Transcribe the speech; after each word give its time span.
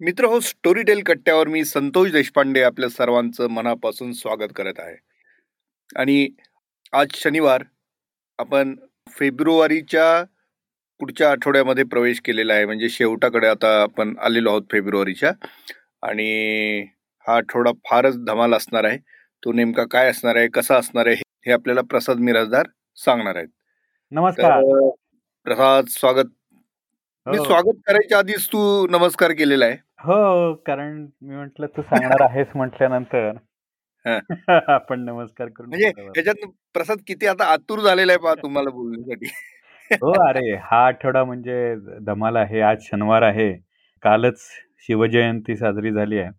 मित्र 0.00 0.24
हो 0.24 0.40
story 0.40 0.82
tail 0.82 1.02
कट्ट्यावर 1.02 1.48
मी 1.48 1.64
संतोष 1.64 2.10
देशपांडे 2.12 2.62
आपल्या 2.62 2.88
सर्वांचं 2.88 3.48
मनापासून 3.50 4.12
स्वागत 4.12 4.52
करत 4.56 4.74
आहे. 4.78 4.96
आणि 5.96 6.28
आज 6.92 7.14
शनिवार 7.14 7.62
आपण 8.38 8.74
फेब्रुवारीच्या 9.18 10.24
पुढच्या 11.00 11.30
आठवड्यामध्ये 11.30 11.84
प्रवेश 11.84 12.20
केलेला 12.20 12.54
आहे. 12.54 12.64
म्हणजे 12.66 12.88
शेवटाकडे 12.88 13.46
आता 13.46 13.82
आपण 13.82 14.14
आलेलो 14.18 14.50
आहोत 14.50 14.62
फेब्रुवारीच्या. 14.72 15.32
आणि 16.02 16.80
हा 17.26 17.36
आठवडा 17.36 17.72
फारच 17.90 18.18
धमाल 18.24 18.54
असणार 18.54 18.84
आहे. 18.84 18.98
तो 19.42 19.52
नेमका 19.52 19.84
काय 19.84 20.10
असणार 20.10 20.36
आहे 20.36 20.48
कसा 20.48 20.76
असणार 20.76 21.06
आहे 21.06 21.22
हे 21.46 21.52
आपल्याला 21.52 21.80
प्रसाद 21.80 22.16
मिराजदार 22.16 22.66
सांगणार 22.96 23.36
आहेत. 23.36 23.48
नमस्कार. 24.10 24.60
प्रसाद 25.46 25.86
स्वागत 25.88 26.30
मी 27.26 27.36
हो. 27.38 27.44
स्वागत 27.44 27.78
करायच्या 27.86 28.18
आधीच 28.18 28.46
तू 28.48 28.86
नमस्कार 28.86 29.32
केलेला 29.32 29.64
आहे. 29.64 29.76
हो 30.00 30.54
कारण 30.66 30.96
मी 31.22 31.34
म्हंटल 31.36 31.66
तू 31.66 31.82
सांगणार 31.82 32.22
आहेस 32.30 32.46
म्हटल्यानंतर. 32.54 33.30
आपण 34.70 35.00
नमस्कार 35.00 35.48
करून 35.48 35.68
म्हणजे. 35.68 35.88
ह्याच्यात 36.00 36.46
प्रसाद 36.74 36.98
किती 37.06 37.26
आता 37.26 37.44
आतुर 37.52 37.80
झालेला 37.80 38.12
आहे 38.12 38.20
पहा 38.22 38.34
तुम्हाला 38.34 38.70
बोलण्यासाठी. 38.70 39.26
हो 39.90 40.12
अरे 40.26 40.54
हा 40.62 40.84
आठवडा 40.86 41.24
म्हणजे 41.24 41.74
धमाल 42.06 42.36
आहे. 42.36 42.60
आज 42.60 42.82
शनिवार 42.82 43.22
आहे. 43.22 43.52
कालच 44.02 44.40
शिवजयंती 44.88 45.56
साजरी 45.56 45.92
झाली 45.92 46.18
आहे. 46.18 46.30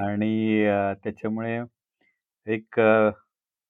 आणि 0.00 0.66
त्याच्यामुळे 1.04 1.58
एक 2.46 2.80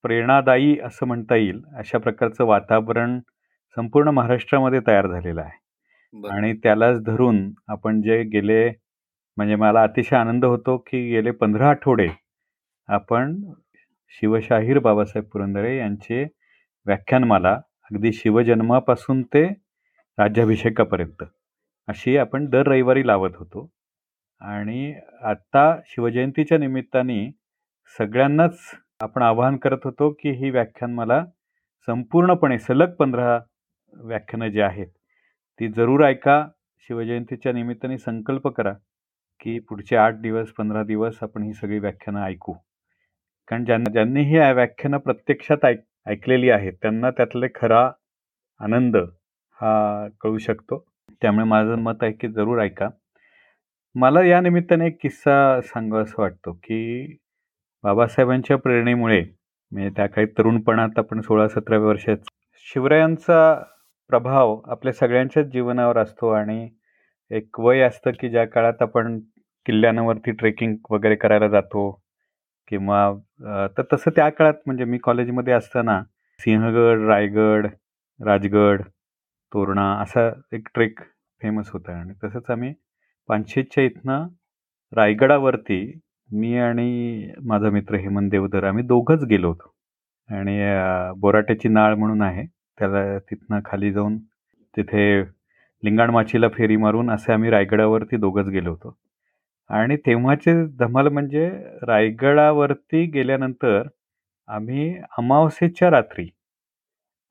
प्रेरणादायी 0.04 0.78
असं 0.80 1.06
म्हणता 1.06 1.36
येईल. 1.36 1.62
अशा 1.78 1.98
प्रकारचं 1.98 2.44
वातावरण 2.44 3.18
संपूर्ण 3.76 4.08
महाराष्ट्रामध्ये 4.10 4.80
तयार 4.86 5.06
झालेलं 5.06 5.40
आहे. 5.40 5.60
आणि 6.14 6.52
त्यालाच 6.54 7.00
धरून 7.02 7.38
आपण 7.68 8.00
जे 8.02 8.22
गेले 8.22 8.68
म्हणजे 9.36 9.56
मला 9.56 9.82
अतिशय 9.82 10.16
आनंद 10.16 10.44
होतो 10.44 10.76
की 10.86 11.02
गेले 11.10 11.30
पंधरा 11.30 11.68
आठवडे 11.70 12.08
आपण 12.88 13.34
शिवशाहीर 14.14 14.78
बाबासाहेब 14.78 15.28
पुरंदरे 15.32 15.76
यांचे 15.76 16.22
व्याख्यानमाला 16.86 17.52
अगदी 17.90 18.12
शिवजन्मापासून 18.12 19.22
ते 19.34 19.46
राज्याभिषेकापर्यंत 20.18 21.22
अशी 21.88 22.16
आपण 22.16 22.46
दर 22.46 22.66
रविवारी 22.68 23.06
लावत 23.06 23.36
होतो. 23.36 23.68
आणि 24.40 24.92
आत्ता 25.22 25.64
शिवजयंतीच्या 25.86 26.58
निमित्ताने 26.58 27.20
सगळ्यांनाच 27.98 28.58
आपण 29.00 29.22
आवाहन 29.22 29.56
करत 29.56 29.84
होतो 29.84 30.10
की 30.20 30.30
ही 30.32 30.50
व्याख्यानमाला 30.50 31.24
संपूर्णपणे 31.88 32.58
सलग 32.58 32.94
पंधरा 32.94 33.38
व्याख्यानं 33.96 34.48
जी 34.48 34.60
आहेत 34.60 34.86
ती 35.62 35.68
जरूर 35.68 36.04
ऐका. 36.04 36.48
शिवजयंतीच्या 36.88 37.52
निमित्ताने 37.52 37.98
संकल्प 37.98 38.48
करा 38.48 38.72
की 39.40 39.58
पुढचे 39.58 39.96
आठ 39.96 40.14
दिवस 40.14 40.48
पंधरा 40.48 40.82
दिवस 40.82 41.18
आपण 41.22 41.42
ही 41.42 41.52
सगळी 41.52 41.78
व्याख्यानं 41.78 42.22
ऐकू. 42.22 42.52
कारण 43.48 43.64
ज्यांना 43.64 43.90
ज्यांनी 43.92 44.22
ही 44.22 44.38
व्याख्यानं 44.52 44.98
प्रत्यक्षात 44.98 45.64
ऐक 45.64 45.80
ऐकलेली 46.06 46.50
आहेत 46.50 46.72
त्यांना 46.82 47.10
त्यातले 47.10 47.46
खरा 47.54 47.90
आनंद 48.60 48.96
हा 49.60 50.08
कळू 50.20 50.38
शकतो. 50.38 50.84
त्यामुळे 51.22 51.46
माझं 51.46 51.74
मत 51.74 52.02
आहे 52.02 52.12
की 52.12 52.28
जरूर 52.28 52.60
ऐका. 52.60 52.88
मला 53.94 54.22
या 54.22 54.40
निमित्ताने 54.40 54.86
एक 54.86 54.96
किस्सा 55.02 55.60
सांगावासा 55.60 56.22
वाटतो 56.22 56.52
की 56.52 57.16
बाबासाहेबांच्या 57.82 58.56
प्रेरणेमुळे 58.56 59.24
म्हणजे 59.72 59.90
त्या 59.90 60.06
काही 60.06 60.26
तरुणपणात 60.38 60.98
आपण 60.98 61.20
सोळा 61.20 61.48
सतराव्या 61.48 61.88
वर्षात 61.88 62.16
शिवरायांचा 62.54 63.62
प्रभाव 64.12 64.60
आपल्या 64.66 64.92
सगळ्यांच्याच 64.92 65.46
जीवनावर 65.46 65.98
असतो 65.98 66.30
आणि 66.30 66.68
एक 67.30 67.60
वय 67.60 67.80
असतं 67.80 68.10
की 68.20 68.28
ज्या 68.30 68.44
काळात 68.44 68.82
आपण 68.82 69.18
किल्ल्यांवरती 69.66 70.30
ट्रेकिंग 70.30 70.76
वगैरे 70.90 71.14
करायला 71.14 71.48
जातो 71.48 71.90
किंवा 72.68 73.12
तर 73.78 73.82
तसं 73.92 74.10
त्या 74.16 74.28
काळात 74.28 74.54
म्हणजे 74.66 74.84
मी 74.84 74.98
कॉलेजमध्ये 74.98 75.54
असताना 75.54 76.00
सिंहगड 76.40 77.06
रायगड 77.08 77.66
राजगड 78.20 78.82
तोरणा 79.52 79.90
असा 80.02 80.28
एक 80.52 80.68
ट्रेक 80.74 81.00
फेमस 81.40 81.70
होता 81.70 81.98
आणि 82.00 82.12
तसंच 82.24 82.50
आम्ही 82.50 82.72
पानशेतच्या 83.28 83.84
इथनं 83.84 84.26
रायगडावरती 84.92 85.82
मी 86.30 86.56
आणि 86.58 87.32
माझा 87.46 87.70
मित्र 87.70 87.96
हेमंत 87.96 88.30
देवधर 88.30 88.64
आम्ही 88.64 88.84
दोघंच 88.84 89.24
गेलो 89.24 89.48
होतो 89.48 89.74
आणि 90.28 90.58
बोराट्याची 91.20 91.68
नाळ 91.68 91.94
म्हणून 91.94 92.22
आहे. 92.22 92.46
त्याला 92.78 93.18
तिथनं 93.18 93.60
खाली 93.64 93.92
जाऊन 93.92 94.18
तिथे 94.76 95.22
लिंगाणमाचीला 95.82 96.48
फेरी 96.48 96.76
मारून 96.76 97.10
असे 97.10 97.32
आम्ही 97.32 97.50
रायगडावरती 97.50 98.16
दोघंच 98.16 98.48
गेलो 98.48 98.70
होतो. 98.70 98.96
आणि 99.70 99.96
तेव्हाचे 99.96 100.52
धमाल 100.78 101.08
म्हणजे 101.08 101.48
रायगडावरती 101.82 103.04
गेल्यानंतर 103.06 103.82
आम्ही 104.48 104.96
अमावस्येच्या 105.18 105.90
रात्री 105.90 106.26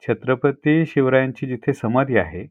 छत्रपती 0.03 0.85
शिवरायांची 0.85 1.47
जिथे 1.47 1.73
समाधी 1.73 2.17
आहे 2.17 2.45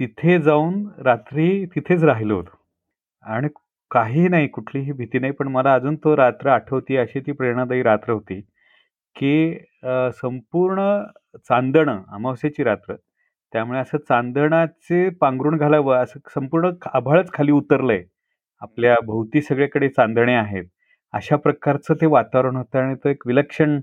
तिथे 0.00 0.38
जाऊन 0.38 0.84
रात्री 0.98 1.64
तिथेच 1.66 2.04
राहिलो 2.04 2.36
होतो. 2.36 2.56
आणि 3.26 3.48
काही 3.90 4.28
नाही 4.28 4.48
कुठलीही 4.48 4.92
भीती 4.92 5.18
नाही 5.18 5.32
पण 5.32 5.48
मला 5.48 5.74
अजून 5.74 5.96
तो 5.96 6.16
रात्र 6.16 6.48
आठवती 6.48 6.96
अशी 6.96 7.20
ती 7.20 7.32
प्रेरणादायी 7.32 7.82
रात्र 7.82 8.12
होती. 8.12 8.40
की 9.16 9.54
अ, 9.82 10.10
संपूर्ण 10.12 10.82
चांदणं 11.48 12.02
अमावस्येची 12.08 12.64
रात्र 12.64 12.94
त्यामुळे 13.52 13.78
असं 13.80 13.98
चांदणाचे 13.98 15.08
पांघरुण 15.10 15.56
घालावं 15.58 15.96
असं 15.96 16.20
संपूर्ण 16.34 16.70
आभाळच 16.94 17.32
खाली 17.32 17.52
उतरलंय. 17.52 18.02
आपल्या 18.62 18.96
भोवती 19.06 19.40
सगळीकडे 19.42 19.88
चांदणे 19.88 20.34
आहेत. 20.34 20.64
अशा 21.12 21.36
प्रकारचं 21.36 21.94
ते 21.94 22.06
वातावरण 22.06 22.56
होतं 22.56 22.78
आणि 22.78 22.94
तो 22.94 23.08
एक 23.08 23.26
विलक्षण 23.26 23.80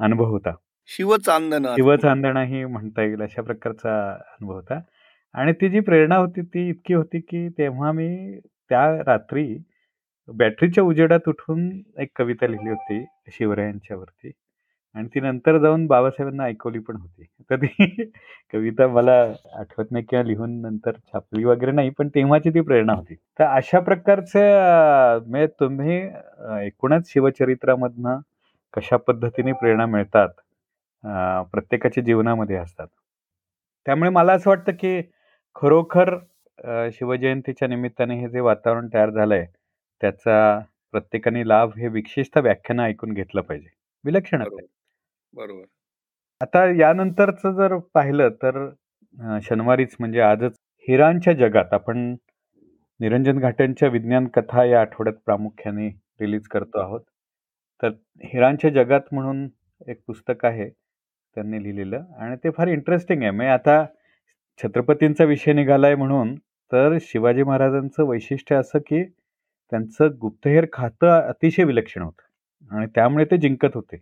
अनुभव 0.00 0.24
होता. 0.24 0.52
शिवचांदन 0.88 1.66
शिवचांदणाही 1.76 2.64
म्हणता 2.64 3.02
येईल 3.02 3.22
अशा 3.22 3.42
प्रकारचा 3.42 3.98
अनुभव 4.12 4.54
होता. 4.54 4.80
आणि 5.34 5.52
ती 5.52 5.68
जी 5.68 5.80
प्रेरणा 5.80 6.16
होती 6.16 6.42
ती 6.42 6.68
इतकी 6.68 6.94
होती 6.94 7.20
की 7.20 7.48
तेव्हा 7.48 7.92
मी 7.92 8.38
त्या 8.70 8.86
रात्री 9.06 9.46
बॅटरीच्या 10.28 10.84
उजेडात 10.84 11.28
उठून 11.28 11.68
एक 11.98 12.08
कविता 12.16 12.46
लिहिली 12.46 12.70
होती 12.70 13.04
शिवरायांच्यावरती. 13.32 14.30
आणि 14.96 15.08
ती 15.14 15.20
नंतर 15.20 15.58
जाऊन 15.58 15.86
बाबासाहेबांना 15.86 16.44
ऐकवली 16.44 16.78
पण 16.78 16.96
होती. 16.96 17.24
तर 17.50 17.56
ती 17.56 17.66
कविता 18.52 18.86
मला 18.88 19.12
आठवत 19.58 19.90
नाही 19.90 20.04
किंवा 20.04 20.22
लिहून 20.24 20.60
नंतर 20.62 20.92
छापली 20.92 21.44
वगैरे 21.44 21.72
नाही 21.72 21.90
पण 21.90 22.08
तेव्हाची 22.08 22.50
ती 22.50 22.60
प्रेरणा 22.60 22.92
होती. 22.92 23.14
तर 23.14 23.44
अशा 23.44 23.80
प्रकारचे 23.80 24.40
म्हणजे 25.26 25.46
तुम्ही 25.60 26.00
एकूणच 26.66 27.12
शिवचरित्रामधनं 27.12 28.18
कशा 28.74 28.96
पद्धतीने 28.96 29.52
प्रेरणा 29.52 29.86
मिळतात 29.86 30.28
प्रत्येकाच्या 31.52 32.04
जीवनामध्ये 32.04 32.56
असतात. 32.56 32.86
त्यामुळे 33.86 34.10
मला 34.10 34.32
असं 34.32 34.50
वाटतं 34.50 34.72
की 34.72 35.00
खरोखर 35.56 36.16
शिवजयंतीच्या 36.92 37.68
निमित्ताने 37.68 38.14
हे 38.20 38.28
जे 38.28 38.40
वातावरण 38.40 38.88
तयार 38.94 39.10
झालंय 39.10 39.46
त्याचा 40.00 40.58
प्रत्येकाने 40.92 41.48
लाभ 41.48 41.78
हे 41.78 41.88
विशेषतः 41.88 42.40
व्याख्यानं 42.40 42.82
ऐकून 42.82 43.12
घेतलं 43.12 43.40
पाहिजे. 43.40 43.68
विलक्षण 44.04 44.42
बरोबर. 45.34 45.64
आता 46.40 46.64
यानंतरच 46.76 47.42
जर 47.56 47.76
पाहिलं 47.94 48.30
तर 48.42 48.58
शनिवारीच 49.42 49.96
म्हणजे 50.00 50.20
आजच 50.22 50.54
हिरांच्या 50.88 51.32
जगात 51.36 51.72
आपण 51.74 52.14
निरंजन 53.00 53.38
घाटेंच्या 53.40 53.88
विज्ञान 53.90 54.26
कथा 54.34 54.64
या 54.64 54.80
आठवड्यात 54.80 55.16
प्रामुख्याने 55.26 55.88
रिलीज 56.20 56.48
करतो 56.50 56.80
आहोत. 56.80 57.00
तर 57.82 57.90
हिरांच्या 58.24 58.70
जगात 58.72 59.12
म्हणून 59.12 59.48
एक 59.86 60.00
पुस्तक 60.06 60.44
आहे 60.46 60.68
त्यांनी 60.68 61.62
लिहिलेलं 61.62 62.04
आणि 62.18 62.36
ते 62.44 62.50
फार 62.50 62.68
इंटरेस्टिंग 62.68 63.22
आहे. 63.22 63.30
म्हणजे 63.30 63.52
आता 63.52 63.84
छत्रपतींचा 64.60 65.24
विषय 65.26 65.52
निघालाय 65.54 65.94
म्हणून 65.96 66.34
तर 66.72 66.96
शिवाजी 67.02 67.42
महाराजांचं 67.44 68.04
वैशिष्ट्य 68.06 68.56
असं 68.56 68.78
की 68.86 69.02
त्यांचं 69.04 70.16
गुप्तहेर 70.20 70.66
खातं 70.72 71.20
अतिशय 71.20 71.64
विलक्षण 71.64 72.02
होतं 72.02 72.76
आणि 72.76 72.86
त्यामुळे 72.94 73.24
ते 73.26 73.36
जिंकत 73.38 73.74
होते. 73.74 73.96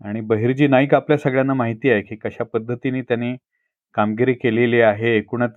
आणि 0.00 0.20
बहिर्जी 0.20 0.66
नाईक 0.68 0.94
आपल्या 0.94 1.16
सगळ्यांना 1.18 1.54
माहिती 1.54 1.90
आहे 1.90 2.02
की 2.02 2.16
कशा 2.16 2.44
पद्धतीने 2.52 3.02
त्यांनी 3.02 3.34
कामगिरी 3.94 4.34
केलेली 4.34 4.80
आहे 4.80 5.16
एकूणच 5.16 5.56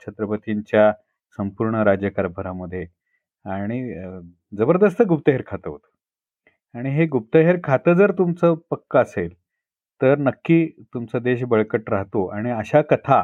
छत्रपतींच्या 0.00 0.92
संपूर्ण 1.38 1.82
राज्यकारभारामध्ये. 1.84 2.86
आणि 3.44 3.80
जबरदस्त 4.58 5.02
गुप्तहेर 5.08 5.42
खातं 5.46 5.70
होतं. 5.70 6.78
आणि 6.78 6.90
हे 6.96 7.06
गुप्तहेर 7.06 7.56
खातं 7.64 7.94
जर 7.94 8.12
तुमचं 8.18 8.54
पक्क 8.70 8.96
असेल 8.96 9.32
तर 10.00 10.18
नक्की 10.18 10.66
तुमचा 10.94 11.18
देश 11.18 11.42
बळकट 11.44 11.90
राहतो. 11.90 12.26
आणि 12.28 12.50
अशा 12.50 12.82
कथा 12.90 13.20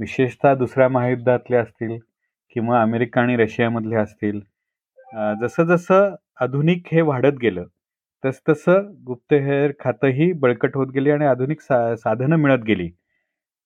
विशेषतः 0.00 0.54
दुसऱ्या 0.54 0.88
महायुद्धातल्या 0.88 1.60
असतील 1.62 1.98
किंवा 2.56 2.80
अमेरिका 2.82 3.20
आणि 3.20 3.36
रशियामधल्या 3.36 4.00
असतील 4.02 4.40
जसं 5.42 5.64
जसं 5.66 6.14
आधुनिक 6.40 6.86
हे 6.92 7.00
वाढत 7.00 7.38
गेलं 7.42 7.64
तस 8.24 8.40
तसं 8.48 8.86
गुप्तहेर 9.06 9.72
खातंही 9.80 10.32
बळकट 10.40 10.76
होत 10.76 10.86
गेली 10.94 11.10
आणि 11.10 11.24
आधुनिक 11.26 11.60
सा 11.62 11.78
साधनं 11.96 12.36
मिळत 12.38 12.62
गेली. 12.66 12.88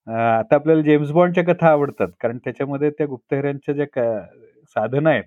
आता 0.06 0.54
आपल्याला 0.56 0.82
जेम्स 0.82 1.10
बॉन्डच्या 1.12 1.44
कथा 1.44 1.68
आवडतात 1.70 2.08
कारण 2.20 2.38
त्याच्यामध्ये 2.44 2.90
त्या 2.90 3.06
गुप्तहेरांच्या 3.08 3.74
ज्या 3.74 3.86
क 3.96 4.00
साधनं 4.76 5.10
आहेत 5.10 5.24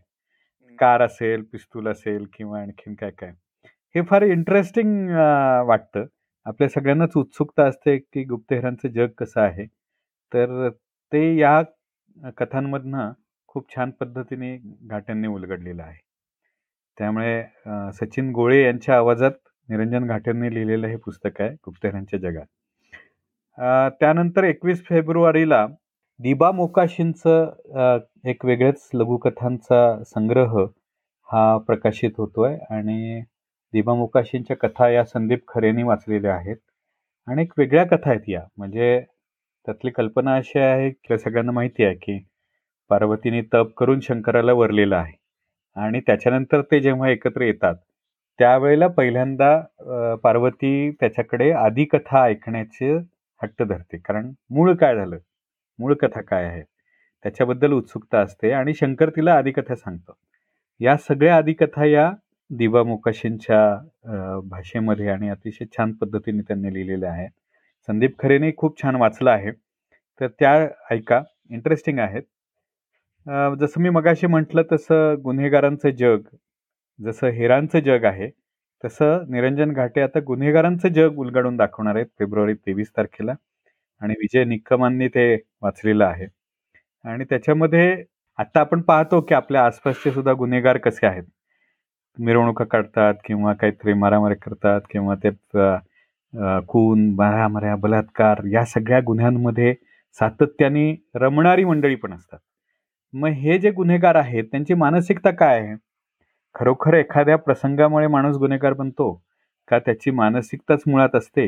कार 0.79 1.01
असेल 1.01 1.43
पिस्तूल 1.51 1.87
असेल 1.89 2.25
किंवा 2.33 2.61
आणखीन 2.61 2.93
काय 2.95 3.11
काय 3.19 3.31
हे 3.95 4.01
फार 4.09 4.23
इंटरेस्टिंग 4.23 5.09
वाटतं. 5.67 6.05
आपल्या 6.45 6.69
सगळ्यांनाच 6.69 7.17
उत्सुकता 7.17 7.65
असते 7.67 7.97
की 7.99 8.23
गुप्तहेरांचं 8.25 8.89
जग 8.91 9.07
कसं 9.19 9.41
आहे. 9.41 9.65
तर 10.31 10.69
ते 11.11 11.23
या 11.37 11.61
कथांमधनं 12.37 13.11
खूप 13.49 13.75
छान 13.75 13.91
पद्धतीने 14.01 14.57
घाट्यांनी 14.83 15.27
उलगडलेलं 15.27 15.83
आहे. 15.83 16.02
त्यामुळे 16.97 17.41
सचिन 17.99 18.31
गोळे 18.33 18.61
यांच्या 18.63 18.95
आवाजात 18.97 19.31
निरंजन 19.69 20.07
घाटेंनी 20.07 20.53
लिहिलेलं 20.53 20.87
हे 20.87 20.95
पुस्तक 21.05 21.41
आहे 21.41 21.49
गुप्तहेरांच्या 21.65 22.19
जगात. 22.19 22.45
त्यानंतर 23.99 24.43
एकवीस 24.43 24.83
फेब्रुवारीला 24.85 25.65
दिबा 26.19 26.51
मोकाशींचं 26.51 27.99
एक 28.29 28.45
वेगळ्याच 28.45 28.89
लघुकथांचा 28.93 30.03
संग्रह 30.05 30.57
हा 31.29 31.57
प्रकाशित 31.67 32.11
होतोय 32.17 32.57
आणि 32.71 33.21
दिबा 33.73 33.93
मोकाशींच्या 33.95 34.57
कथा 34.57 34.89
या 34.89 35.03
संदीप 35.05 35.47
खरेंनी 35.47 35.83
वाचलेल्या 35.83 36.35
आहेत. 36.35 36.55
आणि 37.27 37.41
एक 37.41 37.53
वेगळ्या 37.57 37.83
कथा 37.87 38.09
आहेत 38.09 38.29
या 38.29 38.41
म्हणजे 38.57 38.99
त्यातली 39.67 39.91
कल्पना 39.91 40.35
अशी 40.35 40.59
आहे 40.59 40.89
की 40.89 41.17
सगळ्यांना 41.17 41.51
माहिती 41.51 41.83
आहे 41.85 41.95
की 41.95 42.17
पार्वतीने 42.91 43.41
तप 43.53 43.73
करून 43.77 43.99
शंकराला 44.03 44.53
वरलेलं 44.53 44.95
आहे. 44.95 45.13
आणि 45.75 45.99
त्याच्यानंतर 46.07 46.61
ते 46.71 46.79
जेव्हा 46.81 47.09
एकत्र 47.09 47.41
येतात 47.41 47.75
त्यावेळेला 48.39 48.87
पहिल्यांदा 48.87 50.15
पार्वती 50.23 50.91
त्याच्याकडे 50.99 51.51
आदिकथा 51.51 52.23
ऐकण्याचे 52.25 52.93
हट्ट 53.41 53.63
धरते. 53.63 53.97
कारण 53.97 54.31
मूळ 54.51 54.73
काय 54.75 54.95
झालं? 54.95 55.17
मूळ 55.79 55.93
कथा 56.01 56.21
काय 56.21 56.45
आहे? 56.45 56.61
त्याच्याबद्दल 57.25 57.71
उत्सुकता 57.73 58.19
असते 58.19 58.51
आणि 58.51 58.73
शंकर 58.73 59.09
तिला 59.15 59.33
आदिकथा 59.37 59.75
सांगतो. 59.75 60.17
या 60.81 60.95
सगळ्या 61.07 61.35
आदिकथा 61.37 61.85
या 61.85 62.11
दिवा 62.49 62.83
मुकाशींच्या 62.83 64.39
भाषेमध्ये 64.49 65.07
आणि 65.09 65.29
अतिशय 65.29 65.65
छान 65.77 65.91
पद्धतीने 66.01 66.41
त्यांनी 66.47 66.73
लिहिलेल्या 66.73 67.11
आहेत. 67.11 67.29
संदीप 67.87 68.17
खरेने 68.19 68.51
खूप 68.57 68.81
छान 68.81 68.95
वाचलं 68.95 69.29
आहे. 69.31 69.51
तर 70.21 70.27
त्या 70.39 70.53
ऐका. 70.91 71.21
इंटरेस्टिंग 71.51 71.99
आहेत. 71.99 72.23
जसं 73.27 73.81
मी 73.81 73.89
मगाशी 73.89 74.27
म्हटलं 74.27 74.63
तसं 74.71 75.15
गुन्हेगारांचं 75.23 75.89
जग 75.91 76.21
जसं 76.99 77.27
हेरांचं 77.33 77.79
जग 77.79 78.05
आहे 78.05 78.29
तसं 78.83 79.23
निरंजन 79.31 79.71
घाटे 79.73 80.01
आता 80.01 80.19
गुन्हेगारांचं 80.27 80.89
जग 80.89 81.17
उलगडून 81.19 81.55
दाखवणार 81.57 81.95
आहेत 81.95 82.05
फेब्रुवारी 82.19 82.53
तेवीस 82.55 82.89
तारखेला 82.97 83.33
आणि 84.01 84.13
विजय 84.19 84.43
निकमांनी 84.45 85.07
ते 85.09 85.33
वाचलेलं 85.61 86.05
आहे. 86.05 86.27
आणि 87.05 87.25
त्याच्यामध्ये 87.29 88.03
आता 88.39 88.59
आपण 88.59 88.81
पाहतो 88.83 89.21
की 89.21 89.35
आपल्या 89.35 89.65
आसपासचे 89.65 90.11
सुद्धा 90.11 90.33
गुन्हेगार 90.33 90.77
कसे 90.79 91.05
आहेत. 91.07 91.23
मिरवणुका 92.17 92.65
काढतात 92.65 93.13
किंवा 93.25 93.53
काहीतरी 93.53 93.93
मारामारी 93.95 94.35
करतात 94.43 94.81
किंवा 94.91 95.15
ते 95.25 95.29
खून 96.69 97.09
मारामाऱ्या 97.15 97.75
बलात्कार 97.77 98.43
या 98.53 98.65
सगळ्या 98.65 98.99
गुन्ह्यांमध्ये 99.07 99.73
सातत्याने 100.17 100.91
रमणारी 101.15 101.63
मंडळी 101.65 101.95
पण 101.95 102.13
असतात. 102.13 102.39
मग 103.13 103.31
हे 103.37 103.57
जे 103.59 103.71
गुन्हेगार 103.71 104.15
आहेत 104.15 104.43
त्यांची 104.51 104.73
मानसिकता 104.73 105.31
काय 105.31 105.59
आहे? 105.59 105.75
खरोखर 106.55 106.93
एखाद्या 106.93 107.35
प्रसंगामुळे 107.37 108.07
माणूस 108.07 108.37
गुन्हेगार 108.37 108.73
बनतो? 108.73 109.11
का 109.67 109.79
त्याची 109.79 110.11
मानसिकताच 110.11 110.81
मुळात 110.87 111.15
असते? 111.15 111.47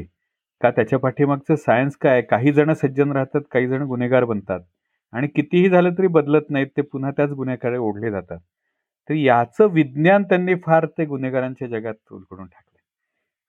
का 0.62 0.72
त्याच्या 0.72 1.00
पाठीमागचं 1.00 1.56
सायन्स 1.56 1.96
काय? 2.02 2.22
काही 2.22 2.52
जण 2.54 2.74
सज्जन 2.74 3.12
राहतात 3.12 3.42
काही 3.52 3.68
जण 3.68 3.84
गुन्हेगार 3.88 4.24
बनतात. 4.26 4.60
आणि 5.14 5.28
कितीही 5.36 5.70
झालं 5.70 5.94
तरी 5.98 6.08
बदलत 6.08 6.50
नाहीत 6.50 6.68
ते 6.78 6.82
पुन्हा 6.84 7.12
त्याच 7.12 7.32
गुन्ह्याकडे 7.32 7.78
ओढले 7.78 8.12
जातात. 8.12 8.40
तर 9.10 9.14
याचं 9.14 9.68
विज्ञान 9.74 10.24
त्यांनी 10.24 10.56
फार 10.66 10.86
ते 10.98 11.06
गुन्हेगारांच्या 11.06 11.68
जगात 11.70 11.96
उलगडून 12.12 12.46
टाकलं 12.46 12.74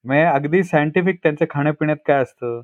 मग 0.04 0.32
अगदी 0.34 0.62
सायंटिफिक 0.64 1.18
त्यांच्या 1.22 1.46
खाण्यापिण्यात 1.50 1.96
काय 2.06 2.22
असतं? 2.22 2.60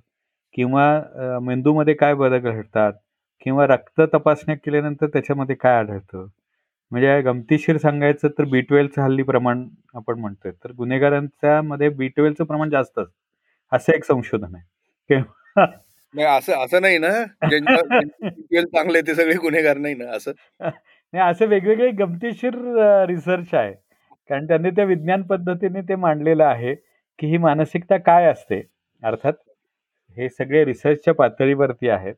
किंवा 0.54 1.38
मेंदूमध्ये 1.42 1.94
काय 1.94 2.14
बदल 2.14 2.38
घडतात? 2.40 2.92
किंवा 3.42 3.66
रक्त 3.66 4.00
तपासण्या 4.14 4.56
केल्यानंतर 4.56 5.06
त्याच्यामध्ये 5.06 5.56
काय 5.56 5.76
आढळतं? 5.78 6.26
म्हणजे 6.92 7.20
गमतीशीर 7.22 7.76
सांगायचं 7.78 8.28
तर 8.38 8.44
बी 8.44 8.60
ट्वेल्वचं 8.60 9.02
हल्ली 9.02 9.22
प्रमाण 9.22 9.64
आपण 9.94 10.18
म्हणतोय. 10.20 10.52
तर 10.64 10.72
गुन्हेगारांच्या 10.72 11.60
मध्ये 11.62 11.88
बी 11.88 12.08
ट्वेल्वचं 12.08 12.44
प्रमाण 12.44 12.70
जास्त 12.70 12.98
असतं. 12.98 13.10
असं 13.72 13.92
एक 13.92 14.04
संशोधन 14.04 14.54
आहे. 14.54 15.20
असं 16.26 16.64
असं 16.64 16.82
नाही 16.82 16.98
ना. 16.98 17.10
चांगले 18.64 19.00
ते 19.00 19.14
सगळे 19.14 19.34
गुन्हेगार 19.42 19.76
नाही 19.76 19.94
ना 19.94 20.10
असं. 20.16 20.32
नाही 20.60 21.30
असं 21.30 21.46
वेगवेगळे 21.46 21.90
गमतीशीर 21.98 22.54
रिसर्च 23.08 23.54
आहे. 23.54 23.72
कारण 24.30 24.46
त्यांनी 24.46 24.70
त्या 24.70 24.84
विज्ञान 24.84 25.22
पद्धतीने 25.22 25.80
ते 25.88 25.94
मांडलेलं 25.96 26.44
आहे 26.44 26.74
की 27.18 27.26
ही 27.26 27.36
मानसिकता 27.38 27.96
काय 27.98 28.26
असते. 28.26 28.60
अर्थात 29.02 29.32
हे 30.16 30.28
सगळे 30.28 30.64
रिसर्चच्या 30.64 31.14
पातळीवरती 31.14 31.88
आहेत. 31.88 32.14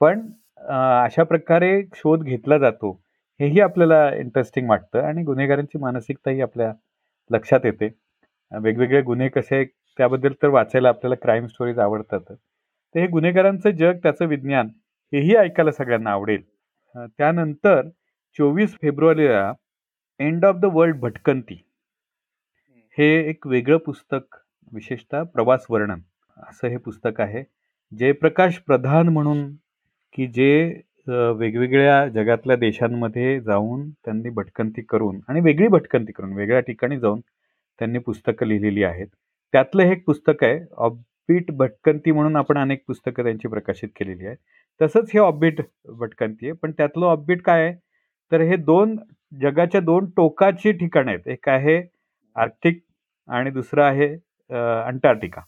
पण 0.00 0.20
अशा 0.66 1.22
प्रकारे 1.22 1.82
शोध 1.94 2.22
घेतला 2.22 2.58
जातो. 2.58 2.90
हेही 3.40 3.60
आपल्याला 3.60 4.14
इंटरेस्टिंग 4.14 4.68
वाटतं 4.70 5.02
आणि 5.02 5.22
गुन्हेगारांची 5.22 5.78
मानसिकताही 5.78 6.40
आपल्या 6.40 6.72
लक्षात 7.30 7.60
येते. 7.64 7.88
वेगवेगळे 8.52 9.00
गुन्हे 9.02 9.28
कसे 9.28 9.64
त्याबद्दल 9.98 10.32
तर 10.42 10.48
वाचायला 10.48 10.88
आपल्याला 10.88 11.14
क्राईम 11.14 11.46
स्टोरीज 11.46 11.78
आवडतात. 11.78 12.20
तर 12.30 12.98
हे 13.00 13.06
गुन्हेगारांचं 13.06 13.70
जग 13.70 13.98
त्याचं 14.02 14.26
विज्ञान 14.26 14.68
हेही 15.12 15.36
ऐकायला 15.36 15.70
सगळ्यांना 15.70 16.10
आवडेल. 16.10 16.42
त्यानंतर 16.94 17.88
चोवीस 18.38 18.76
फेब्रुवारीला 18.82 19.52
एंड 20.18 20.44
ऑफ 20.44 20.56
द 20.56 20.64
वर्ल्ड 20.64 20.96
भटकंती. 21.00 21.62
हे 22.98 23.08
एक 23.30 23.46
वेगळं 23.46 23.76
पुस्तक 23.76 24.36
विशेषतः 24.72 25.22
प्रवास 25.22 25.66
वर्णन 25.70 26.00
असं 26.36 26.68
हे 26.68 26.76
पुस्तक 26.76 27.20
आहे. 27.20 27.42
जयप्रकाश 27.92 28.58
प्रधान 28.58 29.08
म्हणून 29.08 29.46
की 30.16 30.26
जे 30.26 30.82
वेगवेगळ्या 31.08 32.06
जगातल्या 32.08 32.56
देशांमध्ये 32.56 33.38
जाऊन 33.40 33.88
त्यांनी 34.04 34.30
भटकंती 34.34 34.82
करून 34.88 35.20
आणि 35.28 35.40
वेगळी 35.40 35.68
भटकंती 35.68 36.12
करून 36.12 36.32
वेगळ्या 36.36 36.60
ठिकाणी 36.60 36.98
जाऊन 37.00 37.20
त्यांनी 37.20 37.98
पुस्तकं 37.98 38.46
लिहिलेली 38.46 38.82
आहेत. 38.84 39.06
त्यातलं 39.54 39.82
हे 39.82 39.92
एक 39.92 40.04
पुस्तक 40.06 40.44
आहे 40.44 40.58
ऑबीट 40.76 41.50
भटकंती 41.56 42.12
म्हणून 42.12 42.36
आपण 42.36 42.58
अनेक 42.58 42.82
पुस्तकं 42.88 43.22
त्यांची 43.24 43.48
प्रकाशित 43.48 43.88
केलेली 43.96 44.26
आहे 44.26 44.36
तसंच 44.80 45.10
हे 45.14 45.18
ऑब्बिट 45.20 45.60
भटकंती 45.98 46.46
आहे 46.46 46.52
पण 46.62 46.72
त्यातलं 46.78 47.06
ऑब्बिट 47.06 47.42
काय 47.42 47.62
आहे? 47.64 47.74
तर 48.32 48.40
हे 48.40 48.56
दोन 48.56 48.96
जगाच्या 49.40 49.80
दोन 49.80 50.10
टोकाची 50.16 50.72
ठिकाणं 50.72 51.10
आहेत. 51.10 51.28
एक 51.28 51.48
आहे 51.48 51.80
आर्थिक 52.36 52.82
आणि 53.28 53.50
दुसरं 53.50 53.82
आहे 53.84 54.08
अंटार्क्टिका. 54.86 55.40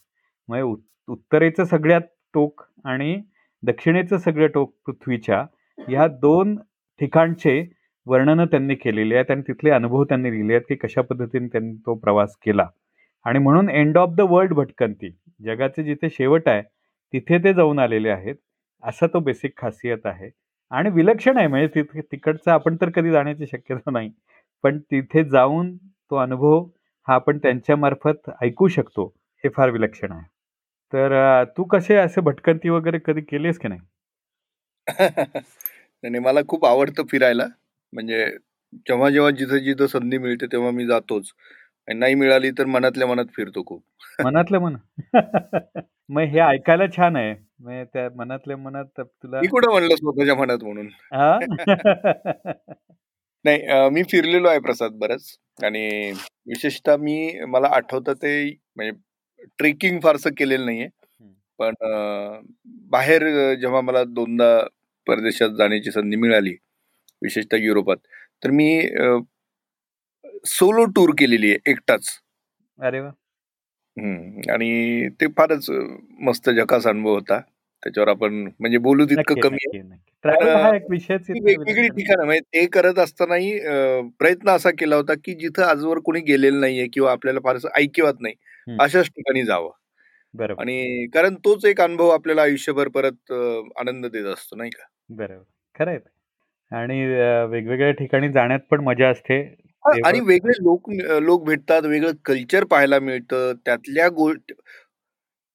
म्हणजे 0.49 1.13
उत्तरेचं 1.13 1.65
सगळ्यात 1.65 2.03
टोक 2.35 2.63
आणि 2.85 3.21
दक्षिणेचं 3.63 4.19
सगळं 4.19 4.47
टोक 4.55 4.73
पृथ्वीच्या 4.87 5.45
ह्या 5.79 6.07
दोन 6.21 6.57
ठिकाणचे 7.01 7.63
वर्णनं 8.07 8.45
त्यांनी 8.45 8.75
केलेली 8.75 9.15
आहेत 9.15 9.31
आणि 9.31 9.43
तिथले 9.49 9.71
अनुभव 9.71 10.05
त्यांनी 10.05 10.31
लिहिले 10.31 10.55
आहेत 10.55 10.65
की 10.69 10.75
कशा 10.77 11.03
पद्धतीने 11.03 11.47
त्यांनी 11.53 11.75
तो 11.87 11.95
प्रवास 11.95 12.37
केला. 12.45 12.67
आणि 13.27 13.39
म्हणून 13.39 13.69
एंड 13.71 13.99
ऑफ 13.99 14.15
द 14.17 14.21
वर्ल्ड 14.31 14.53
भटकंती 14.55 15.11
जगाचे 15.45 15.83
जिथे 15.85 16.09
शेवट 16.11 16.49
आहे 16.49 16.63
तिथे 17.15 17.39
ते 17.45 17.53
जाऊन 17.55 17.79
आलेले 17.79 18.09
आहेत 18.11 18.35
असा 18.83 19.07
तो 19.07 19.21
बेसिक 19.21 19.53
खासियत 19.59 20.07
आहे. 20.07 20.31
आणि 20.73 20.91
विलक्षण 20.91 21.37
आहे 21.39 21.47
म्हणजे 21.47 21.67
तिथे 21.75 22.01
तिकडचा 22.13 22.53
आपण 22.55 22.77
तर 22.81 22.91
कधी 22.95 23.11
जाण्याची 23.11 23.47
शक्यता 23.47 23.91
नाही 23.91 24.11
पण 24.65 24.79
तिथे 24.91 25.25
जाऊन 25.25 25.77
तो 25.77 26.17
अनुभव 26.17 26.65
हा 27.09 27.15
आपण 27.15 27.39
त्यांच्यामार्फत 27.39 28.31
ऐकू 28.43 28.69
शकतो 28.69 29.07
हे 29.45 29.49
फार 29.57 29.71
विलक्षण 29.71 30.13
आहे. 30.13 30.27
तर 30.93 31.45
तू 31.57 31.65
कसे 31.65 31.97
असे 31.97 32.21
भटकंती 32.21 32.69
वगैरे 32.69 32.99
कधी 32.99 33.21
केलीस 33.21 33.59
की 33.59 33.69
नाही? 33.69 33.81
नाही 36.05 36.19
मला 36.19 36.41
खूप 36.49 36.65
आवडतं 36.67 37.03
फिरायला. 37.11 37.47
म्हणजे 37.93 38.25
जेव्हा 38.89 39.11
जेव्हा 39.11 39.31
जिथं 39.31 39.59
जिथं 39.59 39.87
संधी 39.87 40.19
मिळते 40.19 40.47
तेव्हा 40.47 40.71
मी 40.71 40.87
जातोच. 40.87 41.33
आणि 41.89 41.99
नाही 41.99 42.15
मिळाली 42.15 42.51
तर 42.51 42.65
मनातल्या 42.67 43.09
मनात 43.09 43.25
फिरतो 43.37 43.63
खूप. 43.67 43.83
मनातल्या 44.25 44.61
मन 44.61 44.77
मग 46.09 46.23
हे 46.23 46.41
ऐकायला 46.41 46.85
छान 46.97 47.17
आहे. 47.17 47.35
त्या 47.85 48.09
मनातल्या 48.17 48.57
मनात 48.57 49.01
तुला 49.01 49.41
मी 49.41 49.47
कुठं 49.47 49.71
म्हणलं 49.71 49.95
स्वतःच्या 49.97 50.35
मनात 50.35 50.65
म्हणून? 50.65 50.89
नाही 53.45 53.89
मी 53.91 54.03
फिरलेलो 54.03 54.49
आहे 54.49 54.59
प्रसाद 54.59 54.93
बरंच. 54.93 55.37
आणि 55.65 56.13
विशेषतः 56.47 56.97
मी 56.97 57.45
मला 57.49 57.69
आठवतं 57.73 58.13
ते 58.13 58.33
म्हणजे 58.77 58.93
ट्रेकिंग 59.59 60.01
फारसं 60.01 60.31
केलेलं 60.39 60.67
नाहीये. 60.67 60.89
पण 61.59 61.75
बाहेर 62.91 63.55
जेव्हा 63.55 63.81
मला 63.81 64.03
दोनदा 64.05 64.59
परदेशात 65.07 65.51
जाण्याची 65.51 65.91
संधी 65.91 66.17
मिळाली 66.17 66.55
विशेषतः 67.23 67.57
युरोपात 67.57 67.97
तर 68.45 68.51
मी 68.51 68.69
सोलो 70.47 70.85
टूर 70.85 71.11
केलेली 71.19 71.51
आहे 71.51 71.71
एकटाच. 71.71 72.09
अरे 72.79 73.01
वा. 73.01 73.11
आणि 74.53 75.09
ते 75.21 75.27
फारच 75.27 75.71
मस्त 76.21 76.51
जकास 76.51 76.87
अनुभव 76.87 77.15
होता. 77.15 77.41
त्याच्यावर 77.83 78.09
आपण 78.09 78.35
म्हणजे 78.61 78.79
बोलू 78.79 79.05
तितकं 79.05 79.41
कमी 79.41 79.79
हा 80.25 80.71
वेगवेगळी 80.71 81.89
ठिकाणं 81.89 82.25
म्हणजे 82.25 82.41
ते 82.55 82.65
करत 82.67 82.99
असतानाही 82.99 83.59
प्रयत्न 84.19 84.49
असा 84.49 84.71
केला 84.79 84.97
होता, 84.97 85.15
की 85.15 85.35
जिथं 85.35 85.63
आजवर 85.63 85.99
कोणी 85.99 86.21
गेलेलं 86.21 86.61
नाहीये 86.61 86.87
किंवा 86.93 87.13
आपल्याला 87.13 87.41
फारसं 87.45 87.69
ऐकिवात 87.77 88.21
नाही. 88.21 88.35
अशाच 88.81 89.07
ठिकाणी 89.07 89.43
जावं. 89.45 89.71
बरोबर. 90.35 90.61
आणि 90.61 91.07
कारण 91.15 91.35
तोच 91.35 91.65
एक 91.65 91.81
अनुभव 91.81 92.09
आपल्याला 92.09 92.43
आयुष्यभर 92.43 92.89
परत 92.89 93.33
आनंद 93.79 94.07
देत 94.07 94.25
असतो, 94.25 94.57
नाही 94.57 94.71
का? 94.71 94.85
बरोबर. 95.11 95.43
खरं 95.75 95.91
आहे 95.91 95.99
ते. 95.99 96.77
आणि 96.77 97.05
वेगवेगळ्या 97.51 97.91
ठिकाणी 97.93 98.29
जाण्यात 98.29 98.61
पण 98.71 98.81
मजा 98.81 99.09
असते. 99.09 99.43
आणि 100.05 100.21
वेगळे 100.21 100.53
लोक 100.63 100.91
लोक 101.23 101.45
भेटतात, 101.47 101.83
वेगळं 101.83 102.13
कल्चर 102.25 102.65
पाहायला 102.65 102.99
मिळतं. 103.01 103.53
त्यातल्या 103.65 104.09
गोष्ट 104.09 104.53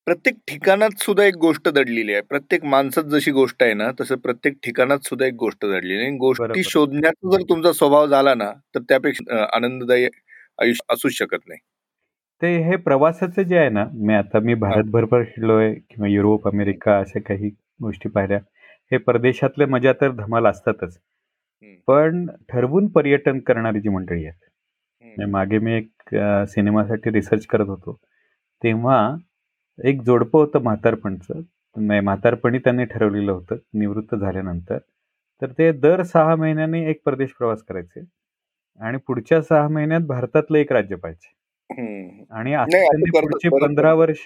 प्रत्येक 0.08 0.36
ठिकाणात 0.48 1.00
सुद्धा 1.00 1.24
एक 1.24 1.36
गोष्ट 1.36 1.68
दडलेली 1.70 2.14
आहे. 2.14 2.22
प्रत्येक 2.22 2.64
माणसात 2.66 3.04
जशी 3.04 3.32
गोष्ट 3.32 3.64
आहे 3.64 3.74
ना, 3.74 3.90
तसं 4.00 4.16
प्रत्येक 4.16 4.56
ठिकाणात 4.64 5.06
सुद्धा 5.06 5.26
एक 5.26 5.34
गोष्ट 5.34 5.66
दडलेली 5.66 6.02
आहे. 6.02 6.10
गोष्टी. 6.18 6.64
शोधण्याचा 6.64 7.32
जर 7.32 7.44
तुमचा 7.50 7.72
स्वभाव 7.74 8.08
झाला 8.08 8.34
ना, 8.34 8.52
तर 8.76 8.80
त्यापेक्षा 8.80 9.44
आनंददायी 9.56 10.08
आयुष्य 10.62 10.94
असूच 10.94 11.12
शकत 11.12 11.48
नाही. 11.48 11.60
ते 12.42 12.48
हे 12.64 12.76
प्रवासाचं 12.78 13.42
जे 13.44 13.58
आहे 13.58 13.70
ना, 13.70 13.84
मी 13.96 14.14
आता 14.14 14.40
मी 14.40 14.54
हां. 14.54 14.60
भारतभर 14.62 15.06
फिरलोय 15.26 15.74
किंवा 15.90 16.08
युरोप, 16.08 16.48
अमेरिका 16.48 16.98
अशा 17.00 17.20
काही 17.20 17.50
गोष्टी 17.82 18.10
पाहिल्या. 18.10 18.38
हे 18.92 18.98
परदेशातल्या 19.00 19.68
मजा 19.68 19.94
तर 20.02 20.12
धमाल 20.14 20.46
असतातच. 20.48 20.98
हं. 21.64 21.76
पण 21.88 22.26
ठरवून 22.50 22.88
पर्यटन 22.90 23.40
करणारी 23.42 23.82
जी 23.82 23.90
मंडळी 23.90 24.26
आहेत. 24.26 24.34
हं. 25.04 25.08
म्हणजे 25.08 25.32
मागे 25.32 25.60
मी 25.60 25.74
एक 25.74 26.16
अ, 26.16 26.46
सिनेमासाठी 26.48 27.12
रिसर्च 27.12 27.46
करत 27.48 27.68
होतो. 27.68 27.98
तेव्हा 28.62 29.00
एक 29.80 30.02
जोडपं 30.04 30.40
होतं 30.40 30.64
म्हातारपणचं. 30.64 31.42
नाही 31.76 32.02
म्हातारपणी 32.02 32.60
त्यांनी 32.60 32.86
ठरवलेलं 32.86 33.32
होतं, 33.32 33.58
निवृत्त 33.76 34.16
झाल्यानंतर. 34.16 34.78
तर 35.42 35.52
ते 35.58 35.72
दर 35.74 36.04
6 36.06 36.36
महिन्यांनी 36.36 36.84
एक 36.90 37.02
परदेश 37.06 37.32
प्रवास 37.38 37.64
करायचे 37.64 38.02
आणि 38.80 38.98
पुढच्या 39.08 39.42
6 39.44 39.68
महिन्यात 39.70 40.02
भारतातलं 40.08 40.58
एक 40.58 40.72
राज्य 40.72 40.96
पाहायचे. 40.96 41.32
आणि 41.78 42.56
पुढची 43.12 43.50
बरेच 43.50 43.64
15 43.64 43.92
जण. 43.92 43.98
वर्ष 43.98 44.26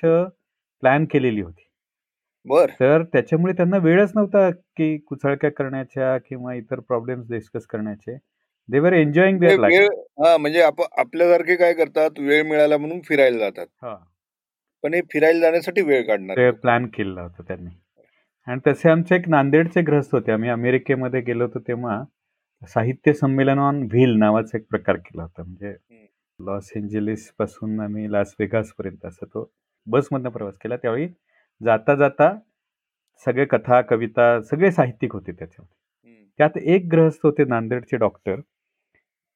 प्लॅन 0.81 1.05
केलेली 1.05 1.41
होती. 1.41 1.63
बरं. 2.45 2.79
तर 2.79 3.03
त्याच्यामुळे 3.03 3.53
त्यांना 3.53 3.77
वेळच 3.77 4.11
नव्हता, 4.15 4.49
की 4.49 4.97
कुचळक्या 4.97 5.51
करण्याच्या 5.51 6.17
किंवा 6.17 6.53
इतर 6.53 6.79
प्रॉब्लेम्स 6.79 7.31
डिस्कस 7.31 7.65
करण्याचे. 7.65 8.17
दे 8.69 8.79
वर 8.79 8.93
एन्जॉयिंग 8.93 9.37
म्हणजे 9.39 9.87
म्हणजे 10.19 10.61
आप 10.61 10.81
आपल्यासारखे 10.97 11.55
काय 11.55 11.73
करतात, 11.73 12.19
वेळ 12.19 12.43
मिळाला 12.43 12.77
म्हणून 12.77 12.99
फिरायला 12.99 13.49
जातात. 13.49 13.67
पण 14.83 14.93
हे 14.93 15.01
फिरायला 15.01 15.39
जाण्यासाठी 15.39 15.81
वेळ 15.81 16.05
काढणारे. 16.07 16.49
प्लॅन 16.51 16.85
केलेला 16.87 17.21
होता 17.21 17.43
त्यांनी. 17.43 17.69
आणि 18.47 18.59
तसे 18.67 18.89
आमचे 18.89 19.15
एक 19.15 19.29
नांदेडचे 19.29 19.81
ग्रस्त 19.81 20.13
होते. 20.15 20.31
आम्ही 20.31 20.49
अमेरिकेमध्ये 20.49 21.21
गेलो 21.21 21.43
होतो 21.45 21.59
तेव्हा 21.59 22.03
साहित्य 22.67 23.13
संमेलन 23.13 23.59
ऑन 23.59 23.81
व्हील 23.83 24.15
नावाचा 24.19 24.57
एक 24.57 24.65
प्रकार 24.69 24.95
केला 24.95 25.23
होता. 25.23 25.43
म्हणजे. 25.43 25.75
लॉस 26.39 26.71
एंजेलिसपासून 26.75 27.79
आम्ही 27.79 28.11
लास 28.11 28.35
वेगासपर्यंत 28.39 29.05
असा 29.05 29.25
तो 29.25 29.51
बसमधनं 29.87 30.29
प्रवास 30.29 30.57
केला. 30.57 30.77
त्यावेळी 30.77 31.07
जाता, 31.63 31.95
जाता 31.95 32.39
सगळे 33.25 33.45
कथा, 33.45 33.81
कविता 33.81 34.41
सगळे 34.41 34.71
साहित्यिक 34.71 35.13
होते 35.13 35.31
त्याच्यामध्ये. 35.31 35.75
त्यात 36.37 36.57
एक 36.57 36.87
गृहस्थ 36.91 37.19
होते 37.23 37.43
नांदेडचे 37.43 37.97
डॉक्टर. 37.97 38.39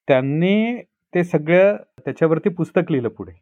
त्यांनी 0.08 0.82
ते 0.82 1.24
सगळं 1.24 1.76
त्याच्यावरती 1.76 2.48
पुस्तक 2.48 2.90
लिहिलं 2.90 3.08
पुढे. 3.08 3.32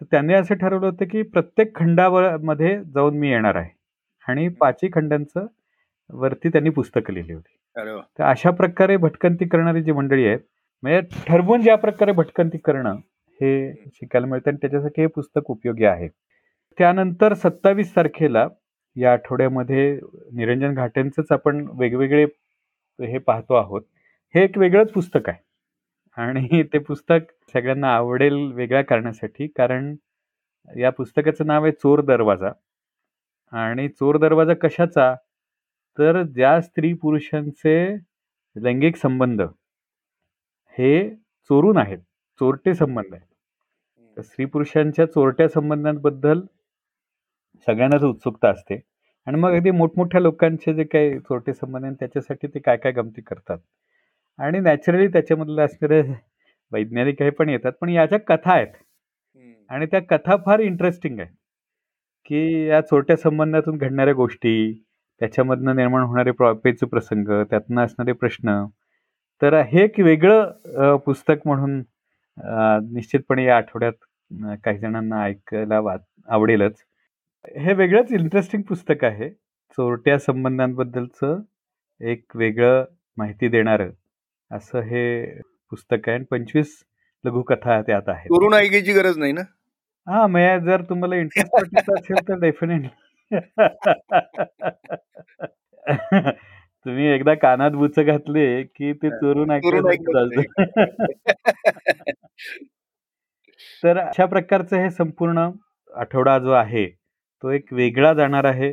तर 0.00 0.04
त्यांनी 0.10 0.34
असं 0.34 0.54
ठरवलं 0.54 0.86
होतं, 0.86 1.04
की 1.04 1.22
प्रत्येक 1.22 1.76
खंडावर 1.76 2.36
मध्ये 2.36 2.84
जाऊन 2.94 3.18
मी 3.18 3.30
येणार 3.30 3.54
आहे. 3.54 3.70
आणि 4.28 4.46
हं. 4.46 4.52
5ही 4.52 4.88
खंडांचं 4.92 5.46
वरती 6.10 6.48
त्यांनी 6.48 6.70
पुस्तकं 6.70 7.12
लिहिली 7.12 7.32
होती. 7.32 7.56
तर 8.18 8.24
अशा 8.24 8.50
प्रकारे 8.50 8.96
भटकंती 8.96 9.48
करणारी 9.48 9.82
जी 9.82 9.92
मंडळी 9.92 10.26
आहेत, 10.26 10.40
म्हणजे 10.82 11.00
ठरवून 11.28 11.62
ज्या 11.62 11.76
प्रकारे 11.76 12.12
भटकंती 12.12 12.58
करणं 12.58 12.96
हे 13.40 13.72
शिकायला 13.94 14.26
मिळतं 14.26 14.50
आणि 14.50 14.56
त्याच्यासाठी 14.60 15.00
हे 15.00 15.06
पुस्तक 15.06 15.40
उपयोगी 15.44 15.84
आहे. 15.84 16.08
त्यानंतर 16.78 17.34
27 17.34 17.96
तारखेला 17.96 18.48
या 18.96 19.12
आठवड्यामध्ये 19.12 20.00
निरंजन 20.32 20.74
घाटेंचंच 20.74 21.26
आपण 21.30 21.68
वेगवेगळे 21.72 22.24
हे 23.06 23.18
पाहतो 23.18 23.54
आहोत. 23.54 23.82
हे 24.34 24.44
एक 24.44 24.58
वेगळंच 24.58 24.92
पुस्तक 24.92 25.28
आहे. 25.28 25.42
आणि 26.22 26.62
ते 26.62 26.78
पुस्तक 26.78 27.48
सगळ्यांना 27.52 27.94
आवडेल 27.94 28.52
वेगळ्या 28.52 28.82
कारणासाठी. 28.82 29.46
कारण 29.46 29.96
या 30.76 30.90
पुस्तकाचं 30.90 31.46
नाव 31.46 31.62
आहे 31.62 31.72
चोर 31.72 32.00
दरवाजा. 32.00 32.50
आणि 33.52 33.88
चोर 33.88 34.18
दरवाजा 34.18 34.54
कशाचा? 34.54 35.14
तर 35.98 36.22
ज्या 36.22 36.60
स्त्री-पुरुषांचे 36.60 37.94
लैंगिक 38.56 38.96
संबंध 38.96 39.42
हे 40.78 41.10
चोरून 41.48 41.76
आहेत. 41.76 41.98
चोरटे 42.40 42.74
संबंध 42.74 43.14
आहेत. 43.14 43.26
तर 44.16 44.20
हं. 44.20 44.22
स्त्री-पुरुषांच्या 44.22 45.06
चोरट्या 45.06 45.48
संबंधांबद्दल 45.48 46.40
सगळ्यांनाच 47.66 48.02
उत्सुकता 48.02 48.48
असते. 48.50 48.80
आणि 49.26 49.36
मग. 49.36 49.50
अगदी 49.50 49.70
मोठमोठ्या 49.70 50.20
लोकांचे 50.20 50.74
जे 50.74 50.84
काही 50.84 51.18
चोरटे 51.18 51.54
संबंध 51.54 51.84
आहेत 51.84 51.96
त्याच्यासाठी 51.96 52.46
ते 52.46 52.58
काय-काय 52.58 52.92
गमती 52.92 53.20
करतात. 53.22 53.58
आणि 54.38 54.58
नॅचरली 54.60 55.08
त्याच्यामधलं 55.08 55.64
असणारे 55.64 56.02
वैज्ञानिक 56.72 57.22
हे 57.22 57.30
पण 57.30 57.48
येतात. 57.48 57.72
पण 57.80 57.88
याच्या 57.88 58.18
कथा 58.18 58.52
आहेत. 58.52 58.74
आणि 59.70 59.86
त्या 59.86 60.00
कथा 60.00 60.36
फार 60.46 60.58
इंटरेस्टिंग 60.60 61.20
आहेत. 61.20 61.32
की 62.26 62.66
या 62.68 62.80
चोरट्या 62.80 63.16
संबंधातून 63.16 63.76
घडणाऱ्या 63.76 64.14
गोष्टी, 64.14 64.84
त्याच्यामधनं 65.20 65.76
निर्माण 65.76 66.02
होणारे 66.02 66.30
प्र 66.30 66.52
पेच 66.52 66.80
प्रसंग, 66.80 67.44
त्यातनं 67.50 67.84
असणारे 67.84 68.12
प्रश्न. 68.12 68.66
तर 69.42 69.62
हे 69.62 69.84
एक 69.84 69.98
वेगळं 69.98 70.96
पुस्तक 70.96 71.34
म्हणून 71.44 71.82
निश्चितपणे 72.94 73.44
या 73.44 73.56
आठवड्यात 73.56 73.92
काही 74.64 74.78
जणांना 74.78 75.24
ऐकायला 75.24 75.80
वा 75.80 75.96
आवडेलच. 76.28 76.74
हे 77.58 77.72
वेगळंच 77.72 78.12
इंटरेस्टिंग 78.12 78.62
पुस्तक 78.62 79.04
आहे. 79.04 79.30
चोरट्या 79.76 80.18
संबंधांबद्दलचं 80.18 81.40
एक 82.00 82.24
वेगळं 82.34 82.84
माहिती 83.16 83.48
देणारं 83.48 83.90
असं 84.50 84.80
हे 84.80 85.24
पुस्तक 85.70 85.96
आहे 86.06 86.14
आणि 86.14 86.24
25 86.24 86.84
लघुकथा 87.24 87.82
त्यात 87.82 88.02
आहेत. 88.06 88.24
चोरून 88.24 88.54
ऐकायची 88.54 88.92
गरज 88.92 89.18
नाही 89.18 89.32
ना? 89.32 89.40
हां, 90.06 90.30
म्हणजे 90.30 90.66
जर 90.66 90.82
तुम्हाला 90.82 91.16
इंटरेस्ट 91.16 91.90
असेल 91.90 92.28
तर 92.28 92.34
डेफिनेटली. 92.40 92.88
तुम्ही 96.86 97.06
एकदा 97.06 97.34
कानात 97.36 97.70
बुचं 97.74 98.04
घातले, 98.04 98.62
की 98.64 98.92
ते. 98.94 99.10
चोरून. 99.12 99.50
तर 103.82 103.96
अशा 103.98 104.26
प्रकारचं 104.26 104.76
हे 104.78 104.90
संपूर्ण 104.92 105.48
आठवडा 105.94 106.38
जो 106.38 106.50
आहे, 106.54 106.86
तो 107.42 107.50
एक 107.50 107.72
वेगळा 107.72 108.12
जाणार 108.14 108.44
आहे. 108.46 108.72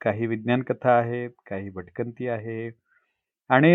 काही 0.00 0.26
विज्ञान 0.26 0.62
कथा 0.62 0.90
आहेत, 0.92 1.30
काही 1.46 1.70
भटकंती 1.70 2.28
आहे. 2.28 2.70
आणि 3.50 3.70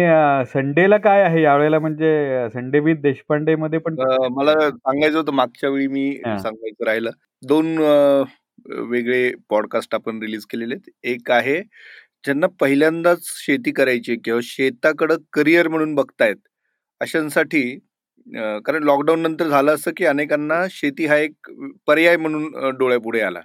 संडेला 0.47 0.97
काय 0.99 1.21
आहे 1.23 1.41
यावेळेला 1.41 1.79
म्हणजे 1.79 2.09
संडे 2.53 2.79
विथ 2.79 2.95
देशपांडेमध्ये 3.01 3.79
पण 3.79 3.99
अ, 4.01 4.27
मला 4.31 4.53
सांगायचं 4.69 5.17
होतं 5.17 5.33
मागच्या 5.33 5.69
वेळी 5.69 5.87
मी. 5.87 6.11
सांगायचं 6.37 6.85
राहिलं. 6.85 7.11
2 7.43 7.77
अ, 7.79 8.23
वेगळे 8.89 9.31
पॉडकास्ट 9.49 9.95
आपण 9.95 10.21
रिलीज 10.23 10.45
केलेले. 10.47 10.75
एक 11.05 11.31
आहे 11.31 11.61
ज्यांना 12.23 12.47
पहिल्यांदाच 12.59 13.19
शेती 13.37 13.71
करायची 13.71 14.15
किंवा 14.15 14.39
शेताकडं 14.43 15.17
करियर 15.33 15.67
म्हणून 15.67 15.93
बघतायत, 15.95 16.35
अशांसाठी 17.01 17.63
अ, 18.27 18.57
कारण 18.65 18.83
लॉकडाऊन 18.83 19.19
नंतर 19.21 19.47
झालं 19.47 19.73
असं, 19.75 19.91
की 19.97 20.05
अनेकांना 20.05 20.55
शेती 20.71 21.05
हा 21.05 21.17
एक 21.17 21.49
पर्याय 21.87 22.17
म्हणून 22.17 22.55
अ, 22.57 22.69
डोळ्यापुढे 22.69 23.21
आला. 23.21 23.41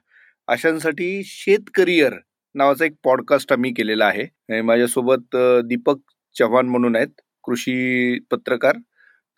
अशांसाठी 0.48 1.22
शेत 1.24 1.70
करियर 1.74 2.14
नावाचा 2.54 2.84
एक 2.84 2.94
पॉडकास्ट 3.04 3.52
आम्ही 3.52 3.72
केलेला 3.74 4.06
आहे. 4.06 4.60
माझ्यासोबत 4.62 5.36
अ, 5.36 5.60
दीपक 5.64 5.98
चव्हाण 6.36 6.66
म्हणून 6.66 6.96
आहेत, 6.96 7.20
कृषी 7.44 8.18
पत्रकार. 8.30 8.76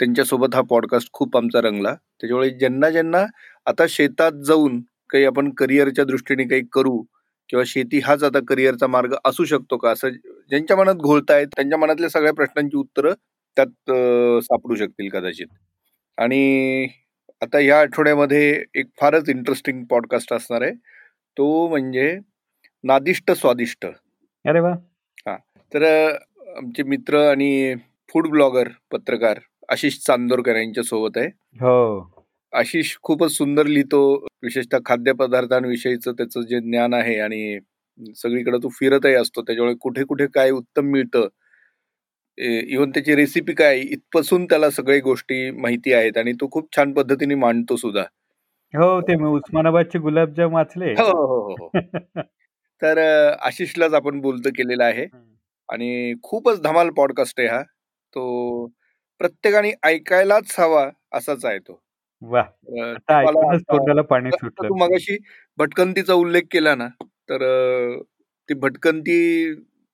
त्यांच्यासोबत 0.00 0.54
हा 0.54 0.60
पॉडकास्ट 0.70 1.12
खूप 1.12 1.36
आमचा 1.36 1.60
रंगला. 1.62 1.94
त्याच्यामुळे 1.94 2.50
ज्यांना-ज्यांना 2.50 3.24
आता 3.66 3.84
शेतात 3.88 4.42
जाऊन 4.46 4.80
काही 5.10 5.24
आपण 5.24 5.50
करिअरच्या 5.52 6.04
दृष्टीने 6.04 6.44
काही 6.44 6.62
करू 6.72 7.02
किंवा 7.48 7.62
शेती 7.66 7.98
हाच 7.98 8.22
आता 8.22 8.38
करियरचा 8.48 8.86
मार्ग 8.86 9.14
असू 9.24 9.44
शकतो 9.44 9.76
का? 9.76 9.90
असं 9.90 10.08
ज्यांच्या 10.48 10.76
मनात 10.76 10.94
घोळतायत, 10.94 11.46
त्यांच्या 11.46 11.78
मनातल्या 11.78 12.10
सगळ्या 12.10 12.32
प्रश्नांची 12.32 12.76
उत्तरं 12.76 13.12
त्यात 13.56 13.90
सापडू 14.44 14.74
शकतील 14.74 15.08
कदाचित. 15.08 15.46
आणि 16.16 16.86
आता 17.42 17.58
या 17.58 17.80
आठवड्यामध्ये 17.80 18.64
एक 18.74 18.86
फारच 19.00 19.28
इंटरेस्टिंग 19.28 19.84
पॉडकास्ट 19.84 20.32
असणार 20.32 20.62
आहे. 20.62 20.72
तो 21.36 21.68
म्हणजे 21.68 22.18
नादिष्ट 22.84 23.30
स्वादिष्ट. 23.30 23.86
अरे 23.86 24.60
वाह! 24.60 24.74
हां. 25.26 25.36
तर 25.74 26.10
आमचे 26.56 26.82
मित्र 26.82 27.30
आणि 27.30 27.74
फूड 28.12 28.28
ब्लॉगर, 28.28 28.68
पत्रकार 28.92 29.38
आशिष 29.68 29.98
चांदोरकर 29.98 30.56
यांच्यासोबत 30.56 31.18
आहे. 31.18 31.26
हो. 31.54 32.17
आशिष 32.52 32.96
खूपच 33.02 33.30
सुंदर 33.32 33.66
लिहितो. 33.66 34.00
विशेषतः 34.42 34.78
खाद्यपदार्थांविषयीचं 34.86 36.12
त्याचं 36.12 36.42
जे 36.42 36.60
ज्ञान 36.60 36.94
आहे 36.94 37.18
आणि 37.20 37.58
सगळीकडे 38.16 38.58
तो 38.62 38.68
फिरतही 38.68 39.14
असतो 39.14 39.42
त्याच्यामुळे 39.42 39.74
कुठे 39.80 40.04
कुठे 40.04 40.26
काय 40.34 40.50
उत्तम 40.50 40.86
मिळतं 40.90 41.28
इव्हन 42.38 42.90
त्याची 42.90 43.14
रेसिपी 43.14 43.52
काय 43.54 43.78
इथपासून 43.80 44.44
त्याला 44.44 44.70
सगळ्या 44.70 45.00
गोष्टी 45.04 45.50
माहिती 45.50 45.92
आहेत 45.92 46.18
आणि 46.18 46.32
तो 46.32 46.48
खूप 46.52 46.68
छान 46.76 46.92
पद्धतीने 46.92 47.34
मांडतो 47.34 47.76
सुद्धा. 47.76 48.02
हो 48.74 49.00
ते 49.00 49.16
मी 49.16 49.28
उस्मानाबादचे 49.28 49.98
गुलाबजाम 49.98 50.54
वाचले. 50.54 50.92
हो 50.92 51.06
हो 51.26 51.40
हो 51.42 51.54
हो. 51.56 52.22
तर 52.82 52.98
आशिषलाच 53.40 53.94
आपण 53.94 54.20
बोलतो 54.20 54.50
केलेला 54.56 54.84
आहे 54.84 55.06
आणि 55.68 56.14
खूपच 56.22 56.60
धमाल 56.62 56.90
पॉडकास्ट 56.90 57.40
आहे 57.40 57.48
हा. 57.48 57.62
तो 57.62 58.66
प्रत्येकाने 59.20 59.72
ऐकायलाच 59.82 60.54
हवा 60.58 60.88
असाच 61.12 61.44
आहे 61.44 61.58
तो. 61.58 61.80
वा 62.22 62.42
तोंडाला 63.10 64.02
पाणी 64.02 64.30
सुटलं. 64.32 64.68
तू 64.68 64.74
मगाशी 64.76 65.16
भटकंतीचा 65.58 66.14
उल्लेख 66.14 66.42
केला 66.52 66.74
ना 66.74 66.88
तर 67.30 67.42
ती 68.48 68.54
भटकंती 68.54 69.18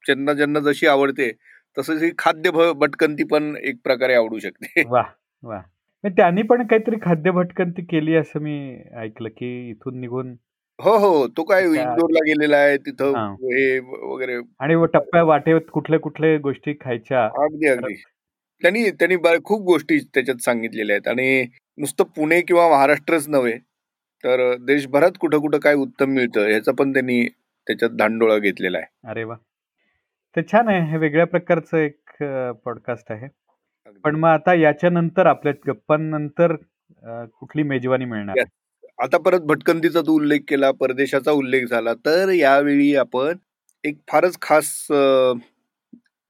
ज्यांना 0.04 0.32
ज्यांना 0.32 0.60
जशी 0.62 0.86
आवडते 0.86 1.30
तसंच 1.76 2.02
ही 2.02 2.10
खाद्य 2.18 2.50
भटकंती 2.74 3.24
पण 3.30 3.54
एक 3.62 3.76
प्रकारे 3.84 4.14
आवडू 4.14 4.38
शकते. 4.38 4.82
वा 4.82 5.02
वा 5.44 5.60
त्यांनी 6.04 6.42
पण 6.42 6.66
काहीतरी 6.66 6.96
खाद्य 7.02 7.30
भटकंती 7.30 7.82
केली 7.84 8.14
असं 8.16 8.40
मी 8.42 8.56
ऐकलं 9.00 9.28
की 9.28 9.48
इथून 9.70 10.00
निघून 10.00 10.34
हो 10.78 10.96
हो 10.98 11.26
तो 11.36 11.42
काय 11.44 11.62
इंदोरला 11.64 12.20
गेलेला 12.26 12.56
आहे 12.56 12.76
तिथं 12.86 13.12
हे. 13.42 13.78
वगैरे 14.04 14.36
आणि 14.60 14.74
टप्प्या 14.94 15.22
वाटेत 15.24 15.70
कुठल्या 15.72 15.98
कुठल्या 16.00 16.36
गोष्टी 16.42 16.72
खायच्या. 16.80 17.24
अगदी 17.42 17.68
अगदी. 17.68 17.94
त्यांनी 18.62 18.90
त्यांनी 18.90 19.16
खूप 19.44 19.62
गोष्टी 19.66 19.98
त्याच्यात 20.14 20.42
सांगितलेल्या 20.44 20.96
आहेत. 20.96 21.08
आणि 21.08 21.44
नुसतं 21.78 22.04
पुणे 22.16 22.40
किंवा 22.40 22.68
महाराष्ट्रच 22.68 23.28
नव्हे 23.28 23.56
तर 24.24 24.54
देशभरात 24.66 25.16
कुठं 25.20 25.38
कुठं 25.38 25.58
काय 25.58 25.74
उत्तम 25.74 26.10
मिळतं 26.10 26.46
ह्याचा 26.48 26.72
पण 26.78 26.92
त्यांनी 26.92 27.26
त्याच्यात 27.66 27.90
धांडोळा 27.90 28.36
घेतलेला 28.38 28.78
आहे. 28.78 28.86
अरे 29.10 29.24
वा. 29.24 29.34
ते 30.36 30.42
छान 30.42 30.68
आहे. 30.68 30.80
हे 30.90 30.96
वेगळ्या 30.98 31.26
प्रकारचं 31.26 31.76
एक 31.78 32.22
पॉडकास्ट 32.64 33.12
आहे. 33.12 33.28
पण 34.04 34.16
मग 34.16 34.28
आता 34.28 34.54
याच्यानंतर 34.54 35.26
आपल्या 35.26 35.52
गप्पांनंतर 35.68 36.54
कुठली 37.38 37.62
मेजवानी 37.62 38.04
मिळणार? 38.04 38.44
आता 39.02 39.18
परत 39.18 39.40
भटकंतीचा 39.40 40.00
तू 40.00 40.14
उल्लेख 40.16 40.40
केला 40.48 40.70
परदेशाचा 40.70 41.30
उल्लेख 41.30 41.64
झाला 41.66 41.94
तर 42.06 42.30
यावेळी 42.30 42.94
आपण 42.96 43.36
एक 43.84 43.98
फारच 44.08 44.38
खास 44.42 44.66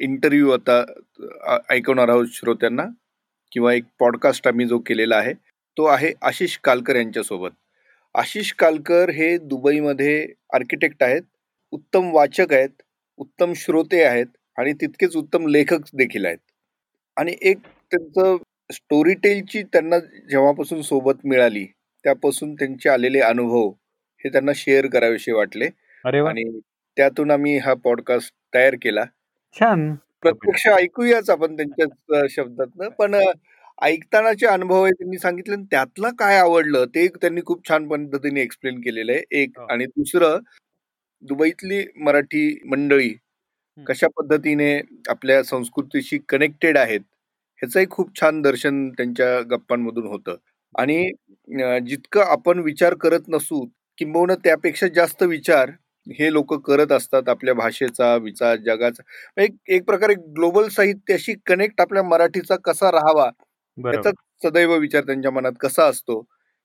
इंटरव्ह्यू 0.01 0.51
आता 0.51 0.83
ऐकवणार 1.71 2.09
आहोत 2.09 2.27
श्रोत्यांना. 2.33 2.85
किंवा 3.55 3.73
एक 3.75 3.85
पॉडकास्ट 3.99 4.49
आम्ही 4.49 4.67
जो 4.67 4.79
केलेला 4.79 5.17
आहे 5.17 5.33
तो 5.77 5.85
आहे 5.85 6.13
आशिष 6.23 6.59
कालकर 6.65 6.97
यांच्यासोबत. 6.97 7.51
आशिष 8.15 8.53
कालकर 8.53 9.11
हे 9.11 9.39
दुबईमध्ये 9.39 10.29
आर्किटेक्ट 10.55 11.03
आहेत 11.03 11.23
उत्तम 11.71 12.11
वाचक 12.13 12.53
आहेत 12.53 12.83
उत्तम 13.17 13.53
श्रोते 13.57 14.03
आहेत 14.05 14.27
आणि 14.59 14.73
तितकेच 14.73 15.17
उत्तम 15.17 15.47
लेखक 15.47 15.79
देखील 15.95 16.27
आहेत. 16.27 16.39
आणि 17.17 17.35
एक 17.43 17.59
त्यांचं 17.91 18.37
स्टोरी 18.73 19.15
टेलची 19.15 19.63
त्यांना 19.63 19.99
जेव्हापासून 19.99 20.83
सोबत 20.83 21.13
मिळाली 21.25 21.65
त्यापासून 22.05 22.55
त्यांचे 22.55 22.89
आलेले 22.89 23.21
अनुभव 23.21 23.69
हे 24.19 24.29
त्यांना 24.29 24.53
शेअर 24.55 24.87
करावेसे 24.87 25.33
वाटले. 25.33 25.69
आणि 26.29 26.61
त्यातून 26.97 27.31
आम्ही 27.31 27.59
हा 27.59 27.75
पॉडकास्ट 27.75 28.35
तयार 28.55 28.75
केला. 28.75 29.05
छान. 29.61 29.95
प्रत्यक्ष 30.25 30.67
ऐकूयाच 30.71 31.31
आपण 31.31 31.57
त्यांच्या 31.57 32.27
शब्दात 32.31 32.89
पण 32.99 33.15
ऐकतानाचे 33.83 34.47
अनुभव 34.47 34.83
आहे 34.83 34.93
त्यांनी 34.95 35.19
सांगितले 35.19 35.57
त्यातलं 35.71 36.11
काय 36.19 36.39
आवडलं 36.39 36.85
ते 36.95 37.07
त्यांनी 37.15 37.41
खूप 37.47 37.69
छान 37.69 37.89
पद्धतीने 37.89 38.43
एक्सप्लेन 38.43 38.81
केलेलं 38.81 39.13
आहे. 39.13 39.23
एक 39.33 39.59
हो. 39.59 39.67
आणि 39.67 39.87
दुसरं 39.89 40.39
दुबईतली 41.23 41.85
मराठी 41.99 42.45
मंडळी 42.67 43.11
कशा 43.79 44.09
पद्धतीने 44.17 44.75
आपल्या 45.11 45.43
संस्कृतीशी 45.45 46.19
कनेक्टेड 46.29 46.79
आहेत 46.79 47.01
ह्याचंही 47.63 47.87
खूप 47.91 48.21
छान 48.21 48.41
दर्शन 48.43 48.89
त्यांच्या 48.91 49.41
गप्पांमधून 49.51 50.07
होतं. 50.07 50.37
आणि 50.75 51.13
जितकं 51.89 52.23
आपण 52.25 52.61
विचार 52.63 52.95
करत 53.01 53.29
नसू 53.29 53.65
किंबहुना 53.99 54.35
त्यापेक्षा 54.45 54.87
जास्त 54.95 55.23
विचार 55.25 55.71
हे 56.07 56.33
लोक 56.33 56.55
करत 56.63 56.93
असतात 56.93 57.29
आपल्या 57.29 57.55
भाषेचा 57.55 58.15
विचार 58.19 58.57
जगाचा. 58.59 59.03
एक 59.37 59.55
एक 59.69 59.85
प्रकारे 59.85 60.15
ग्लोबल 60.31 60.69
साहित्याशी 60.71 61.35
कनेक्ट 61.47 61.81
आपल्या 61.81 62.03
मराठीचा 62.05 62.57
कसा 62.65 62.91
राहावा 62.93 63.31
याचा 63.79 64.11
सदैव 64.43 64.75
विचार 64.79 65.03
त्यांच्या 65.05 65.31
मनात 65.33 65.53
कसा 65.61 65.87
असतो 65.87 66.21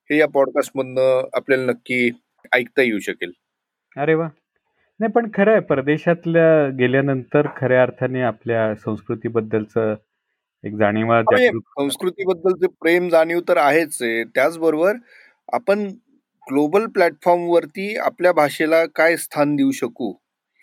हे 0.10 0.17
या 0.17 0.28
पॉडकास्ट 0.30 0.71
मधनं 0.75 1.28
आपल्याला 1.34 1.65
नक्की 1.65 2.10
ऐकता 2.52 2.82
येऊ 2.82 2.99
शकेल. 3.02 3.32
अरे 3.95 4.13
वा! 4.15 4.28
नाही 4.99 5.12
पण 5.12 5.30
खरं 5.34 5.52
आहे 5.52 5.60
परदेशातल्या 5.65 6.67
गेल्यानंतर 6.80 7.47
खऱ्या 7.58 7.82
अर्थाने 7.84 8.21
आपल्या 8.23 8.73
संस्कृतीबद्दलच 8.78 9.78
एक 10.63 10.75
जाणीवा 10.78 11.21
संस्कृतीबद्दलचे 11.34 12.67
प्रेम 12.82 13.08
जाणीव 13.10 13.39
तर 13.47 13.58
आहेच 13.58 13.97
आहे. 14.02 14.23
त्याचबरोबर 14.25 14.95
आपण 15.49 15.88
ग्लोबल 16.50 16.86
प्लॅटफॉर्मवरती 16.86 17.96
आपल्या 17.98 18.32
भाषेला 18.32 18.86
काय 18.86 19.18
स्थान 19.18 19.56
देऊ 19.56 19.72
शकू 19.72 20.12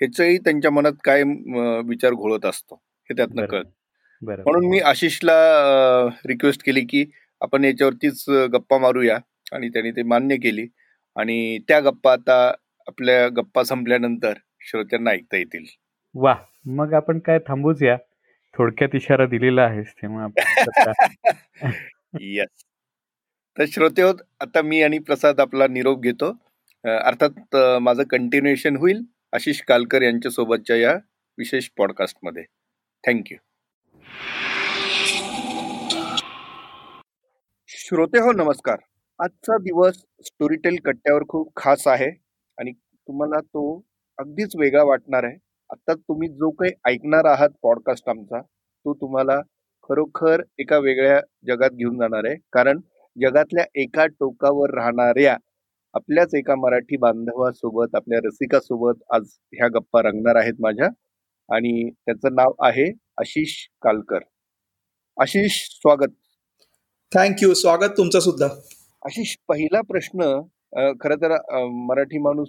ह्याचंही 0.00 0.38
त्यांच्या 0.38 0.70
मनात 0.70 0.92
काय 1.04 1.22
विचार 1.84 2.12
घोळत 2.12 2.46
असतो 2.46 2.74
हे 2.74 3.14
त्यातनं 3.16 3.46
कळत. 3.46 3.64
म्हणून 4.22 4.66
मी 4.70 4.78
आशिषला 4.80 5.32
रिक्वेस्ट 6.28 6.62
केली 6.66 6.80
की 6.80 7.04
आपण 7.40 7.64
याच्यावरतीच 7.64 8.24
गप्पा 8.52 8.78
मारूया 8.78 9.18
आणि 9.52 9.68
त्यांनी 9.68 9.90
ते 9.90 10.02
मान्य 10.02 10.36
केली 10.36 10.66
आणि 11.16 11.58
त्या 11.68 11.80
गप्पा 11.80 12.12
आता 12.12 12.46
आपल्या 12.86 13.28
गप्पा 13.28 13.62
संपल्यानंतर 13.64 14.32
श्रोत्यांना 14.60 15.10
ऐकता 15.10 15.36
येतील. 15.36 15.64
वा 16.14 16.34
मग 16.66 16.92
आपण 16.94 17.18
काय 17.18 17.38
थांबूच 17.38 17.82
या. 17.82 17.96
थोडक्यात 18.54 18.94
इशारा 18.94 19.26
दिलेला 19.26 19.62
आहेस 19.62 19.92
तेव्हा 19.92 20.26
येस 22.20 22.48
तर 23.56 23.64
श्रोते 23.72 24.02
होत 24.02 24.14
आता 24.40 24.60
मी 24.62 24.80
आणि 24.82 24.98
प्रसाद 24.98 25.38
आपला 25.40 25.66
निरोप 25.66 26.00
घेतो. 26.02 26.26
अर्थात 26.84 27.56
माझं 27.82 28.02
कंटिन्युएशन 28.10 28.76
होईल 28.76 29.02
आशिष 29.34 29.60
कालकर 29.68 30.02
यांच्या 30.02 30.30
सोबतच्या 30.30 30.76
या 30.76 30.92
विशेष 31.38 31.68
पॉडकास्टमध्ये 31.78 32.42
थँक्यू 33.04 33.36
श्रोते 37.68 38.20
हो 38.20 38.32
नमस्कार. 38.32 38.76
आजचा 39.18 39.56
दिवस 39.58 39.96
स्टोरीटेल 40.26 40.76
कट्ट्यावर 40.84 41.22
खूप 41.28 41.50
खास 41.56 41.86
आहे 41.88 42.08
आणि 42.58 42.72
तुम्हाला 42.72 43.40
तो 43.40 43.62
अगदीच 44.18 44.56
वेगळा 44.60 44.82
वाटणार 44.84 45.24
आहे. 45.24 45.36
आता 45.70 45.94
तुम्ही 45.94 46.28
जो 46.28 46.50
काही 46.50 46.72
ऐकणार 46.88 47.24
आहात 47.30 47.56
पॉडकास्ट 47.62 48.08
आमचा 48.08 48.40
तो 48.40 48.94
तुम्हाला 48.94 49.38
खरोखर 49.88 50.42
एका 50.58 50.78
वेगळ्या 50.78 51.20
जगात 51.46 51.70
घेऊन 51.70 51.98
जाणार 51.98 52.26
आहे. 52.26 52.36
कारण 52.52 52.80
जगातल्या 53.16 53.64
एका 53.80 54.06
टोकावर 54.06 54.74
राहणाऱ्या 54.74 55.36
आपल्याच 55.94 56.34
एका 56.34 56.54
मराठी 56.54 56.96
बांधवासोबत 56.96 57.94
आपल्या 57.96 58.18
रसिकासोबत 58.24 59.02
आज 59.14 59.28
ह्या 59.52 59.68
गप्पा 59.74 60.02
रंगणार 60.02 60.36
आहेत 60.36 60.54
माझ्या. 60.60 60.88
आणि 61.48 61.90
त्याचं 61.90 62.34
नाव 62.34 62.52
आहे 62.66 62.90
आशिष 63.20 63.54
कालकर. 63.82 64.18
आशिष 65.16 65.58
स्वागत. 65.70 66.12
थँक्यू 67.12 67.52
स्वागत 67.54 67.96
तुमचं 67.96 68.20
सुद्धा. 68.20 68.46
आशिष 69.02 69.34
पहिला 69.48 69.80
प्रश्न 69.88 70.40
खर 71.02 71.14
तर 71.14 71.32
मराठी 71.88 72.18
माणूस 72.18 72.48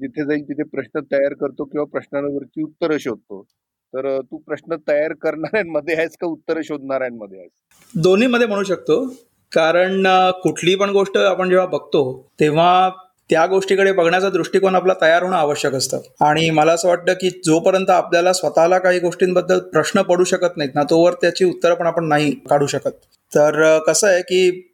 जिथे 0.00 0.24
जाईल 0.26 0.42
तिथे 0.48 0.62
प्रश्न 0.68 1.00
तयार 1.12 1.34
करतो 1.40 1.64
किंवा 1.64 1.84
प्रश्नांवरची 1.92 2.62
उत्तरं 2.62 2.98
शोधतो. 2.98 3.42
तर 3.94 4.20
तू 4.20 4.38
प्रश्न 4.46 4.76
तयार 4.88 5.12
करणाऱ्यांमध्ये 5.22 5.94
आहेस 5.96 6.16
का 6.20 6.26
उत्तर 6.26 6.60
शोधणाऱ्यांमध्ये 6.64 7.38
आहेस? 7.38 7.50
दोन्ही 7.94 8.26
मध्ये 8.26 8.46
म्हणू 8.46 8.62
शकतो. 8.64 9.04
कारण 9.52 10.06
कुठली 10.42 10.74
पण 10.74 10.90
गोष्ट 10.90 11.16
आपण 11.18 11.48
जेव्हा 11.48 11.66
बघतो 11.66 12.30
तेव्हा 12.40 12.90
त्या 13.30 13.46
गोष्टीकडे 13.46 13.92
बघण्याचा 13.92 14.28
दृष्टिकोन 14.28 14.74
आपला 14.74 14.92
तयार 15.02 15.22
होणं 15.22 15.36
आवश्यक 15.36 15.74
असतं. 15.74 16.00
आणि 16.20 16.50
मला 16.50 16.72
असं 16.72 16.88
वाटतं 16.88 17.12
की 17.12 17.30
जोपर्यंत 17.44 17.90
आपल्याला 17.90 18.32
स्वतःला 18.32 18.78
काही 18.78 18.98
गोष्टींबद्दल 18.98 19.58
प्रश्न 19.58 20.02
पडू 20.02 20.24
शकत 20.24 20.56
नाहीत 20.56 20.74
ना 20.74 20.82
तोवर 20.82 21.12
त्याची 21.12 21.44
उत्तरं 21.44 21.74
पण 21.74 21.86
आपण 21.86 22.04
नाही 22.04 22.30
काढू 22.50 22.66
शकत. 22.66 22.90
तर 23.32 23.78
कसं 23.78 24.08
आहे 24.08 24.22
की 24.22 24.68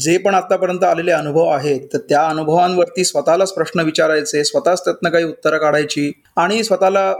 जे 0.00 0.18
पण 0.18 0.34
आतापर्यंत 0.34 0.84
आलेले 0.84 1.12
अनुभव 1.12 1.48
आहेत 1.48 1.80
तर 1.92 1.98
त्या 1.98 2.26
अनुभवांवरती 2.26 3.04
स्वतःलाच 3.04 3.52
प्रश्न 3.52 3.80
विचारायचे 3.80 4.44
स्वतःच 4.44 4.84
त्यातनं 4.84 5.10
काही 5.10 5.24
उत्तरं 5.24 5.58
काढायची 5.58 6.12
आणि 6.36 6.64
स्वतःला 6.64 7.14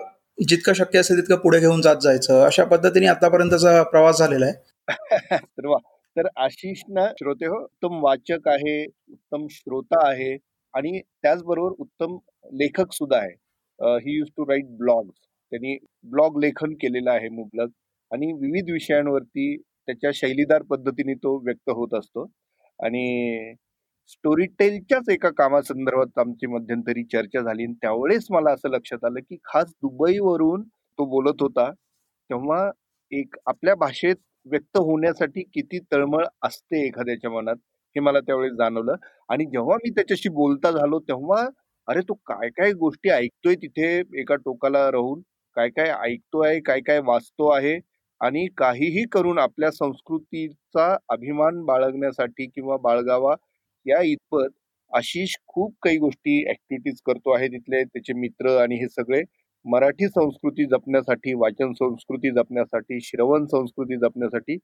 जितकं 0.48 0.72
शक्य 0.72 0.98
असेल 0.98 1.16
तितकं 1.16 1.36
पुढे 1.36 1.58
घेऊन 1.58 1.80
जात 1.80 1.96
जायचं. 2.02 2.44
अशा 2.44 2.64
पद्धतीने 2.64 3.06
आतापर्यंतचा 3.06 3.82
प्रवास 3.82 4.18
झालेला 4.18 4.46
आहे. 4.46 4.54
तर 6.16 6.29
आशिषनं 6.37 7.12
श्रोते 7.18 7.46
हो 7.46 7.57
उत्तम 7.62 8.00
वाचक 8.02 8.48
आहे 8.48 8.76
उत्तम 8.87 9.46
श्रोता 9.50 10.07
आहे 10.09 10.37
आणि 10.74 11.00
त्याचबरोबर 11.22 11.74
उत्तम 11.81 12.16
लेखक 12.61 12.92
सुद्धा 12.92 13.18
आहे. 13.18 13.35
He 13.81 14.16
used 14.16 14.29
to 14.37 14.44
write 14.48 14.66
blog 14.79 15.11
त्यांनी 15.52 15.76
ब्लॉग 16.12 16.38
लेखन 16.42 16.72
केलेलं 16.83 17.11
आहे 17.11 17.29
मुबलक 17.31 17.70
आणि 18.11 18.33
विविध 18.40 18.70
विषयांवरती 18.72 19.57
त्याच्या 19.57 20.11
शैलीदार 20.14 20.62
पद्धतीने 20.70 21.14
तो 21.14 21.37
व्यक्त 21.44 21.70
होत 21.70 21.94
असतो. 21.98 22.24
आणि 22.79 23.55
स्टोरीटेलच्याच 24.11 25.09
एका 25.11 25.31
कामासंदर्भात 25.38 26.18
आमची 26.18 26.46
मध्यंतरी 26.46 27.02
चर्चा 27.12 27.40
झाली 27.40 27.64
आणि 27.64 27.74
त्यावेळेस 27.83 28.26
मला 28.31 28.52
असं 28.52 28.70
लक्षात 28.70 29.05
आलं 29.05 29.20
की 29.20 29.37
खास 29.44 29.72
दुबईवरून 29.83 30.62
तो 30.62 31.05
बोलत 31.11 31.42
होता 31.42 31.70
तेव्हा 31.70 32.70
एक 33.12 33.37
आपल्या 33.46 33.74
भाषेत 33.76 34.16
व्यक्त 34.46 34.78
होण्यासाठी 34.78 35.42
किती 35.44 35.78
तळमळ 35.92 36.24
असते 36.42 36.85
एखाद्याच्या 36.87 37.30
मनात 37.30 37.56
हे 37.96 38.00
मला 38.00 38.20
त्यावेळेस 38.20 38.52
जाणवलं. 38.54 38.94
आणि 39.28 39.44
जेव्हा 39.46 39.76
मी 39.78 39.90
त्याच्याशी 39.90 40.28
बोलता 40.32 40.70
झालो 40.72 40.98
तेव्हा 41.02 41.44
अरे 41.88 42.00
तो 42.02 42.14
काय 42.26 42.48
काय 42.52 42.72
गोष्टी 42.76 43.11
ऐकतोय 43.11 43.54
तिथे 43.56 43.88
एका 44.20 44.35
टोकाला 44.37 44.90
राहून? 44.92 45.20
काय 45.56 45.68
काय 45.70 45.90
ऐकतोय 46.02 46.59
काय 46.62 46.80
काय 46.82 46.98
वाचतो 47.06 47.48
आहे? 47.50 47.78
आणि 48.20 48.46
काहीही 48.59 49.04
करून 49.12 49.38
आपल्या 49.38 49.70
संस्कृतीचा 49.72 50.87
अभिमान 51.11 51.62
बाळगण्यासाठी 51.64 52.46
किंवा 52.46 52.76
बाळगावा 52.82 53.35
या 53.87 54.00
इतपत 54.04 54.48
आशिष 54.92 55.35
खूप 55.46 55.74
काही 55.82 55.96
गोष्टी 55.98 56.38
ऍक्टिव्हिटीज 56.50 57.00
करतो 57.06 57.35
आहे 57.35 57.48
तिथले 57.48 57.82
त्याचे 57.85 58.12
मित्र 58.16 58.56
आणि 58.59 58.76
हे 58.76 58.88
सगळे. 58.90 59.22
मराठी 59.66 60.07
संस्कृती 60.09 60.64
जपण्यासाठी 60.70 61.35
वाचन 61.38 61.72
संस्कृती 61.72 62.31
जपण्यासाठी 62.35 63.00
श्रवण 63.05 63.46
संस्कृती 63.52 63.96
जपण्यासाठी 63.98 64.57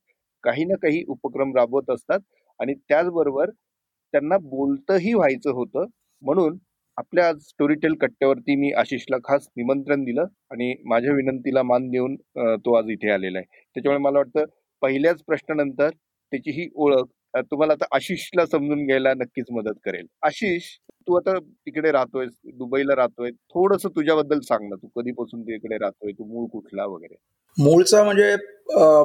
काही 0.45 0.65
ना 0.65 0.75
काही 0.83 1.03
उपक्रम 1.09 1.55
राबवत 1.57 1.91
असतात. 1.91 2.21
आणि 2.61 2.75
त्याचबरोबर 2.89 3.51
त्यांना 3.51 4.37
बोलतंही 4.41 5.15
व्हायचं 5.15 5.51
होतं. 5.55 5.87
म्हणून 6.23 6.59
आपल्या 6.99 7.33
स्टोरीटेल 7.41 7.95
कट्ट्यावरती 8.01 8.57
मी 8.57 8.73
आशिषला 8.79 9.17
खास 9.25 9.49
निमंत्रण 9.57 10.05
दिलं 10.05 10.27
आणि 10.51 10.75
माझ्या 10.89 11.13
विनंतीला 11.17 11.63
मान 11.63 11.89
देऊन 11.91 12.17
तो 12.65 12.75
आज 12.79 12.91
इथे 12.91 13.11
आलेला 13.13 13.39
आहे. 13.39 13.47
त्याच्यामुळे 13.75 14.03
मला 14.03 14.19
वाटतं 14.19 14.45
पहिल्याच 14.83 15.23
प्रश्नानंतर 15.27 15.89
त्याची 16.33 16.51
ही 16.61 16.69
ओळख 16.75 17.05
तुम्हाला 17.51 17.73
आता 17.73 17.85
आशिषला 17.97 18.45
समजून 18.47 18.85
घ्यायला 18.87 19.13
नक्कीच 19.17 19.47
मदत 19.53 19.79
करेल. 19.85 20.07
आशिष 20.23 20.69
तू 21.07 21.17
आता 21.17 21.39
तिकडे 21.39 21.91
राहतोय 21.93 22.27
दुबईला 22.59 22.97
राहतोय 22.97 23.31
थोडस 23.31 23.87
तुझ्याबद्दल 23.87 24.41
सांग 24.49 24.69
ना. 24.69 24.77
तू 24.77 25.01
कधीपासून 25.01 25.43
तिकडे 25.43 25.77
राहतोय 25.79 26.13
तू 26.13 26.25
मूळ 26.25 26.47
कुठला 26.53 26.85
वगैरे? 26.87 27.15
मूळचा 27.59 28.03
म्हणजे 28.05 28.35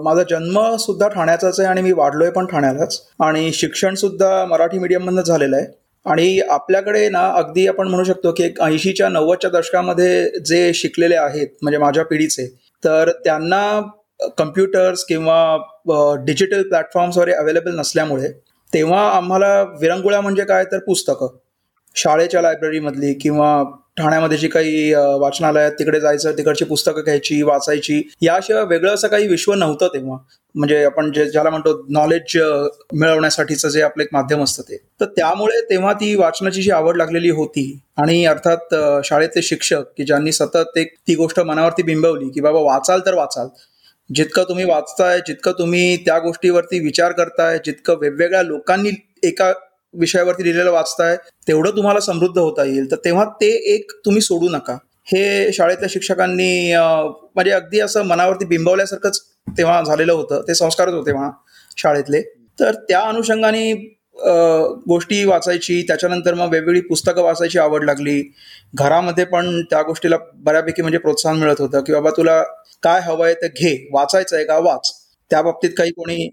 माझा 0.04 0.24
जन्म 0.30 0.60
सुद्धा 0.80 1.08
ठाण्याचाच 1.10 1.60
आहे 1.60 1.70
आणि 1.70 1.82
मी 1.82 1.92
वाढलोय 1.92 2.30
पण 2.32 2.46
ठाण्यालाच. 2.52 3.02
आणि 3.20 3.52
शिक्षण 3.54 3.96
सुद्धा 3.96 4.46
मराठी 4.50 4.80
मीडियम 4.80 5.04
मधनं 5.06 5.22
झालेलं 5.22 5.56
आहे. 5.58 5.66
आणि 6.06 6.40
आपल्याकडे 6.50 7.08
ना 7.10 7.28
अगदी 7.38 7.66
आपण 7.68 7.88
म्हणू 7.88 8.04
शकतो 8.04 8.32
की 8.34 8.44
एक 8.44 8.62
ऐंशीच्या 8.62 9.08
नव्वदच्या 9.10 9.50
दशकामध्ये 9.52 10.40
जे 10.46 10.74
शिकलेले 10.74 11.16
आहेत 11.16 11.48
म्हणजे 11.62 11.78
माझ्या 11.78 12.04
पिढीचे 12.06 12.46
तर 12.84 13.12
त्यांना 13.24 13.80
कम्प्युटर्स 14.38 15.04
किंवा 15.06 16.16
डिजिटल 16.26 16.62
प्लॅटफॉर्म्स 16.70 17.18
वगैरे 17.18 17.34
अवेलेबल 17.38 17.78
नसल्यामुळे 17.80 18.32
तेव्हा 18.74 19.02
आम्हाला 19.10 19.62
विरंगुळा 19.82 20.22
म्हणजे 20.22 20.44
काय 20.46 20.64
तर 20.72 20.80
पुस्तकं. 20.86 21.36
शाळेच्या 21.98 22.42
लायब्ररीमधली 22.42 23.14
किंवा 23.14 23.64
ठाण्यामध्ये 23.98 24.38
जी 24.38 24.48
काही 24.48 24.94
वाचनालयात 24.94 25.72
तिकडे 25.72 26.00
जायचं 26.00 26.32
तिकडची 26.32 26.66
पुस्तकं 26.66 27.04
घ्यायची 27.04 27.42
वाचायची 27.42 28.02
याशिवाय 28.22 28.64
वेगळं 28.64 28.94
असं 28.94 29.08
काही 29.08 29.28
विश्व 29.28 29.54
नव्हतं 29.54 29.88
तेव्हा. 29.88 30.18
म्हणजे 30.56 30.84
आपण 30.86 31.12
जे 31.12 31.26
ज्याला 31.26 31.50
म्हणतो 31.50 31.74
नॉलेज 31.90 32.38
मिळवण्यासाठीचं 32.94 33.70
जे 33.70 33.82
आपलं 33.82 34.04
एक 34.04 34.10
माध्यम 34.14 34.44
असतं 34.44 34.64
ते. 34.64 34.78
तर 35.02 35.06
त्यामुळे 35.06 35.62
तेव्हा 35.70 35.94
ती 35.94 36.14
वाचनाची 36.16 36.62
जी 36.62 36.72
आवड 36.72 36.98
लागलेली 36.98 37.30
होती 37.30 37.80
आणि 37.98 38.26
अर्थात 38.26 38.76
शाळेतले 39.06 39.42
शिक्षक 39.42 39.84
की 39.98 40.04
ज्यांनी 40.04 40.32
सतत 40.32 40.78
एक 40.78 40.94
ती 41.08 41.16
गोष्ट 41.16 41.40
मनावरती 41.40 41.84
बिंबवली 41.84 42.30
की 42.30 42.42
बाबा 42.42 42.60
वाचाल 42.60 43.00
तर 43.06 43.14
वाचाल. 43.14 43.48
जितकं 44.10 44.44
तुम्ही 44.44 44.66
वाचताय 44.66 45.20
जितकं 45.20 45.52
तुम्ही 45.52 45.96
त्या 45.98 46.18
गोष्टीवरती 46.20 46.80
विचार 46.80 47.12
करताय 47.12 47.58
जितकं 47.66 47.98
वेगवेगळ्या 48.02 48.42
लोकांनी 48.44 48.90
एका 49.24 49.52
विषयावरती 49.94 50.44
लिहिलेलं 50.44 50.72
वाचताय 50.72 51.16
तेवढं 51.48 51.76
तुम्हाला 51.76 52.00
समृद्ध 52.00 52.38
होता 52.38 52.64
येईल. 52.66 52.90
तर 52.92 52.96
तेव्हा 53.06 53.26
ते 53.42 53.50
एक 53.74 53.92
तुम्ही 54.06 54.22
सोडू 54.22 54.50
नका. 54.50 54.78
हे 55.08 55.52
शाळेतल्या 55.54 55.90
शिक्षकांनी 55.92 56.74
म्हणजे 56.76 57.52
अगदी 57.52 57.80
असं 57.80 58.06
मनावरती 58.06 58.46
बिंबवल्यासारखंच 58.46 59.22
तेव्हा 59.58 59.82
झालेलं 59.84 60.14
होतं. 60.14 60.42
ते 60.48 60.56
संस्कारच 60.56 60.94
होते 60.94 61.14
म्हणा 61.14 61.30
शाळेतले. 61.78 62.22
तर 62.60 62.74
त्या 62.90 63.02
अनुषंगाने 63.02 63.72
गोष्टी 64.90 65.24
वाचायची 65.26 65.82
त्याच्यानंतर 65.88 66.34
मग 66.34 66.52
वेगवेगळी 66.52 66.80
पुस्तकं 66.82 67.24
वाचायची 67.24 67.60
आवड 67.60 67.84
लागली. 67.86 68.22
घरामध्ये 68.76 69.26
पण 69.26 69.62
त्या 69.70 69.82
गोष्टीला 69.84 70.18
बऱ्यापैकी 70.36 70.82
म्हणजे 70.82 70.98
प्रोत्साहन 70.98 71.38
मिळत 71.40 71.62
होतं 71.62 71.84
की 71.84 71.94
बाबा 71.94 72.10
तुला 72.18 72.42
काय 72.84 73.02
हवंय 73.04 73.34
ते 73.34 73.48
घे 73.50 73.76
वाचायचं 73.94 74.36
आहे 74.36 74.46
का 74.46 74.58
वाच. 74.60 74.92
त्या 75.32 75.42
बाबतीत 75.42 75.70
काही 75.78 75.92
कोणी 75.92 76.28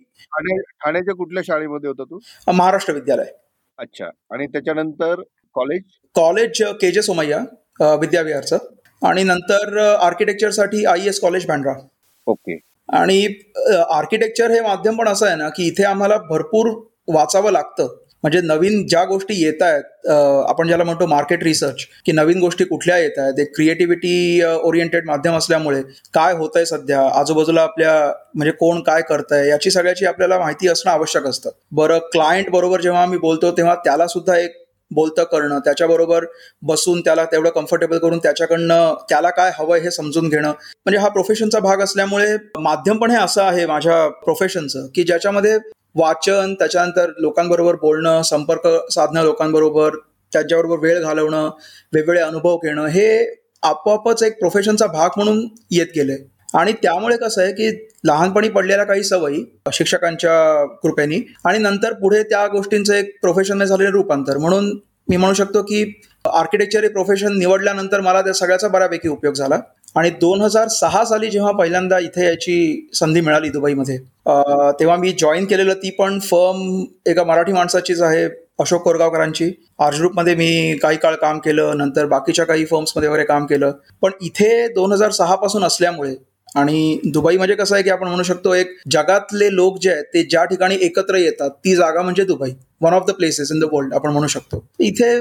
ठाण्याच्या 0.80 1.14
कुठल्या 1.14 1.42
शाळेमध्ये 1.46 1.88
होता 1.88 2.04
तू? 2.04 2.18
महाराष्ट्र 2.52 2.92
विद्यालय. 2.94 3.26
अच्छा. 3.78 4.06
आणि 4.30 4.46
त्याच्यानंतर 4.46 5.22
कॉलेज 5.54 5.82
कॉलेज 6.14 6.62
के 6.80 6.90
जे 6.92 7.02
सोमय्या 7.02 7.38
विद्याविहारचं. 8.00 8.58
आणि 9.02 9.22
नंतर 9.22 9.78
आर्किटेक्चरसाठी 9.78 10.84
I 10.84 11.08
S 11.08 11.20
college 11.20 11.46
Bandra 11.46 11.72
okay. 12.26 12.58
आणि 12.88 13.24
आर्किटेक्चर 13.90 14.50
हे 14.50 14.60
माध्यम 14.60 14.96
पण 14.96 15.08
असं 15.08 15.26
आहे 15.26 15.36
ना 15.36 15.48
की 15.48 15.66
इथे 15.66 15.84
आम्हाला 15.84 16.16
भरपूर 16.30 16.70
वाचावं 17.14 17.52
लागतं. 17.52 17.94
म्हणजे 18.24 18.40
नवीन 18.40 18.86
ज्या 18.86 19.04
गोष्टी 19.04 19.34
येत 19.36 19.62
आहेत 19.62 20.06
आपण 20.48 20.66
ज्याला 20.66 20.84
म्हणतो 20.84 21.06
मार्केट 21.06 21.42
रिसर्च 21.44 21.84
की 22.06 22.12
नवीन 22.12 22.38
गोष्टी 22.40 22.64
कुठल्या 22.64 22.96
येत 22.98 23.18
आहेत 23.18 23.38
एक 23.38 23.54
क्रिएटिव्हिटी 23.56 24.42
ओरिएंटेड 24.42 25.06
माध्यम 25.06 25.34
असल्यामुळे 25.34 25.82
काय 26.14 26.34
होत 26.34 26.56
आहे 26.56 26.66
सध्या 26.66 27.00
आजूबाजूला 27.14 27.62
आपल्या 27.62 27.92
म्हणजे 28.34 28.52
कोण 28.60 28.80
काय 28.82 29.02
करतंय 29.02 29.48
याची 29.48 29.70
सगळ्याची 29.70 30.06
आपल्याला 30.06 30.38
माहिती 30.38 30.68
असणं 30.68 30.92
आवश्यक 30.92 31.26
असतं. 31.26 31.50
बरं 31.72 31.98
क्लायंट 32.12 32.50
बरोबर 32.50 32.80
जेव्हा 32.80 33.04
मी 33.06 33.18
बोलतो 33.18 33.50
तेव्हा 33.56 33.74
त्याला 33.84 34.06
सुद्धा 34.06 34.38
एक 34.38 34.62
बोलतं 34.90 35.24
करणं 35.24 35.58
त्याच्याबरोबर 35.58 36.24
बसून 36.62 37.00
त्याला 37.00 37.24
तेवढं 37.24 37.50
कम्फर्टेबल 37.50 37.98
करून 37.98 38.18
त्याच्याकडनं 38.18 38.94
त्याला 39.08 39.30
काय 39.30 39.50
हवंय 39.58 39.80
हे 39.80 39.90
समजून 39.90 40.28
घेणं. 40.28 40.48
म्हणजे 40.50 40.98
हा 40.98 41.08
प्रोफेशनचा 41.08 41.58
भाग 41.60 41.82
असल्यामुळे 41.82 42.36
माध्यम 42.60 42.98
पण 42.98 43.10
हे 43.10 43.16
असं 43.16 43.42
आहे 43.42 43.66
माझ्या 43.66 44.06
प्रोफेशनचं 44.24 44.86
की 44.94 45.02
ज्याच्यामध्ये 45.02 45.56
वाचन 45.94 46.54
त्याच्यानंतर 46.54 47.10
लोकांबरोबर 47.18 47.74
बोलणं 47.74 48.22
संपर्क 48.22 48.68
साधणं 48.90 49.22
लोकांबरोबर 49.22 49.96
त्याच्याबरोबर 50.32 50.78
वेळ 50.78 51.00
घालवणं 51.00 51.50
वेगवेगळे 51.92 52.20
अनुभव 52.20 52.56
घेणं 52.56 52.86
हे 52.86 53.08
आपोआपच 53.62 54.22
एक 54.22 54.38
प्रोफेशनचा 54.38 54.86
भाग 54.86 55.10
म्हणून 55.16 55.46
येत 55.70 55.86
गेले. 55.96 56.16
आणि 56.54 56.72
त्यामुळे 56.72 57.16
कसं 57.16 57.42
आहे 57.42 57.52
की 57.52 57.88
लहानपणी 58.04 58.48
पडलेल्या 58.48 58.84
काही 58.84 59.04
सवयी 59.04 59.44
शिक्षकांच्या 59.72 60.64
कृपेनी 60.82 61.20
आणि 61.44 61.58
नंतर 61.58 61.92
पुढे 61.92 62.22
त्या 62.22 62.46
गोष्टींचं 62.46 62.94
एक 62.94 63.18
प्रोफेशनने 63.22 63.66
झालेलं 63.66 63.90
रूपांतर. 63.90 64.38
म्हणून 64.38 64.70
मी 65.08 65.16
म्हणू 65.16 65.34
शकतो 65.34 65.62
की 65.62 66.00
आर्किटेक्चर 66.24 66.82
हे 66.82 66.88
प्रोफेशन 66.88 67.38
निवडल्यानंतर 67.38 68.00
मला 68.00 68.22
त्या 68.22 68.32
सगळ्याचा 68.32 68.68
बऱ्यापैकी 68.68 69.08
उपयोग 69.08 69.34
झाला. 69.34 69.58
आणि 69.94 70.10
दोन 70.20 70.40
हजार 70.42 70.68
सहा 70.68 71.04
साली 71.04 71.30
जेव्हा 71.30 71.50
पहिल्यांदा 71.58 71.98
इथे 71.98 72.26
याची 72.26 72.88
संधी 72.94 73.20
मिळाली 73.20 73.48
दुबईमध्ये 73.48 73.96
तेव्हा 74.80 74.96
मी 74.96 75.12
जॉईन 75.20 75.44
केलेलं 75.46 75.74
ती 75.82 75.90
पण 75.98 76.18
फर्म 76.20 76.84
एका 77.06 77.24
मराठी 77.24 77.52
माणसाचीच 77.52 78.00
आहे 78.02 78.24
अशोक 78.60 78.82
कोरगावकरांची. 78.82 79.50
आर्ज 79.80 79.98
ग्रुपमध्ये 79.98 80.34
मी 80.34 80.76
काही 80.82 80.96
काळ 81.02 81.14
काम 81.20 81.38
केलं 81.44 81.78
नंतर 81.78 82.06
बाकीच्या 82.06 82.44
काही 82.46 82.64
फर्म्समध्ये 82.64 83.08
वगैरे 83.08 83.24
काम 83.24 83.46
केलं. 83.46 83.72
पण 84.02 84.10
इथे 84.22 84.66
दोन 84.74 84.92
हजार 84.92 85.10
सहा 85.10 85.34
पासून 85.36 85.64
असल्यामुळे 85.64 86.14
आणि 86.56 86.98
दुबई 87.12 87.36
म्हणजे 87.36 87.54
कसं 87.54 87.74
आहे 87.74 87.84
की 87.84 87.90
आपण 87.90 88.08
म्हणू 88.08 88.22
शकतो 88.22 88.54
एक 88.54 88.76
जगातले 88.92 89.54
लोक 89.54 89.78
जे 89.82 89.90
आहेत 89.90 90.04
ते 90.14 90.22
ज्या 90.30 90.44
ठिकाणी 90.44 90.76
एकत्र 90.82 91.16
येतात 91.16 91.50
ती 91.64 91.74
जागा 91.76 92.02
म्हणजे 92.02 92.24
Dubai. 92.24 92.50
One 92.80 92.92
of 92.92 93.06
the 93.06 93.10
places 93.14 93.50
in 93.52 93.60
the 93.60 93.68
world 93.72 93.94
आपण 93.94 94.10
म्हणू 94.12 94.26
शकतो. 94.28 94.64
इथे 94.78 95.20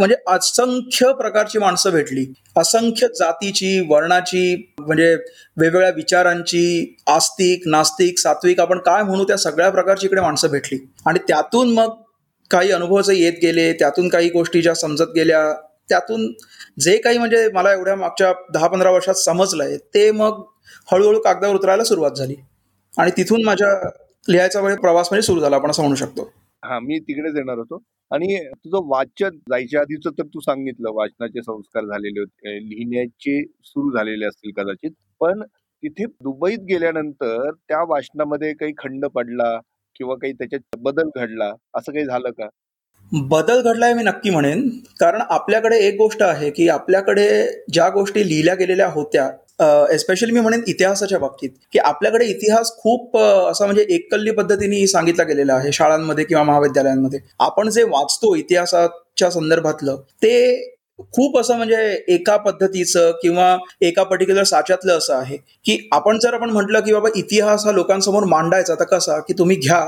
म्हणजे 0.00 0.16
असंख्य 0.26 1.12
प्रकारची 1.12 1.58
माणसं 1.58 1.90
भेटली. 1.90 2.24
असंख्य 2.56 3.06
जातीची 3.08 3.80
वर्णाची 3.88 4.74
म्हणजे 4.80 5.14
वेगवेगळ्या 5.14 5.90
विचारांची 5.90 6.96
आस्तिक 7.06 7.68
नास्तिक 7.68 8.18
सात्विक 8.18 8.60
आपण 8.60 8.78
काय 8.78 9.02
म्हणू 9.02 9.24
त्या 9.24 9.36
सगळ्या 9.36 9.70
प्रकारची 9.70 10.06
इकडे 10.06 10.20
माणसं 10.20 10.48
भेटली. 10.48 10.78
आणि 11.06 11.18
त्यातून 11.28 11.72
मग 11.74 11.96
काही 12.50 12.70
अनुभव 12.70 13.10
येत 13.10 13.32
गेले 13.42 13.72
त्यातून 13.72 14.08
काही 14.08 14.28
गोष्टी 14.28 14.62
ज्या 14.62 14.74
समजत 14.74 15.12
गेल्या 15.14 15.52
त्यातून 15.88 16.32
जे 16.80 16.96
काही 16.96 17.18
म्हणजे 17.18 17.48
मला 17.54 17.72
एवढ्या 17.72 17.96
मागच्या 17.96 18.32
दहा 18.54 18.66
पंधरा 18.66 18.90
वर्षात 18.90 19.14
समजलंय 19.14 19.76
ते 19.76 20.10
मग 20.10 20.42
हळूहळू 20.92 21.20
कागदावर 21.20 21.54
उतरायला 21.54 21.84
सुरुवात 21.84 22.10
झाली. 22.10 22.34
आणि 22.98 23.10
तिथून 23.16 23.44
माझ्या 23.44 23.90
लिहायचा 24.28 24.60
वेळ 24.60 24.74
प्रवास 24.74 25.08
म्हणजे 25.10 25.26
सुरू 25.26 25.40
झाला 25.40 25.56
आपण 25.56 25.70
असं 25.70 25.82
म्हणू 25.82 25.94
शकतो. 25.94 26.32
हा 26.64 26.78
मी 26.78 26.98
तिकडेच 26.98 27.36
येणार 27.36 27.58
होतो. 27.58 27.82
आणि 28.10 28.36
तुझं 28.54 28.88
वाचन 28.88 29.36
जायच्या 29.50 29.80
आधीच 29.80 30.06
तर 30.08 30.22
तू 30.24 30.40
सांगितलं 30.40 30.92
वाचनाचे 30.94 31.42
संस्कार 31.42 31.84
झालेले 31.84 32.20
होते 32.20 32.56
लिहिण्याचे 32.68 33.42
सुरू 33.64 33.90
झालेले 33.90 34.26
असतील 34.26 34.52
कदाचित. 34.56 34.90
पण 35.20 35.42
तिथे 35.82 36.04
दुबईत 36.22 36.58
गेल्यानंतर 36.60 37.50
त्या 37.50 37.82
वाचनामध्ये 37.88 38.52
काही 38.52 38.72
खंड 38.78 39.06
पडला 39.06 39.58
किंवा 39.96 40.14
काही 40.14 40.32
त्याच्यात 40.32 40.78
बदल 40.78 41.08
घडला 41.16 41.52
असं 41.74 41.92
काही 41.92 42.04
झालं 42.04 42.30
का? 42.30 42.48
बदल 43.12 43.60
घडलाय 43.62 43.94
मी 43.94 44.02
नक्की 44.02 44.30
म्हणेन. 44.30 44.68
कारण 45.00 45.20
आपल्याकडे 45.20 45.78
एक 45.78 45.96
गोष्ट 45.98 46.22
आहे 46.22 46.50
की 46.50 46.68
आपल्याकडे 46.68 47.28
ज्या 47.72 47.88
गोष्टी 47.88 48.28
लिहिल्या 48.28 48.54
गेलेल्या 48.54 48.88
होत्या 48.88 49.30
एस्पेशली 49.60 50.32
मी 50.32 50.40
म्हणेन 50.40 50.62
इतिहासाच्या 50.66 51.18
बाबतीत 51.18 51.50
की 51.72 51.78
आपल्याकडे 51.78 52.24
इतिहास 52.24 52.72
खूप 52.76 53.16
असा 53.18 53.64
म्हणजे 53.64 53.84
एककल्ली 53.94 54.30
पद्धतीने 54.30 54.86
सांगितला 54.86 55.24
गेलेला 55.24 55.54
आहे 55.54 55.72
शाळांमध्ये 55.72 56.24
किंवा 56.24 56.42
महाविद्यालयांमध्ये. 56.44 57.20
आपण 57.40 57.70
जे 57.70 57.82
वाचतो 57.82 58.34
इतिहासाच्या 58.36 59.30
संदर्भातलं 59.30 59.96
ते 60.22 60.76
खूप 61.12 61.38
असं 61.38 61.56
म्हणजे 61.56 61.76
एका 62.08 62.36
पद्धतीचं 62.36 63.10
किंवा 63.22 63.56
एका 63.80 64.02
पर्टिक्युलर 64.02 64.42
साच्यातलं 64.42 64.98
असं 64.98 65.14
आहे 65.14 65.36
की 65.64 65.78
आपण 65.92 66.18
जर 66.18 66.34
आपण 66.34 66.50
म्हटलं 66.50 66.80
की 66.80 66.92
बाबा 66.92 67.08
इतिहास 67.14 67.64
हा 67.66 67.72
लोकांसमोर 67.72 68.24
मांडायचा 68.24 68.74
तर 68.74 68.84
कसा 68.84 69.18
की 69.18 69.34
तुम्ही 69.38 69.56
घ्या 69.56 69.80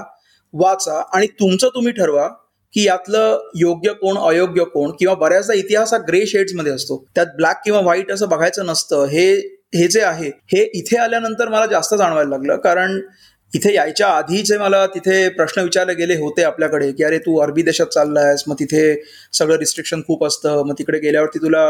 वाचा 0.55 1.03
आणि 1.15 1.27
तुमचं 1.41 1.69
तुम्ही 1.69 1.93
ठरवा 1.93 2.29
की 2.75 2.85
यातलं 2.87 3.39
योग्य 3.55 3.93
कोण 3.93 4.19
अयोग्य 4.19 4.65
कोण 4.65 4.91
किंवा 4.99 5.15
बऱ्याचदा 5.15 5.55
इतिहास 5.55 5.93
हा 5.95 5.99
ग्रे 6.09 6.25
मध्ये 6.55 6.73
असतो. 6.73 7.05
त्यात 7.15 7.27
ब्लॅक 7.37 7.61
किंवा 7.65 7.81
व्हाईट 7.81 8.13
असं 8.13 8.29
बघायचं 8.29 8.67
नसतं 8.67 9.05
हे 9.05 9.27
हे 9.73 9.87
जे 9.89 10.01
आहे 10.03 10.29
हे 10.53 10.63
इथे 10.75 10.97
आल्यानंतर 10.99 11.49
मला 11.49 11.67
जास्त 11.67 11.95
जाणवायला 11.95 12.31
लागलं. 12.31 12.57
कारण 12.59 13.01
इथे 13.53 13.73
यायच्या 13.75 14.07
आधीचे 14.09 14.57
मला 14.59 14.85
तिथे 14.87 15.29
प्रश्न 15.29 15.63
विचारले 15.63 15.95
गेले 15.95 16.15
होते 16.19 16.43
आपल्याकडे 16.43 16.91
की 16.93 17.05
अरे 17.05 17.19
तू 17.19 17.37
अरबी 17.41 17.63
देशात 17.63 17.87
चाललायस 17.87 18.45
मग 18.49 18.55
तिथे 18.61 18.85
सगळं 19.33 19.57
रिस्ट्रिक्शन 19.59 20.01
खूप 20.07 20.25
असतं 20.27 20.63
मग 20.67 20.75
तिकडे 20.79 20.99
गेल्यावरती 20.99 21.39
तुला 21.39 21.65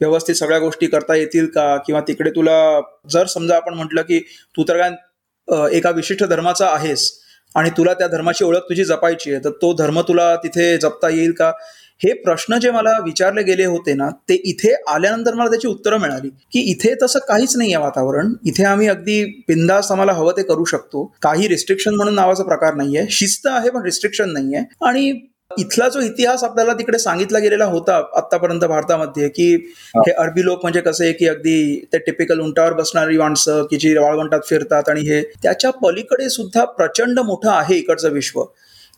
व्यवस्थित 0.00 0.34
सगळ्या 0.34 0.58
गोष्टी 0.58 0.86
करता 0.86 1.14
येतील 1.16 1.46
का? 1.46 1.76
किंवा 1.86 2.00
तिकडे 2.08 2.30
तुला 2.30 2.80
जर 3.10 3.26
समजा 3.26 3.56
आपण 3.56 3.74
म्हटलं 3.74 4.02
की 4.02 4.18
तू 4.56 4.64
तर 4.68 4.78
काय 4.78 5.76
एका 5.76 5.90
विशिष्ट 5.90 6.24
धर्माचा 6.24 6.66
आहेस 6.68 7.10
आणि 7.54 7.70
तुला 7.70 7.92
त्या 7.94 8.06
धर्माची 8.08 8.44
ओळख 8.44 8.60
तुझी 8.68 8.84
जपायची 8.84 9.32
आहे 9.32 9.44
तर 9.44 9.50
तो 9.62 9.72
धर्म 9.74 10.00
तुला 10.00 10.34
तिथे 10.36 10.76
जपता 10.78 11.08
येईल 11.08 11.32
का? 11.32 11.52
हे 12.00 12.12
प्रश्न 12.12 12.58
जे 12.58 12.70
मला 12.70 12.90
विचारले 13.04 13.42
गेले 13.42 13.64
होते 13.64 13.94
ना 13.94 14.08
ते 14.28 14.34
इथे 14.34 14.72
आल्यानंतर 14.88 15.34
मला 15.34 15.50
त्याची 15.50 15.68
उत्तरं 15.68 15.98
मिळाली. 15.98 16.28
की 16.28 16.60
इथे 16.60 16.94
तसं 17.02 17.18
काहीच 17.28 17.56
नाही 17.56 17.74
आहे 17.74 17.82
वातावरण. 17.84 18.32
इथे 18.46 18.64
आम्ही 18.64 18.88
अगदी 18.88 19.24
बिंदास 19.48 19.92
आम्हाला 19.92 20.12
हवं 20.12 20.32
ते 20.36 20.42
करू 20.42 20.64
शकतो. 20.64 21.14
काही 21.22 21.48
रिस्ट्रिक्शन 21.48 21.94
म्हणून 21.94 22.14
नावाचा 22.14 22.44
प्रकार 22.44 22.74
नाहीये. 22.74 23.06
शिस्त 23.10 23.46
आहे 23.46 23.70
पण 23.70 23.82
रिस्ट्रिक्शन 23.82 24.32
नाहीये. 24.32 24.62
आणि 24.86 25.20
इथला 25.58 25.88
जो 25.88 26.00
इतिहास 26.00 26.44
आपल्याला 26.44 26.72
तिकडे 26.72 26.98
सांगितला 26.98 27.38
गेलेला 27.38 27.64
होता 27.64 27.96
आतापर्यंत 28.16 28.64
भारतामध्ये 28.64 29.28
की 29.28 29.54
हे. 29.96 30.12
अरबी 30.12 30.44
लोक 30.44 30.62
म्हणजे 30.62 30.80
कसे 30.80 31.12
की 31.12 31.26
अगदी 31.28 31.84
ते 31.92 31.98
टिपिकल 31.98 32.40
उंटावर 32.40 32.72
बसणारी 32.72 33.18
माणसं 33.18 33.62
की 33.62 33.76
जी 33.76 33.96
वाळवंटात 33.98 34.40
फिरतात 34.48 34.88
आणि 34.88 35.00
हे. 35.00 35.22
त्याच्या 35.42 35.70
पलीकडे 35.70 36.28
सुद्धा 36.28 36.64
प्रचंड 36.64 37.20
मोठं 37.20 37.50
आहे 37.50 37.76
इकडचं 37.76 38.10
विश्व. 38.10 38.42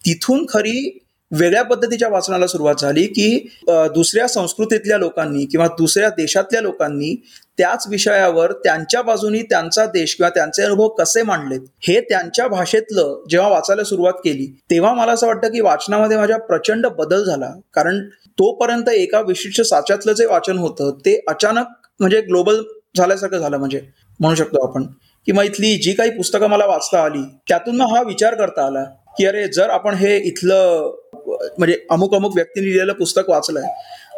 तिथून 0.05 0.47
खरी 0.49 0.99
वेगळ्या 1.31 1.63
पद्धतीच्या 1.63 2.09
वाचनाला 2.09 2.47
सुरुवात 2.47 2.81
झाली 2.81 3.07
की 3.07 3.39
दुसऱ्या 3.69 4.27
संस्कृतीतल्या 4.29 4.99
लोकांनी 4.99 5.45
किंवा 5.45 5.67
दुसऱ्या 5.79 6.09
देशातल्या 6.09 6.61
लोकांनी 6.61 7.15
त्याच 7.59 7.87
विषयावर 7.89 8.53
त्यांच्या 8.65 9.03
बाजूनी 9.03 9.43
त्यांचा 9.43 9.85
देश 9.87 10.15
किंवा 10.15 10.29
त्यांचे 10.31 10.63
अनुभव 10.63 10.89
कसे 10.89 11.23
मांडलेत 11.23 11.61
हे 11.89 12.01
त्यांच्या 12.01 12.47
भाषेतलं 12.49 13.25
जेव्हा 13.31 13.49
वाचायला 13.49 13.85
सुरुवात 13.85 14.21
केली 14.25 14.47
तेव्हा 14.71 14.93
मला 14.95 15.13
असं 15.13 15.27
वाटतं 15.27 15.53
की 15.53 15.61
वाचनामध्ये 15.61 16.17
माझ्या 16.17 16.39
प्रचंड 16.39 16.87
बदल 16.89 17.25
झाला. 17.25 17.51
कारण 17.75 18.01
तोपर्यंत 18.39 18.89
एका 18.89 19.21
विशिष्ट 19.21 19.61
साच्यातलं 19.63 20.13
जे 20.13 20.27
वाचन 20.27 20.59
होतं 20.59 20.99
ते 21.07 21.21
अचानक 21.29 21.67
म्हणजे 22.01 22.21
ग्लोबल 22.21 22.63
झाल्यासारखं 22.97 23.39
झालं 23.39 23.57
म्हणजे 23.57 23.81
म्हणू 24.21 24.35
शकतो 24.35 24.67
आपण. 24.67 24.85
की 25.27 25.33
मग 25.33 25.45
इथली 25.45 25.77
जी 25.77 25.93
काही 25.93 26.11
पुस्तकं 26.11 26.49
मला 26.49 26.67
वाचता 26.67 27.03
आली 27.05 27.23
त्यातून 27.49 27.77
मग 27.77 27.95
हा 27.95 28.03
विचार 28.03 28.35
करता 28.35 28.67
आला 28.67 28.85
की 29.19 29.25
अरे 29.27 29.47
जर 29.49 29.71
आपण 29.71 29.95
हे 29.95 30.17
इथलं 30.19 30.91
म्हणजे 31.29 31.77
अमुक 31.91 32.15
अमुक 32.15 32.35
व्यक्तीने 32.35 32.67
लिहिलेलं 32.67 32.93
पुस्तक 32.93 33.31
वाचलंय. 33.31 33.67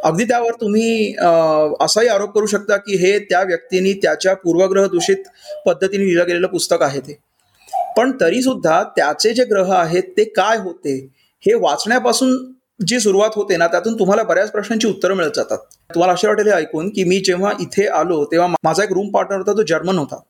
अगदी 0.04 0.24
त्यावर 0.24 0.52
तुम्ही 0.60 1.14
असाही 1.80 2.08
आरोप 2.08 2.34
करू 2.34 2.46
शकता 2.46 2.76
की 2.76 2.96
हे 2.96 3.18
त्या 3.20 3.42
व्यक्तीने 3.42 3.92
त्याच्या 4.02 4.34
पूर्वग्रह 4.34 4.86
दूषित 4.86 5.24
पद्धतीने 5.66 6.04
लिहिलं 6.04 6.26
गेलेलं 6.26 6.46
पुस्तक 6.46 6.82
आहे 6.82 7.00
ते. 7.00 7.18
पण 7.96 8.12
तरी 8.20 8.42
सुद्धा 8.42 8.82
त्याचे 8.96 9.32
जे 9.34 9.44
ग्रह 9.44 9.72
आहेत 9.74 10.02
ते 10.16 10.24
काय 10.26 10.58
होते 10.58 10.94
हे 11.42 11.54
वाचण्यापासून 11.54 12.36
जी 12.80 12.98
सुरुवात 13.00 13.30
होते 13.34 13.56
ना 13.56 13.66
त्यातून 13.66 13.98
तुम्हाला 13.98 14.22
बऱ्याच 14.22 14.50
प्रश्नांची 14.50 14.88
उत्तरं 14.88 15.14
मिळत 15.16 15.30
जातात. 15.36 15.58
तुम्हाला 15.90 16.12
असे 16.12 16.26
वाटेल 16.26 16.52
ऐकून 16.52 16.88
की 16.88 17.04
मी 17.04 17.18
जेव्हा 17.26 17.52
इथे 17.60 17.86
आलो 17.88 18.24
तेव्हा 18.32 18.48
माझा 18.48 18.82
एक 18.84 18.92
रूम 18.92 19.08
पार्टनर 19.10 19.38
होता 19.38 19.52
तो 19.52 19.62
जर्मन 19.68 19.98
होता. 19.98 20.20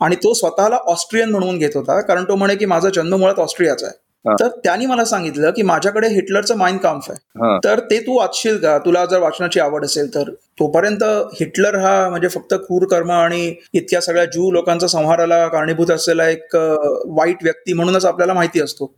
आणि 0.00 0.16
तो 0.16 0.32
स्वतःला 0.34 0.76
ऑस्ट्रियन 0.86 1.30
म्हणून 1.30 1.58
घेत 1.58 1.70
होता 1.74 2.00
कारण 2.00 2.24
तो 2.24 2.34
म्हणे 2.36 2.54
की 2.56 2.66
माझा 2.66 2.88
जन्म 2.94 3.14
मुळात 3.14 3.38
ऑस्ट्रियाचा 3.38 3.86
आहे. 3.86 3.94
तर 4.24 4.48
त्यांनी 4.64 4.86
मला 4.86 5.04
सांगितलं 5.04 5.50
की 5.50 5.62
माझ्याकडे 5.62 6.08
हिटलरचं 6.08 6.56
माइंड 6.56 6.78
काम्फ 6.80 7.10
आहे. 7.10 7.18
तर 7.64 7.80
ते 7.80 7.98
तू 8.00 8.16
वाचशील 8.18 8.58
का? 8.58 8.76
तुला 8.78 9.04
जर 9.06 9.18
वाचनाची 9.18 9.60
आवड 9.60 9.84
असेल 9.84 10.14
तर. 10.14 10.30
तोपर्यंत 10.58 11.02
हिटलर 11.40 11.76
हा 11.78 12.08
म्हणजे 12.08 12.28
फक्त 12.28 12.54
क्रूर 12.56 12.86
कर्म 12.86 13.10
आणि 13.12 13.54
इतक्या 13.72 14.00
सगळ्या 14.00 14.24
जू 14.24 14.50
लोकांचा 14.52 14.86
संहाराला 14.86 15.46
कारणीभूत 15.48 15.90
असलेला 15.90 16.28
एक 16.28 16.56
वाईट 16.56 17.42
व्यक्ती 17.42 17.72
म्हणूनच 17.72 18.04
आपल्याला 18.04 18.34
माहिती 18.34 18.60
असतो. 18.60 18.92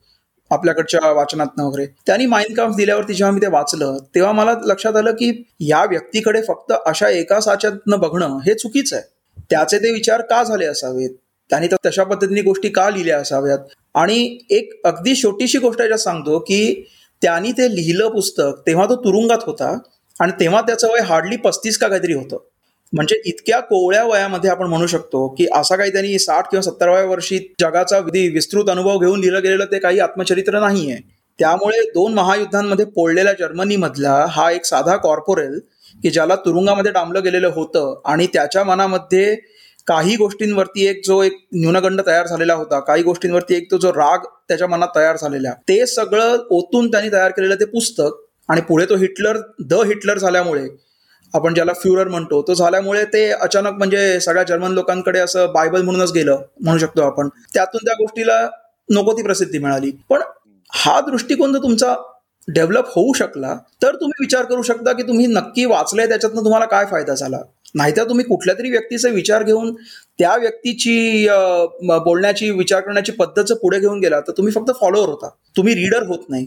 आपल्याकडच्या 0.50 1.10
वाचनात 1.12 1.60
वगैरे. 1.60 1.86
त्यांनी 2.06 2.26
माइंड 2.26 2.56
काम्फ 2.56 2.76
दिल्यावरती 2.76 3.14
जेव्हा 3.14 3.32
मी 3.34 3.40
ते 3.40 3.46
वाचलं 3.46 3.96
तेव्हा 4.14 4.32
मला 4.32 4.54
लक्षात 4.64 4.96
आलं 4.96 5.12
की 5.12 5.30
या 5.60 5.84
व्यक्तीकडे 5.84 6.42
फक्त 6.48 6.72
अशा 6.86 7.08
एका 7.08 7.40
साच्यातनं 7.40 8.00
बघणं 8.00 8.38
हे 8.46 8.54
चुकीचं 8.54 8.96
आहे. 8.96 9.04
त्याचे 9.50 9.78
ते 9.78 9.92
विचार 9.92 10.20
का 10.20 10.42
झाले 10.42 10.66
असावेत? 10.66 11.10
त्यांनी 11.50 11.66
तर 11.66 11.76
तशा 11.86 12.04
पद्धतीने 12.04 12.42
गोष्टी 12.42 12.68
का 12.68 12.88
लिहिल्या 12.90 13.18
असाव्यात? 13.18 13.58
आणि 13.94 14.38
एक 14.50 14.80
अगदी 14.84 15.14
छोटीशी 15.14 15.58
गोष्ट 15.58 15.80
याच्यात 15.80 15.98
सांगतो 15.98 16.38
की 16.38 16.84
त्यांनी 17.22 17.52
ते 17.52 17.74
लिहिलं 17.74 18.08
पुस्तक 18.08 18.62
तेव्हा 18.66 18.86
तो 18.86 18.96
तुरुंगात 18.96 19.44
होता 19.46 19.78
आणि 20.20 20.32
तेव्हा 20.40 20.60
त्याचं 20.60 20.88
वय 20.88 21.00
हार्डली 21.00 21.36
पस्तीस 21.36 21.78
का 21.78 21.88
काहीतरी 21.88 22.14
होतं. 22.14 22.36
म्हणजे 22.92 23.20
इतक्या 23.26 23.58
कोवळ्या 23.60 24.04
वयामध्ये 24.04 24.50
आपण 24.50 24.66
म्हणू 24.66 24.86
शकतो 24.86 25.26
की 25.28 25.46
असा 25.54 25.76
काही 25.76 25.92
त्यांनी 25.92 26.18
साठ 26.18 26.50
किंवा 26.50 26.62
सत्तराव्या 26.62 27.04
वर्षी 27.04 27.38
जगाचा 27.60 27.98
विस्तृत 27.98 28.70
अनुभव 28.70 28.98
घेऊन 28.98 29.20
लिहिलं 29.20 29.42
गेलेलं 29.42 29.64
ते 29.64 29.78
काही 29.78 29.98
आत्मचरित्र 30.00 30.60
नाहीये. 30.60 30.96
त्यामुळे 31.38 31.80
दोन 31.84 32.14
महायुद्धांमध्ये 32.14 32.84
पोळलेल्या 32.84 33.32
जर्मनीमधला 33.32 34.24
हा 34.30 34.50
एक 34.50 34.64
साधा 34.64 34.96
कॉर्पोरेल 34.96 35.58
की 36.02 36.10
ज्याला 36.10 36.34
तुरुंगामध्ये 36.36 36.92
डांबलं 36.92 37.22
गेलेलं 37.24 37.50
होतं 37.54 38.00
आणि 38.04 38.26
त्याच्या 38.26 38.64
मनामध्ये 38.64 39.36
काही 39.86 40.16
गोष्टींवरती 40.16 40.86
एक 40.86 41.00
जो 41.06 41.22
एक 41.22 41.32
न्यूनगंड 41.52 42.00
तयार 42.06 42.26
झालेला 42.26 42.54
होता 42.54 42.78
काही 42.80 43.02
गोष्टींवरती 43.02 43.54
एक 43.54 43.70
तो 43.70 43.78
जो 43.78 43.92
राग 43.92 44.24
त्याच्या 44.48 44.68
मनात 44.68 44.88
तयार 44.96 45.16
झालेला 45.16 45.52
ते 45.68 45.84
सगळं 45.86 46.36
ओतून 46.50 46.90
त्यांनी 46.90 47.12
तयार 47.12 47.30
केलेलं 47.30 47.54
ते 47.54 47.64
पुस्तक 47.64 48.22
आणि 48.48 48.60
पुढे 48.60 48.86
तो 48.86 48.96
हिटलर 48.96 49.38
द 49.60 49.74
हिटलर 49.86 50.18
झाल्यामुळे 50.18 50.66
आपण 51.34 51.54
ज्याला 51.54 51.72
फ्युरर 51.72 52.08
म्हणतो 52.08 52.40
तो 52.42 52.54
झाल्यामुळे 52.54 53.04
ते 53.04 53.28
अचानक 53.32 53.72
म्हणजे 53.72 54.20
सगळ्या 54.20 54.42
जर्मन 54.42 54.72
लोकांकडे 54.72 55.18
असं 55.18 55.52
बायबल 55.52 55.82
म्हणूनच 55.82 56.12
गेलं 56.12 56.42
म्हणू 56.60 56.78
शकतो 56.78 57.02
आपण. 57.02 57.28
त्यातून 57.54 57.84
त्या 57.84 57.94
गोष्टीला 57.94 58.40
नको 58.88 59.12
ती 59.12 59.22
प्रसिद्धी 59.22 59.58
मिळाली. 59.58 59.90
पण 60.08 60.22
हा 60.70 61.00
दृष्टिकोन 61.00 61.52
जर 61.52 61.58
तुमचा 61.58 61.94
डेव्हलप 62.48 62.88
होऊ 62.88 63.12
शकला 63.12 63.54
तर 63.82 63.94
तुम्ही 63.94 64.22
विचार 64.24 64.44
करू 64.44 64.62
शकता 64.62 64.92
की 64.92 65.02
तुम्ही 65.02 65.26
नक्की 65.26 65.64
वाचलंय 65.64 66.06
त्याच्यातनं 66.06 66.44
तुम्हाला 66.44 66.66
काय 66.66 66.84
फायदा 66.86 67.14
झाला? 67.14 67.38
नाहीतर 67.74 68.08
तुम्ही 68.08 68.24
कुठल्या 68.24 68.54
तरी 68.54 68.70
व्यक्तीचा 68.70 69.08
विचार 69.08 69.42
घेऊन 69.42 69.74
त्या 70.18 70.34
व्यक्तीची 70.36 71.26
बोलण्याची 72.04 72.50
विचार 72.50 72.80
करण्याची 72.80 73.12
पद्धत 73.12 73.52
पुढे 73.52 73.78
घेऊन 73.80 74.00
गेला 74.00 74.20
तर 74.20 74.32
तुम्ही 74.36 74.52
फक्त 74.52 74.70
फॉलोअर 74.80 75.08
होता. 75.08 75.28
तुम्ही 75.56 75.74
रीडर 75.74 76.06
होत 76.06 76.28
नाही. 76.28 76.46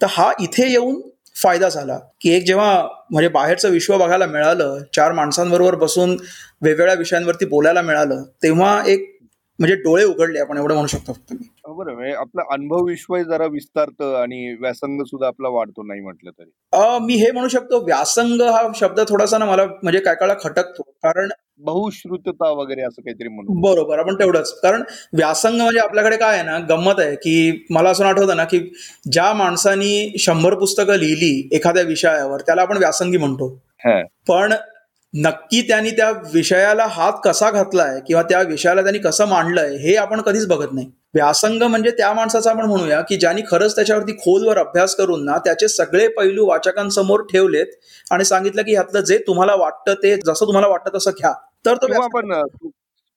तर 0.00 0.06
हा 0.10 0.30
इथे 0.40 0.70
येऊन 0.70 1.00
फायदा 1.36 1.68
झाला 1.68 1.98
की 2.20 2.30
एक 2.34 2.44
जेव्हा 2.46 2.72
म्हणजे 3.10 3.28
बाहेरचं 3.28 3.70
विश्व 3.70 3.96
बघायला 3.98 4.26
मिळालं 4.26 4.78
चार 4.94 5.12
माणसांबरोबर 5.12 5.74
बसून 5.74 6.16
वेगवेगळ्या 6.62 6.94
विषयांवरती 6.94 7.44
बोलायला 7.44 7.82
मिळालं 7.82 8.22
तेव्हा 8.42 8.82
एक 8.86 9.12
म्हणजे 9.58 9.74
डोळे 9.74 10.04
उघडले 10.04 10.38
आपण 10.38 10.56
एवढं 10.56 10.74
म्हणू 10.74 10.86
शकतो 10.86 11.12
फक्त 11.12 11.32
मी. 11.32 11.46
बरोबर 11.66 11.92
म्हणजे 11.92 12.12
आपला 12.14 12.42
अनुभव 12.52 12.84
विश्व 12.86 13.16
जरा 13.30 13.46
विस्तारतं 13.52 14.14
आणि 14.16 14.52
व्यासंग 14.60 15.02
सुद्धा 15.04 15.26
आपला 15.26 15.48
वाढतो 15.48 15.82
नाही 15.86 16.00
म्हटलं 16.00 16.30
तरी. 16.30 16.50
मी 17.06 17.14
हे 17.14 17.30
म्हणू 17.30 17.48
शकतो 17.48 17.78
व्यासंग 17.84 18.42
हा 18.42 18.60
शब्द 18.76 19.00
थोडासा 19.08 19.38
ना 19.38 19.44
मला 19.44 19.64
म्हणजे 19.82 20.00
काय 20.00 20.14
काळा 20.20 20.34
खटकतो. 20.40 20.82
कारण 21.02 21.28
बहुश्रुतता 21.66 22.50
वगैरे 22.50 22.82
असं 22.82 23.02
काहीतरी 23.02 23.28
म्हणून 23.28 23.60
बरोबर 23.60 23.98
आपण 23.98 24.14
तेवढंच. 24.14 24.52
कारण 24.62 24.82
व्यासंग 25.12 25.60
म्हणजे 25.60 25.80
आपल्याकडे 25.80 26.16
काय 26.16 26.34
आहे 26.34 26.42
ना 26.42 26.58
गंमत 26.68 27.00
आहे 27.00 27.14
की 27.16 27.66
मला 27.70 27.90
असं 27.90 28.04
आठवतं 28.04 28.36
ना 28.36 28.44
की 28.44 28.58
ज्या 29.12 29.32
माणसानी 29.34 30.14
शंभर 30.18 30.54
पुस्तकं 30.54 30.96
लिहिली 30.96 31.48
एखाद्या 31.52 31.82
विषयावर 31.84 32.40
त्याला 32.40 32.62
आपण 32.62 32.76
व्यासंगी 32.76 33.16
म्हणतो. 33.16 33.48
पण 34.28 34.52
नक्की 35.14 35.60
त्यांनी 35.62 35.90
त्या 35.90 36.10
विषयाला 36.32 36.86
हात 36.90 37.12
कसा 37.24 37.50
घातलाय 37.50 38.00
किंवा 38.06 38.22
त्या 38.22 38.40
विषयाला 38.42 38.82
त्यांनी 38.82 38.98
कसं 38.98 39.28
मांडलंय 39.28 39.76
हे 39.78 39.94
आपण 39.96 40.20
कधीच 40.20 40.46
बघत 40.46 40.72
नाही. 40.72 40.90
व्यासंग 41.16 41.62
म्हणजे 41.62 41.90
त्या 41.90 42.12
माणसाचा 42.12 42.50
आपण 42.50 42.66
म्हणूया 42.66 43.00
की 43.00 43.16
ज्यांनी 43.16 43.42
खरंच 43.50 43.74
त्याच्यावरती 43.76 44.12
खोलवर 44.12 44.58
अभ्यास 44.58 44.94
करून 44.96 45.24
ना 45.24 45.36
त्याचे 45.38 45.68
सगळे 45.68 46.08
पैलू 46.08 46.46
वाचकांसमोर 46.46 47.22
ठेवलेत 47.22 47.66
आणि 48.10 48.24
सांगितलं 48.24 48.62
की 48.62 48.72
ह्यातलं 48.72 49.00
जे 49.00 49.18
तुम्हाला 49.18 49.54
वाटतं 49.54 49.94
ते 49.94 50.14
जसं 50.16 50.46
तुम्हाला 50.46 50.68
वाटतं 50.68 50.96
तसं 50.96 51.10
घ्या. 51.10 51.32
तर 51.66 51.76
तो 51.76 52.02
आपण 52.02 52.32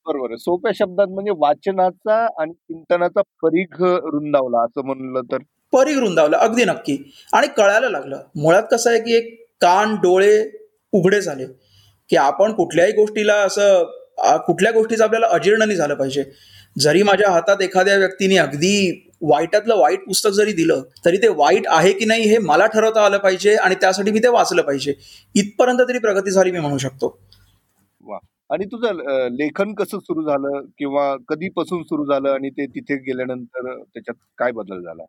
बरोबर 0.06 0.36
सोप्या 0.36 0.72
शब्दात 0.76 1.08
म्हणजे 1.08 1.32
वाचनाचा 1.38 2.26
आणि 2.42 2.52
चिंतनाचा 2.52 3.22
परीघ 3.42 3.82
रुंदावला 3.82 4.64
असं 4.64 4.86
म्हणलं 4.86 5.22
तर. 5.22 5.38
परीघ 5.74 5.98
रुंदावला 5.98 6.38
अगदी 6.38 6.64
नक्की. 6.66 6.98
आणि 7.34 7.48
कळायला 7.58 7.90
लागलं. 7.90 8.22
मुळात 8.36 8.64
कसं 8.72 8.90
आहे 8.90 9.00
की 9.00 9.16
एक 9.16 9.36
कान 9.62 9.96
डोळे 9.96 10.44
उघडे 10.94 11.22
झाले. 11.22 11.46
की 12.10 12.16
आपण 12.18 12.54
कुठल्याही 12.54 12.92
गोष्टीला 12.92 13.34
असं 13.34 13.84
कुठल्या 14.48 14.72
गोष्टीचं 14.72 15.04
आपल्याला 15.04 15.28
अजीर्ण 15.28 15.64
नाही 15.64 15.76
झालं 15.76 15.94
पाहिजे. 15.94 16.24
जरी 16.80 17.04
माझ्या 17.04 17.30
हातात 17.32 17.62
एखाद्या 17.62 17.96
व्यक्तीने 17.98 18.38
अगदी 18.38 19.06
वाईटातलं 19.22 19.76
वाईट 19.78 20.06
पुस्तक 20.06 20.30
जरी 20.34 20.52
दिलं 20.54 20.82
तरी 21.06 21.18
ते 21.18 21.28
वाईट 21.38 21.68
आहे 21.70 21.92
की 21.94 22.06
नाही 22.06 22.28
हे 22.30 22.38
मला 22.40 22.66
ठरवता 22.74 23.06
आलं 23.06 23.18
पाहिजे 23.18 23.56
आणि 23.56 23.76
त्यासाठी 23.82 24.12
मी 24.12 24.20
ते 24.24 24.28
वाचलं 24.28 24.62
पाहिजे. 24.62 24.94
इथपर्यंत 25.36 25.80
तरी 25.90 26.00
प्रगती 26.00 26.32
झाली 26.32 26.52
मी 26.52 26.60
म्हणू 26.60 26.78
शकतो. 26.78 27.18
आणि 28.50 28.66
तुझं 28.66 28.98
लेखन 29.32 29.74
कसं 29.74 30.00
सुरू 30.00 30.22
झालं 30.24 30.62
किंवा 30.80 31.16
कधीपासून 31.30 31.82
सुरू 31.84 32.06
झालं 32.06 32.30
आणि 32.30 32.50
ते 32.50 32.66
तिथे 32.66 32.96
गेल्यानंतर 33.04 33.74
त्याच्यात 33.74 34.16
काय 34.38 34.52
बदल 34.52 34.82
झाला? 34.82 35.04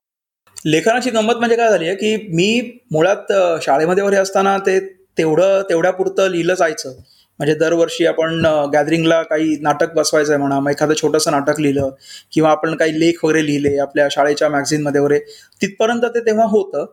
लेखनाची 0.64 1.10
गंमत 1.10 1.34
म्हणजे 1.34 1.56
काय 1.56 1.70
झाली 1.70 1.86
आहे 1.88 1.96
की 1.96 2.16
मी 2.34 2.60
मुळात 2.92 3.32
शाळेमध्ये 3.62 4.02
वगैरे 4.04 4.20
असताना 4.20 4.56
ते 4.58 4.78
तेवढं 5.18 5.62
तेवढ्या 5.68 5.90
पुरतं 5.92 6.28
लिहिलं 6.30 6.54
जायचं. 6.54 6.96
म्हणजे 7.40 7.54
दरवर्षी 7.54 8.06
आपण 8.06 8.44
गॅदरिंगला 8.72 9.22
काही 9.22 9.56
नाटक 9.60 9.92
बसवायचं 9.94 10.32
आहे 10.32 10.40
म्हणा 10.40 10.58
मग 10.60 10.70
एखादं 10.70 10.94
छोटंसं 10.94 11.30
नाटक 11.30 11.60
लिहिलं 11.60 11.90
किंवा 12.32 12.50
आपण 12.50 12.74
काही 12.76 12.98
लेख 13.00 13.24
वगैरे 13.24 13.44
लिहिले 13.46 13.76
आपल्या 13.78 14.08
शाळेच्या 14.10 14.48
मॅगझिनमध्ये 14.48 15.00
वगैरे 15.00 15.18
तिथपर्यंत 15.62 16.04
ते 16.04 16.20
तेव्हा 16.20 16.46
होतं. 16.46 16.84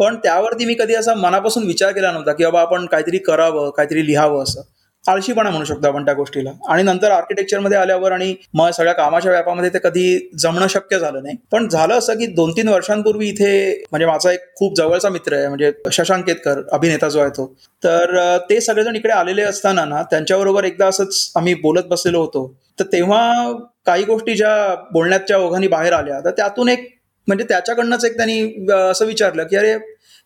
पण 0.00 0.16
त्यावरती 0.16 0.64
मी 0.64 0.74
कधी 0.74 0.94
असा 0.94 1.14
मनापासून 1.14 1.66
विचार 1.66 1.92
केला 1.92 2.10
नव्हता 2.12 2.32
की 2.32 2.44
बाबा 2.44 2.60
आपण 2.60 2.86
काहीतरी 2.86 3.18
करावं 3.18 3.70
काहीतरी 3.70 4.06
लिहावं 4.06 4.42
असं. 4.42 4.62
आळशीपणा 5.06 5.50
म्हणू 5.50 5.64
शकतो 5.64 5.88
आपण 5.88 6.04
त्या 6.04 6.14
गोष्टीला. 6.14 6.50
आणि 6.68 6.82
नंतर 6.82 7.10
आर्किटेक्चरमध्ये 7.10 7.78
आल्यावर 7.78 8.12
आणि 8.12 8.34
मग 8.54 8.70
सगळ्या 8.70 8.92
कामाच्या 8.94 9.30
व्यापामध्ये 9.32 9.70
ते 9.70 9.78
कधी 9.78 10.28
जमणं 10.38 10.66
शक्य 10.66 10.98
झालं 10.98 11.22
नाही. 11.22 11.36
पण 11.52 11.68
झालं 11.68 11.94
असं 11.94 12.18
की 12.18 12.26
दोन 12.26 12.52
तीन 12.56 12.68
वर्षांपूर्वी 12.68 13.28
इथे 13.28 13.82
म्हणजे 13.90 14.06
माझा 14.06 14.32
एक 14.32 14.40
खूप 14.56 14.76
जवळचा 14.76 15.08
मित्र 15.08 15.36
आहे 15.36 15.48
म्हणजे 15.48 15.72
शशांक 15.92 16.24
केतकर 16.26 16.62
अभिनेता 16.72 17.08
जो 17.08 17.20
आहे 17.20 17.30
तो. 17.30 17.46
तर 17.82 18.36
ते 18.50 18.60
सगळेजण 18.60 18.96
इकडे 18.96 19.12
आलेले 19.12 19.42
असताना 19.42 19.84
ना 19.84 20.02
त्यांच्याबरोबर 20.10 20.64
एकदा 20.64 20.86
असंच 20.86 21.32
आम्ही 21.36 21.54
बोलत 21.54 21.84
बसलेलो 21.90 22.20
होतो. 22.20 22.46
तर 22.80 22.84
तेव्हा 22.92 23.52
काही 23.86 24.04
गोष्टी 24.04 24.34
ज्या 24.34 24.74
बोलण्याच्या 24.92 25.38
ओघांनी 25.38 25.68
बाहेर 25.68 25.92
आल्या 25.92 26.20
तर 26.20 26.30
त्यातून 26.30 26.68
एक 26.68 26.88
म्हणजे 27.28 27.44
त्याच्याकडनंच 27.48 28.04
एक 28.04 28.16
त्यांनी 28.16 28.66
असं 28.72 29.06
विचारलं 29.06 29.44
की 29.44 29.56
अरे 29.56 29.72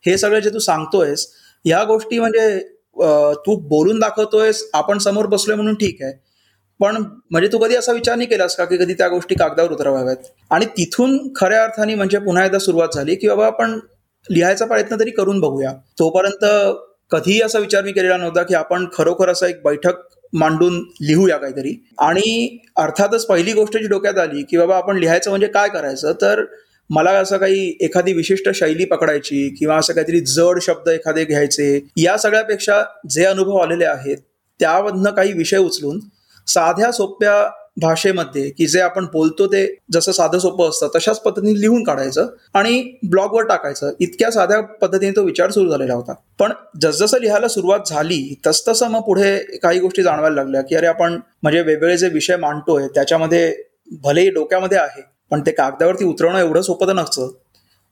हे 0.04 0.16
सगळं 0.18 0.38
जे 0.38 0.50
तू 0.50 0.58
सांगतोयस 0.58 1.26
ह्या 1.64 1.82
गोष्टी 1.84 2.18
म्हणजे 2.18 2.58
तू 3.46 3.56
बोलून 3.68 3.98
दाखवतोयस 4.00 4.62
आपण 4.74 4.98
समोर 4.98 5.26
बसलोय 5.26 5.56
म्हणून 5.56 5.74
ठीक 5.74 6.02
आहे. 6.02 6.12
पण 6.80 6.96
म्हणजे 7.30 7.48
तू 7.52 7.58
कधी 7.58 7.74
असा 7.76 7.92
विचार 7.92 8.16
नाही 8.16 8.28
केलास 8.28 8.56
का 8.56 8.64
की 8.64 8.76
कधी 8.76 8.94
त्या 8.94 9.08
गोष्टी 9.08 9.34
कागदावर 9.34 9.72
उतरवाव्यात? 9.72 10.16
आणि 10.50 10.66
तिथून 10.76 11.16
खऱ्या 11.36 11.62
अर्थाने 11.62 11.94
म्हणजे 11.94 12.18
पुन्हा 12.18 12.44
एकदा 12.44 12.58
सुरुवात 12.58 12.94
झाली 12.94 13.14
की 13.14 13.28
बाबा 13.28 13.46
आपण 13.46 13.78
लिहायचा 14.26 14.66
प्रयत्न 14.66 14.96
तरी 15.00 15.10
करून 15.10 15.40
बघूया. 15.40 15.72
तोपर्यंत 15.98 16.44
कधीही 17.10 17.40
असा 17.42 17.58
विचार 17.58 17.82
मी 17.84 17.92
केलेला 17.92 18.16
नव्हता 18.16 18.42
की 18.42 18.54
आपण 18.54 18.86
खरोखर 18.92 19.28
असा 19.28 19.46
एक 19.46 19.62
बैठक 19.64 20.00
मांडून 20.32 20.78
लिहूया 21.00 21.36
काहीतरी. 21.36 21.74
आणि 21.98 22.58
अर्थातच 22.76 23.26
पहिली 23.26 23.52
गोष्ट 23.52 23.76
जी 23.76 23.88
डोक्यात 23.88 24.18
आली 24.18 24.42
की 24.42 24.56
बाबा 24.56 24.76
आपण 24.76 24.98
लिहायचं 24.98 25.30
म्हणजे 25.30 25.46
काय 25.46 25.68
करायचं 25.68 26.12
तर 26.22 26.44
मला 26.90 27.10
असं 27.10 27.36
काही 27.36 27.76
एखादी 27.80 28.12
विशिष्ट 28.12 28.48
शैली 28.54 28.84
पकडायची 28.84 29.48
किंवा 29.58 29.76
असं 29.76 29.92
काहीतरी 29.92 30.20
जड 30.26 30.58
शब्द 30.62 30.88
एखादे 30.88 31.24
घ्यायचे 31.24 31.80
या 31.96 32.16
सगळ्यापेक्षा 32.18 32.82
जे 33.10 33.24
अनुभव 33.24 33.56
आलेले 33.56 33.84
आहेत 33.84 34.18
त्यामधनं 34.60 35.10
काही 35.10 35.32
विषय 35.32 35.56
उचलून 35.56 36.00
साध्या 36.46 36.90
सोप्या 36.92 37.48
भाषेमध्ये 37.80 38.48
की 38.50 38.66
जे 38.66 38.80
आपण 38.80 39.04
बोलतो 39.12 39.46
ते 39.46 39.64
जसं 39.92 40.12
साधं 40.12 40.38
सोपं 40.38 40.68
असतं 40.68 40.88
तशाच 40.94 41.20
पद्धतीने 41.20 41.60
लिहून 41.60 41.82
काढायचं 41.84 42.26
आणि 42.54 42.80
ब्लॉगवर 43.10 43.44
टाकायचं. 43.44 43.92
इतक्या 44.00 44.30
साध्या 44.30 44.60
पद्धतीने 44.60 45.12
तो 45.16 45.22
विचार 45.22 45.50
सुरू 45.50 45.70
झालेला 45.70 45.94
होता. 45.94 46.14
पण 46.38 46.52
जसजसं 46.82 47.20
लिहायला 47.20 47.48
सुरुवात 47.48 47.88
झाली 47.88 48.34
तसतसं 48.46 48.90
मग 48.90 49.00
पुढे 49.00 49.36
काही 49.62 49.80
गोष्टी 49.80 50.02
जाणवायला 50.02 50.34
लागल्या 50.34 50.62
की 50.62 50.74
अरे 50.74 50.86
आपण 50.86 51.18
म्हणजे 51.42 51.60
वेगवेगळे 51.60 51.96
जे 51.96 52.08
विषय 52.08 52.36
मांडतोय 52.36 52.86
त्याच्यामध्ये 52.94 53.54
भलेही 54.02 54.30
डोक्यामध्ये 54.30 54.78
आहे 54.78 55.02
पण 55.30 55.40
ते 55.40 55.50
कागदावरती 55.50 56.04
उतरवणं 56.04 56.38
एवढं 56.38 56.60
सोपं 56.60 56.86
तर 56.86 56.92
नसतं. 56.92 57.30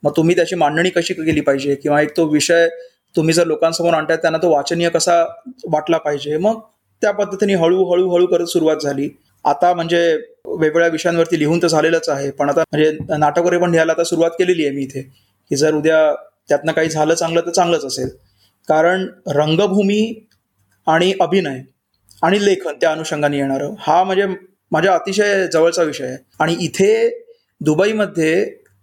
मग 0.03 0.13
तुम्ही 0.17 0.37
त्याची 0.37 0.55
मांडणी 0.55 0.91
कशी 0.91 1.15
केली 1.15 1.41
पाहिजे? 1.41 1.75
किंवा 1.75 2.01
एक 2.01 2.17
तो 2.17 2.25
विषय 2.25 2.69
तुम्ही 3.17 3.35
जर 3.35 3.47
लोकांसमोर 3.47 3.95
आणताय 3.95 4.17
त्यांना 4.17 4.39
तो 4.39 4.51
वाचनीय 4.51 4.89
कसा 4.89 5.23
वाटला 5.67 5.99
पाहिजे? 5.99 6.37
मग 6.37 6.61
त्या 7.01 7.13
पद्धतीने 7.13 7.55
हळूहळू 7.55 8.09
हळू 8.11 8.27
करत 8.27 8.47
सुरुवात 8.47 8.77
झाली. 8.77 9.09
आता 9.45 9.75
म्हणजे 9.75 10.15
वेगवेगळ्या 10.47 10.89
विषयांवरती 10.89 11.39
लिहून 11.39 11.63
तर 11.63 11.67
झालेलंच 11.67 12.09
आहे. 12.09 12.31
पण 12.31 12.49
आता 12.49 12.61
म्हणजे 12.61 12.99
नाटक 13.19 13.39
वगैरे 13.39 13.59
पण 13.59 13.71
लिहायला 13.71 13.93
आता 13.93 14.05
सुरुवात 14.05 14.31
केलेली 14.31 14.67
आहे 14.67 14.75
मी 14.75 14.83
इथे. 14.83 15.03
की 15.51 15.57
जर 15.57 15.75
उद्या 15.75 16.15
त्यातनं 16.49 16.73
काही 16.73 16.89
झालं 16.89 17.15
चांगलं 17.15 17.41
तर 17.41 17.51
चांगलंच 17.51 17.85
असेल. 17.85 18.09
कारण 18.69 19.07
रंगभूमी 19.27 20.29
आणि 20.87 21.13
अभिनय 21.21 21.61
आणि 22.23 22.45
लेखन 22.45 22.73
त्या 22.81 22.93
अनुषंगाने 22.93 23.37
येणारं. 23.37 23.75
हा 23.79 24.05
म्हणजे 24.05 24.27
माझ्या 24.73 24.95
अतिशय 24.95 25.47
जवळचा 25.47 25.83
विषय 25.83 26.05
आहे. 26.05 26.17
आणि 26.41 26.57
इथे 26.61 27.23
दुबईमध्ये 27.61 28.35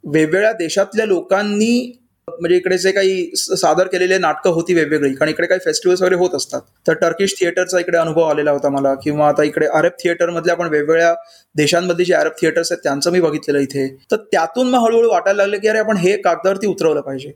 वेगवेगळ्या 0.03 0.51
देशातल्या 0.53 1.05
लोकांनी 1.05 1.99
म्हणजे 2.27 2.55
इकडे 2.57 2.77
जे 2.77 2.91
काही 2.91 3.36
सादर 3.36 3.88
केलेले 3.88 4.17
नाटकं 4.17 4.51
होती 4.53 4.73
वेगवेगळी 4.73 5.13
कारण 5.13 5.29
इकडे 5.29 5.47
काही 5.47 5.59
फेस्टिवल्स 5.63 6.01
वगैरे 6.01 6.15
होत 6.15 6.36
असतात. 6.36 6.62
तर 6.88 6.93
टर्किश 6.93 7.33
थिएटरचा 7.39 7.79
इकडे 7.79 7.97
अनुभव 7.97 8.21
आलेला 8.21 8.51
होता 8.51 8.69
मला 8.69 8.93
किंवा 9.03 9.27
आता 9.27 9.43
इकडे 9.43 9.67
अरब 9.67 9.91
थिएटरमधल्या 10.03 10.55
आपण 10.55 10.67
वेगवेगळ्या 10.69 11.13
देशांमधले 11.55 12.05
जे 12.05 12.13
अरब 12.13 12.31
थिएटर्स 12.41 12.71
आहेत 12.71 12.83
त्यांचं 12.83 13.12
मी 13.12 13.19
बघितलेलं 13.21 13.59
इथे. 13.59 13.88
तर 14.12 14.17
त्यातून 14.31 14.69
मग 14.69 14.86
हळूहळू 14.86 15.09
वाटायला 15.12 15.41
लागलं 15.43 15.59
की 15.59 15.67
अरे 15.67 15.79
आपण 15.79 15.97
हे 15.97 16.15
कागदावरती 16.17 16.67
उतरवलं 16.67 17.01
पाहिजे. 17.01 17.31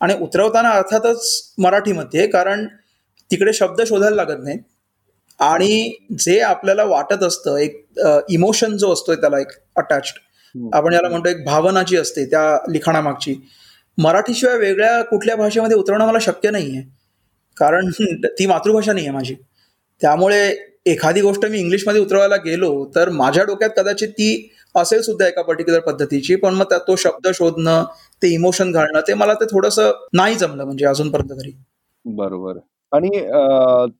आणि 0.00 0.14
उतरवताना 0.20 0.70
अर्थातच 0.70 1.54
मराठीमध्ये 1.58 2.26
कारण 2.26 2.66
तिकडे 3.30 3.52
शब्द 3.52 3.82
शोधायला 3.88 4.16
लागत 4.16 4.44
नाही. 4.44 4.58
आणि 5.40 5.92
जे 6.18 6.38
आपल्याला 6.40 6.84
वाटत 6.84 7.22
असतं 7.22 7.56
एक 7.56 8.00
इमोशन 8.30 8.76
जो 8.76 8.92
असतोय 8.92 9.16
त्याला 9.16 9.38
एक 9.40 9.52
अटॅच्ड 9.76 10.18
आपण 10.74 10.92
याला 10.94 11.08
म्हणतो 11.08 11.28
एक 11.28 11.44
भावना 11.44 11.82
जी 11.82 11.96
असते 11.96 12.24
त्या 12.24 12.56
लिखाणामागची. 12.72 13.34
मराठीशिवाय 13.98 14.56
वेगळ्या 14.58 15.02
कुठल्या 15.02 15.36
भाषेमध्ये 15.36 15.76
उतरवणं 15.76 16.06
मला 16.06 16.18
शक्य 16.20 16.50
नाही 16.50 16.76
आहे 16.76 16.82
कारण 17.56 17.90
ती 18.38 18.46
मातृभाषा 18.46 18.92
नाही 18.92 19.06
आहे 19.06 19.14
माझी. 19.14 19.34
त्यामुळे 20.00 20.48
एखादी 20.86 21.20
गोष्ट 21.20 21.44
मी 21.46 21.58
इंग्लिशमध्ये 21.58 22.00
उतरवायला 22.00 22.36
गेलो 22.36 22.70
तर 22.94 23.08
माझ्या 23.10 23.44
डोक्यात 23.44 23.70
कदाचित 23.76 24.08
ती 24.08 24.48
असेल 24.74 25.00
सुद्धा 25.02 25.26
एका 25.26 25.42
पर्टिक्युलर 25.42 25.80
पद्धतीची 25.80 26.36
पण 26.36 26.54
मग 26.54 26.72
तो 26.88 26.96
शब्द 26.96 27.28
शोधणं 27.34 27.84
ते 28.22 28.28
इमोशन 28.34 28.72
घालणं 28.72 29.00
ते 29.08 29.14
मला 29.14 29.34
ते 29.34 29.44
थोडंसं 29.44 29.92
नाही 30.12 30.34
जमलं 30.34 30.64
म्हणजे 30.64 30.86
अजूनपर्यंत 30.86 31.30
तरी. 31.32 31.52
बरोबर. 32.04 32.58
आणि 32.92 33.08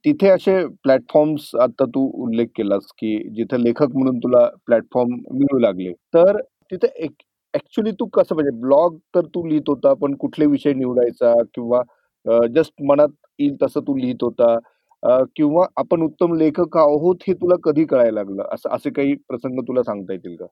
तिथे 0.05 0.29
असे 0.31 0.65
प्लॅटफॉर्म्स 0.85 1.51
आता 1.63 1.85
तू 1.95 2.05
उल्लेख 2.25 2.47
केलास, 2.57 2.85
की 2.99 3.19
जिथे 3.37 3.63
लेखक 3.63 3.95
म्हणून 3.95 4.19
तुला 4.19 4.47
प्लॅटफॉर्म 4.67 5.15
मिळू 5.33 5.59
लागले. 5.59 5.93
तर 6.15 6.41
तिथे 6.73 7.07
ऍक्च्युली 7.55 7.91
तू 8.01 8.07
कसं 8.15 8.35
म्हणजे 8.35 8.51
ब्लॉग 8.61 8.97
तर 9.15 9.27
तू 9.35 9.47
लिहित 9.47 9.69
होता, 9.69 9.93
पण 9.95 10.15
कुठले 10.17 10.47
विषय 10.47 10.73
निवडायचा 10.75 11.33
किंवा 11.55 11.83
जस्ट 12.55 12.73
मनात 12.85 13.09
येईल 13.39 13.57
तसं 13.63 13.81
तू 13.87 13.97
लिहित 13.97 14.23
होता 14.23 14.57
किंवा 15.37 15.67
आपण 15.77 16.03
उत्तम 16.03 16.35
लेखक 16.37 16.77
आहोत 16.79 17.23
हे 17.29 17.33
तुला 17.35 17.57
कधी 17.65 17.85
कळायला 17.85 18.15
लागलं? 18.15 18.43
असं 18.55 18.71
असे 18.77 18.91
काही 18.93 19.15
प्रसंग 19.29 19.61
तुला 19.69 19.83
सांगता 19.83 20.13
येतील 20.13 20.37
का? 20.37 20.47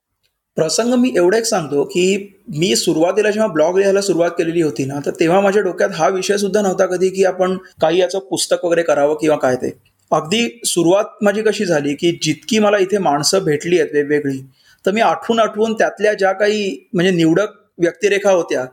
प्रसंग 0.56 0.94
मी 0.94 1.12
एवढं 1.16 1.36
एक 1.36 1.44
सांगतो 1.44 1.84
की 1.84 2.04
मी 2.48 2.76
सुरुवातीला 2.76 3.30
जेव्हा 3.30 3.52
ब्लॉग 3.52 3.78
लिहायला 3.78 4.00
सुरुवात 4.00 4.30
केलेली 4.30 4.62
होती 4.62 4.84
ना 4.84 5.00
तर 5.06 5.10
तेव्हा 5.10 5.40
माझ्या 5.40 5.62
डोक्यात 5.62 5.90
हा 5.94 6.08
विषय 6.08 6.36
सुद्धा 6.36 6.62
नव्हता 6.62 6.86
कधी 6.86 7.08
की 7.08 7.24
आपण 7.24 7.56
काही 7.80 8.00
याचं 8.00 8.18
पुस्तक 8.18 8.64
वगैरे 8.64 8.82
करावं 8.82 9.14
किंवा 9.14 9.36
काय 9.36 9.56
ते. 9.56 9.70
अगदी 10.12 10.60
सुरुवात 10.64 11.04
माझी 11.22 11.42
कशी 11.42 11.64
झाली 11.64 11.94
की 11.94 12.18
जितकी 12.22 12.58
मला 12.58 12.78
इथे 12.78 12.98
माणसं 12.98 13.38
भेटली 13.38 13.80
आहेत 13.80 13.90
वेगवेगळी 13.92 14.38
तर 14.86 14.90
मी 14.90 15.00
आठवून 15.00 15.40
आठवून 15.40 15.74
त्यातल्या 15.74 16.14
ज्या 16.14 16.32
काही 16.32 16.88
म्हणजे 16.92 17.10
निवडक 17.10 17.48
व्यक्तिरेखा 17.78 18.30
होत्या 18.30 18.64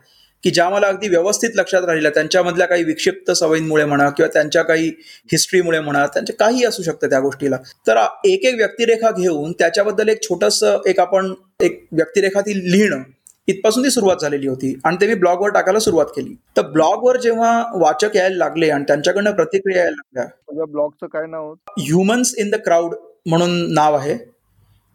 की 0.44 0.50
ज्या 0.52 0.70
मला 0.70 0.88
अगदी 0.88 1.10
व्यवस्थित 1.10 1.50
लक्षात 1.56 1.84
राहिल्या 1.88 2.12
त्यांच्यामधल्या 2.12 2.68
काही 2.68 2.84
विक्षिप्त 2.84 3.32
सवयींमुळे 3.32 3.86
म्हणा 3.86 4.10
किंवा 4.10 4.30
त्यांच्या 4.34 4.64
काही 4.64 4.88
हिस्ट्रीमुळे 5.32 5.80
म्हणा 5.80 6.06
त्यांच्या 6.06 6.36
काही 6.36 6.66
असू 6.66 6.84
शकतं 6.84 7.10
त्या 7.10 7.20
गोष्टीला. 7.20 7.58
तर 7.88 7.98
एक 8.26 8.46
एक 8.46 8.56
व्यक्तिरेखा 8.56 9.12
घेऊन 9.12 9.52
त्याच्याबद्दल 9.52 10.10
एक 10.10 10.22
छोटस 10.24 10.64
एक 10.88 11.00
आपण 11.00 11.34
एक 11.62 11.84
व्यक्तिरेखा 11.92 12.42
ती 12.42 12.58
लिहिणं 12.72 13.04
इथपासून 13.48 13.84
ती 13.84 13.90
सुरुवात 13.90 14.18
झालेली 14.22 14.48
होती 14.48 14.74
आणि 14.86 14.98
ते 15.02 15.08
मी 15.08 15.14
ब्लॉगवर 15.14 15.50
टाकायला 15.50 15.80
सुरुवात 15.80 16.06
केली. 16.16 16.36
तर 16.58 16.62
ब्लॉगवर 16.72 17.18
जेव्हा 17.18 17.64
वाचक 17.76 18.16
यायला 18.16 18.38
लागले 18.38 18.70
आणि 18.70 18.84
त्यांच्याकडनं 18.88 19.32
प्रतिक्रिया 19.32 19.82
यायला 19.82 19.96
लागल्या 20.20 20.66
ब्लॉगचं 20.66 21.08
काय 21.08 21.26
नाव 21.28 21.52
ह्युमन्स 21.80 22.34
इन 22.38 22.50
द 22.50 22.56
क्राऊड 22.56 22.96
म्हणून 23.26 23.74
नाव 23.74 23.96
आहे. 23.96 24.18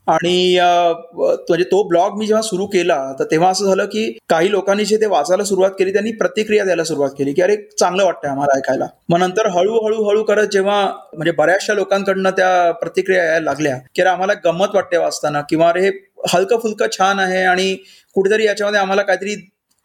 आणि 0.08 0.58
म्हणजे 0.58 1.64
तो 1.64 1.82
ब्लॉग 1.88 2.16
मी 2.18 2.26
जेव्हा 2.26 2.42
सुरू 2.42 2.66
केला 2.66 2.96
तर 3.18 3.24
तेव्हा 3.30 3.50
असं 3.50 3.66
झालं 3.66 3.84
की 3.84 4.04
काही 4.28 4.50
लोकांनी 4.50 4.84
जे 4.84 4.96
ते 4.96 5.06
वाचायला 5.06 5.44
सुरुवात 5.44 5.70
केली 5.78 5.92
त्यांनी 5.92 6.12
प्रतिक्रिया 6.12 6.64
द्यायला 6.64 6.84
सुरुवात 6.84 7.10
केली 7.18 7.32
की 7.32 7.42
अरे 7.42 7.56
चांगलं 7.78 8.04
वाटतंय 8.04 8.30
आम्हाला 8.30 8.56
ऐकायला. 8.56 8.86
मग 9.08 9.18
नंतर 9.18 9.46
हळूहळू 9.48 10.02
हळू 10.04 10.22
करत 10.24 10.46
जेव्हा 10.52 10.80
म्हणजे 11.14 11.32
बऱ्याचशा 11.32 11.74
लोकांकडनं 11.74 12.30
त्या 12.30 12.70
प्रतिक्रिया 12.72 13.24
यायला 13.24 13.44
लागल्या 13.44 13.76
की 13.94 14.02
अरे 14.02 14.10
आम्हाला 14.10 14.32
गंमत 14.44 14.74
वाटते 14.74 14.96
वाचताना 14.96 15.40
किंवा 15.40 15.68
अरे 15.68 15.80
हे 15.80 15.90
हलकं 16.32 16.58
फुलकं 16.58 16.86
छान 16.98 17.18
आहे 17.18 17.44
आणि 17.44 17.74
कुठेतरी 18.16 18.46
याच्यामध्ये 18.46 18.80
आम्हाला 18.80 19.02
काहीतरी 19.02 19.34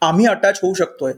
आम्ही 0.01 0.25
अटॅच 0.25 0.59
होऊ 0.63 0.73
शकतोय. 0.73 1.11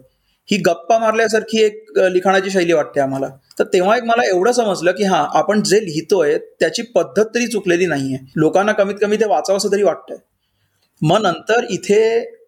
ही 0.50 0.58
गप्पा 0.66 0.98
मारल्यासारखी 1.00 1.64
एक 1.64 2.00
लिखाणाची 2.12 2.50
शैली 2.50 2.74
वाटते 2.74 3.00
आम्हाला. 3.00 3.28
तर 3.60 3.64
तेव्हा 3.74 3.96
एक 3.98 4.04
मला 4.04 4.24
एवढं 4.28 4.52
समजलं 4.52 4.92
की 4.92 5.04
हा 5.04 5.26
आपण 5.34 5.62
जे 5.64 5.80
लिहितोय 5.86 6.38
त्याची 6.60 6.82
पद्धत 6.96 7.24
तरी 7.36 7.48
चुकलेली 7.48 7.86
नाहीये. 7.86 8.18
लोकांना 8.36 8.72
कमीत 8.72 8.96
कमी 9.02 9.18
ते 9.18 9.26
वाचावं 9.26 9.72
तरी 9.72 9.84
वाटतंय. 9.84 10.18
मग 11.02 11.22
नंतर 11.22 11.66
इथे 11.70 12.02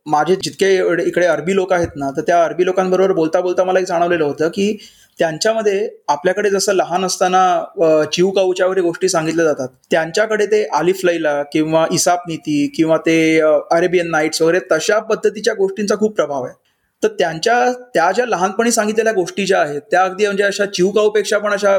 माझे 0.08 0.36
जितके 0.36 0.72
इकडे 1.08 1.26
अरबी 1.26 1.56
लोक 1.56 1.74
आहेत 1.74 1.96
ना 1.96 2.10
तर 2.18 2.22
त्या 2.28 2.44
अरबी 2.44 2.66
लोकांबरोबर 2.66 3.12
बोलता 3.14 3.42
बोलता 3.42 3.64
मला 3.64 3.80
एक 3.80 3.86
जाणवलेलं 3.86 4.24
होतं 4.24 4.50
की 4.50 4.78
त्यांच्यामध्ये 5.20 5.88
आपल्याकडे 6.08 6.50
जसं 6.50 6.74
लहान 6.74 7.06
असताना 7.06 8.06
चिव 8.14 8.30
काऊच्या 8.30 8.66
वगैरे 8.66 8.82
गोष्टी 8.82 9.10
सांगितल्या 9.10 9.46
जातात. 9.46 9.68
त्यांच्याकडे 9.92 10.46
ते 10.46 10.64
आलिफ 10.76 11.00
लैला 11.06 11.42
किंवा 11.44 11.86
इसाप 11.92 12.28
नीती 12.28 12.68
किंवा 12.76 12.98
ते 12.98 13.18
अरेबियन 13.40 14.10
नाईट्स 14.10 14.42
वगैरे 14.42 14.60
तशा 14.72 15.00
पद्धतीच्या 15.00 15.54
गोष्टींचा 15.54 15.96
खूप 15.96 16.16
प्रभाव 16.16 16.46
आहे. 16.46 16.54
तर 17.04 17.08
त्यांच्या 17.20 17.72
त्या 17.94 18.12
ज्या 18.12 18.26
लहानपणी 18.26 18.72
सांगितलेल्या 18.72 19.14
गोष्टी 19.14 19.46
ज्या 19.46 19.60
आहेत 19.62 19.82
त्या 19.92 20.04
अगदी 20.04 20.26
म्हणजे 20.26 20.44
अशा 20.44 20.66
चिवकाऊपेक्षा 20.66 21.38
पण 21.38 21.54
अशा 21.54 21.78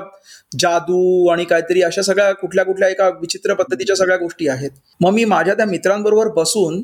जादू 0.60 1.26
आणि 1.28 1.44
काहीतरी 1.44 1.82
अशा 1.82 2.02
सगळ्या 2.02 2.32
कुठल्या 2.32 2.64
कुठल्या 2.64 2.88
एका 2.88 3.08
विचित्र 3.20 3.54
पद्धतीच्या 3.54 3.96
सगळ्या 3.96 4.16
गोष्टी 4.16 4.48
आहेत. 4.48 4.70
मग 5.00 5.12
मी 5.12 5.24
माझ्या 5.24 5.54
त्या 5.54 5.66
मित्रांबरोबर 5.66 6.28
बसून 6.36 6.80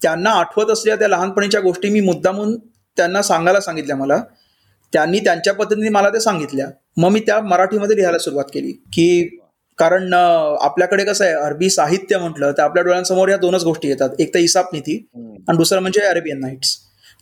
त्यांना 0.00 0.30
आठवत 0.30 0.70
असलेल्या 0.70 0.96
त्या 0.98 1.08
लहानपणीच्या 1.08 1.60
गोष्टी 1.60 1.88
मी 1.90 2.00
मुद्दामून 2.00 2.56
त्यांना 2.96 3.22
सांगायला 3.22 3.60
सांगितल्या 3.60 3.96
मला. 3.96 4.20
त्यांनी 4.92 5.18
त्यांच्या 5.20 5.52
पद्धतीने 5.54 5.88
मला 5.88 6.08
ते 6.10 6.20
सांगितल्या. 6.20 6.66
मग 6.96 7.10
मी 7.10 7.20
त्या 7.20 7.40
मराठीमध्ये 7.40 7.96
लिहायला 7.96 8.18
सुरुवात 8.18 8.44
केली 8.54 8.72
की 8.94 9.38
कारण 9.78 10.12
आपल्याकडे 10.14 11.04
कसं 11.04 11.24
आहे 11.24 11.34
अरबी 11.36 11.70
साहित्य 11.70 12.18
म्हटलं 12.18 12.52
तर 12.52 12.62
आपल्या 12.62 12.84
डोळ्यांसमोर 12.84 13.28
या 13.28 13.36
दोनच 13.36 13.64
गोष्टी 13.64 13.88
येतात. 13.88 14.10
एक 14.18 14.34
तर 14.34 14.38
इसाप 14.38 14.72
नीती 14.72 14.96
आणि 15.48 15.56
दुसरं 15.58 15.80
म्हणजे 15.80 16.00
अरेबियन 16.00 16.40
नाईट्स. 16.40 16.76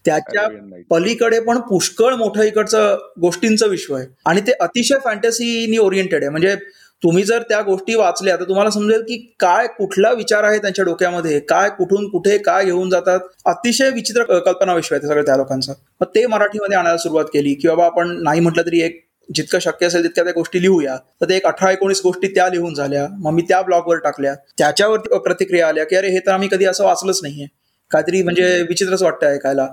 त्याच्या 0.06 0.46
पलीकडे 0.90 1.40
पण 1.40 1.58
पुष्कळ 1.60 2.14
मोठं 2.14 2.42
इकडचं 2.42 2.96
गोष्टींचं 3.20 3.68
विश्व 3.68 3.94
आहे. 3.96 4.06
आणि 4.26 4.40
ते 4.40 4.52
अतिशय 4.60 4.98
फॅन्टसीनी 5.04 5.78
ओरिएंटेड 5.78 6.22
आहे. 6.22 6.30
म्हणजे 6.30 6.54
तुम्ही 7.02 7.22
जर 7.24 7.42
त्या 7.42 7.60
गोष्टी 7.62 7.94
वाचल्या 7.94 8.36
तर 8.36 8.44
तुम्हाला 8.44 8.70
समजेल 8.70 9.02
की 9.02 9.16
काय 9.40 9.66
कुठला 9.66 10.12
विचार 10.12 10.44
आहे 10.44 10.58
त्यांच्या 10.58 10.84
डोक्यामध्ये 10.84 11.40
काय 11.40 11.68
कुठून 11.68 12.08
कुठे 12.08 12.38
काय 12.38 12.64
घेऊन 12.64 12.90
जातात. 12.90 13.20
अतिशय 13.44 13.90
विचित्र 13.90 14.38
कल्पना 14.38 14.74
विश्व 14.74 14.94
आहे 14.94 15.06
सगळं 15.08 15.22
त्या 15.22 15.36
लोकांचं. 15.36 15.72
मग 16.00 16.06
ते 16.06 16.26
मराठीमध्ये 16.26 16.78
आणायला 16.78 16.96
सुरुवात 16.96 17.24
केली 17.24 17.54
की 17.54 17.68
बाबा 17.68 17.86
आपण 17.86 18.16
नाही 18.22 18.40
म्हटलं 18.40 18.62
तरी 18.62 18.80
एक 18.82 19.02
जितकं 19.34 19.58
शक्य 19.58 19.86
असेल 19.86 20.02
तितक्या 20.02 20.24
त्या 20.24 20.32
गोष्टी 20.32 20.62
लिहूया. 20.62 20.96
तर 21.20 21.28
ते 21.28 21.36
एक 21.36 21.46
अठरा 21.46 21.70
एकोणीस 21.70 22.00
गोष्टी 22.04 22.28
त्या 22.28 22.48
लिहून 22.48 22.74
झाल्या. 22.74 23.06
मग 23.10 23.32
मी 23.32 23.42
त्या 23.42 23.60
ब्लॉगवर 23.62 23.96
टाकल्या. 23.96 24.34
त्याच्यावरती 24.58 25.18
प्रतिक्रिया 25.18 25.68
आल्या 25.68 25.84
की 25.84 25.96
अरे 25.96 26.08
हे 26.08 26.18
तर 26.18 26.30
आम्ही 26.30 26.48
कधी 26.52 26.64
असं 26.64 26.84
वाचलंच 26.84 27.20
नाहीये. 27.22 27.46
काहीतरी 27.90 28.22
म्हणजे 28.22 28.62
विचित्रच 28.62 29.02
वाटतं 29.02 29.26
ऐकायला. 29.26 29.66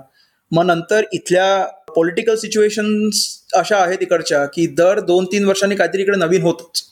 मग 0.52 0.64
नंतर 0.66 1.04
इथल्या 1.12 1.64
पॉलिटिकल 1.96 2.34
सिच्युएशन्स 2.36 3.26
अशा 3.54 3.76
आहेत 3.78 3.98
इकडच्या 4.00 4.44
की 4.46 4.66
दर 4.78 5.00
दोन 5.00 5.24
तीन 5.24 5.44
वर्षांनी 5.44 5.76
काहीतरी 5.76 6.02
इकडे 6.02 6.18
नवीन 6.18 6.42
होतच. 6.42 6.82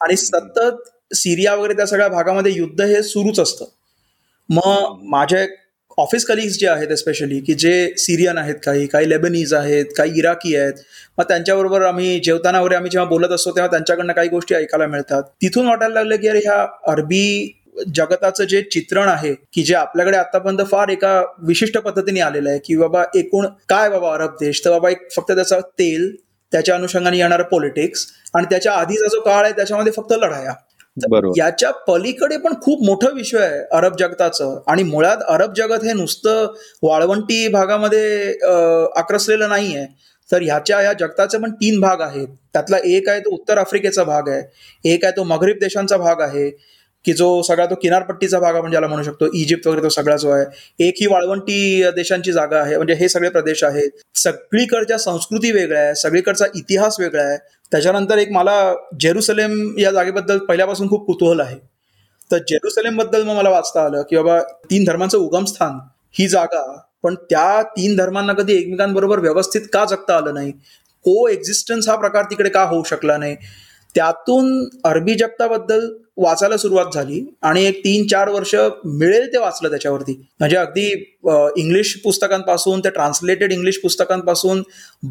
आणि 0.00 0.16
सतत 0.16 1.14
सिरिया 1.14 1.54
वगैरे 1.54 1.74
त्या 1.74 1.86
सगळ्या 1.86 2.08
भागामध्ये 2.08 2.52
युद्ध 2.52 2.80
हे 2.80 3.02
सुरूच 3.02 3.40
असतं. 3.40 3.64
मग 4.48 4.98
माझ्या 5.10 5.44
ऑफिस 5.98 6.24
कलिग्स 6.26 6.58
जे 6.58 6.66
आहेत 6.68 6.92
स्पेशली 6.98 7.38
की 7.40 7.54
जे 7.54 7.94
सिरियन 7.98 8.38
आहेत 8.38 8.54
काही 8.64 8.86
काही 8.86 9.08
लेबनीज 9.08 9.52
आहेत 9.54 9.86
काही 9.96 10.18
इराकी 10.18 10.54
आहेत 10.56 10.80
मग 11.18 11.24
त्यांच्याबरोबर 11.24 11.82
आम्ही 11.82 12.18
जेवताना 12.24 12.60
वगैरे 12.60 12.76
आम्ही 12.76 12.90
जेव्हा 12.90 13.08
बोलत 13.10 13.32
असतो 13.32 13.50
तेव्हा 13.50 13.70
त्यांच्याकडनं 13.70 14.12
काही 14.12 14.28
गोष्टी 14.28 14.54
ऐकायला 14.54 14.86
मिळतात. 14.86 15.22
तिथून 15.42 15.66
वाटायला 15.66 15.94
लागलं 15.94 16.16
की 16.16 16.28
अरे 16.28 16.38
ह्या 16.38 16.60
अरबी 16.92 17.52
जगताचं 17.94 18.44
जे 18.44 18.62
चित्रण 18.62 19.08
आहे 19.08 19.34
की 19.52 19.62
जे 19.62 19.74
आपल्याकडे 19.74 20.16
आतापर्यंत 20.16 20.60
फार 20.70 20.88
एका 20.88 21.20
विशिष्ट 21.38 21.78
पद्धतीने 21.78 22.20
आलेलं 22.20 22.50
आहे 22.50 22.58
की 22.58 22.76
बाबा 22.76 23.04
एकूण 23.16 23.46
काय 23.68 23.88
बाबा 23.90 24.12
अरब 24.14 24.36
देश 24.40 24.64
तर 24.64 24.70
बाबा 24.70 24.90
एक 24.90 25.08
फक्त 25.16 25.32
त्याचा 25.32 25.60
तेल 25.78 26.14
त्याच्या 26.52 26.74
अनुषंगाने 26.74 27.18
येणारं 27.18 27.42
पॉलिटिक्स 27.42 28.06
आणि 28.34 28.46
त्याच्या 28.50 28.72
आधीचा 28.72 29.08
जो 29.08 29.20
काळ 29.20 29.44
आहे 29.44 29.52
त्याच्यामध्ये 29.52 29.92
फक्त 29.92 30.12
लढाया. 30.12 30.52
याच्या 31.36 31.70
पलीकडे 31.88 32.36
पण 32.36 32.52
खूप 32.62 32.84
मोठं 32.86 33.14
विषय 33.14 33.38
आहे 33.38 33.60
अरब 33.72 33.96
जगताचं. 33.98 34.58
आणि 34.66 34.82
मुळात 34.82 35.22
अरब 35.28 35.52
जगत 35.56 35.84
हे 35.84 35.92
नुसतं 35.92 36.54
वाळवंटी 36.82 37.46
भागामध्ये 37.48 38.28
आक्रसलेलं 38.96 39.48
नाहीये. 39.48 39.86
तर 40.30 40.42
ह्याच्या 40.42 40.80
या 40.82 40.92
जगताचे 40.92 41.38
पण 41.38 41.52
तीन 41.52 41.80
भाग 41.80 42.00
आहेत. 42.00 42.28
त्यातला 42.52 42.76
एक 42.84 43.08
आहे 43.08 43.20
तो 43.20 43.30
उत्तर 43.34 43.58
आफ्रिकेचा 43.58 44.04
भाग 44.04 44.28
आहे 44.28 44.92
एक 44.92 45.04
आहे 45.04 45.16
तो 45.16 45.24
मगरीब 45.24 45.56
देशांचा 45.60 45.96
भाग 45.96 46.20
आहे 46.20 46.50
की 47.04 47.12
जो 47.12 47.42
सगळा 47.42 47.66
तो 47.66 47.74
किनारपट्टीचा 47.74 48.38
भाग 48.40 48.54
आपण 48.56 48.70
ज्याला 48.70 48.86
म्हणू 48.86 49.02
शकतो 49.02 49.26
इजिप्त 49.34 49.66
वगैरे 49.66 49.82
तो 49.82 49.88
सगळा 49.88 50.16
जो 50.16 50.30
आहे 50.30 50.86
एक 50.88 50.94
ही 51.00 51.06
वाळवंटी 51.06 51.90
देशांची 51.96 52.32
जागा 52.32 52.60
आहे. 52.60 52.76
म्हणजे 52.76 52.94
हे 52.94 53.08
सगळे 53.08 53.28
प्रदेश 53.28 53.64
आहेत. 53.64 53.90
सगळीकडच्या 54.14 54.98
संस्कृती 54.98 55.50
वेगळ्या 55.52 55.82
आहे 55.82 55.94
सगळीकडचा 55.94 56.46
इतिहास 56.54 57.00
वेगळा 57.00 57.22
आहे. 57.22 57.36
त्याच्यानंतर 57.72 58.18
एक 58.18 58.32
मला 58.32 58.74
जेरुसलेम 59.00 59.78
या 59.78 59.90
जागेबद्दल 59.90 60.38
पहिल्यापासून 60.38 60.88
खूप 60.88 61.06
कुतूहल 61.06 61.40
आहे. 61.40 61.56
तर 62.30 62.38
जेरुसलेमबद्दल 62.38 63.22
मग 63.22 63.36
मला 63.36 63.50
वाचता 63.50 63.84
आलं 63.84 64.02
की 64.02 64.16
बाबा 64.16 64.40
तीन 64.70 64.84
धर्मांचं 64.84 65.18
उगमस्थान 65.18 65.78
ही 66.18 66.28
जागा 66.28 66.64
पण 67.02 67.14
त्या 67.30 67.62
तीन 67.62 67.96
धर्मांना 67.96 68.32
कधी 68.32 68.54
एकमेकांबरोबर 68.54 69.18
व्यवस्थित 69.18 69.60
का 69.72 69.84
जगता 69.84 70.16
आलं 70.16 70.34
नाही? 70.34 70.50
को 71.04 71.28
एक्झिस्टन्स 71.28 71.88
हा 71.88 71.96
प्रकार 71.96 72.24
तिकडे 72.24 72.50
का 72.50 72.62
होऊ 72.62 72.82
शकला 72.84 73.16
नाही? 73.16 73.36
त्यातून 73.94 74.64
अरबी 74.84 75.14
जगताबद्दल 75.14 75.88
वाचायला 76.16 76.56
सुरुवात 76.56 76.94
झाली 76.94 77.24
आणि 77.42 77.64
एक 77.66 77.78
तीन 77.84 78.06
चार 78.06 78.28
वर्ष 78.28 78.54
मिळेल 78.84 79.26
ते 79.32 79.38
वाचलं 79.38 79.70
त्याच्यावरती. 79.70 80.12
म्हणजे 80.40 80.56
अगदी 80.56 80.86
इंग्लिश 81.60 81.94
पुस्तकांपासून 82.04 82.80
ते 82.80 82.90
ट्रान्सलेटेड 82.90 83.52
इंग्लिश 83.52 83.78
पुस्तकांपासून 83.82 84.62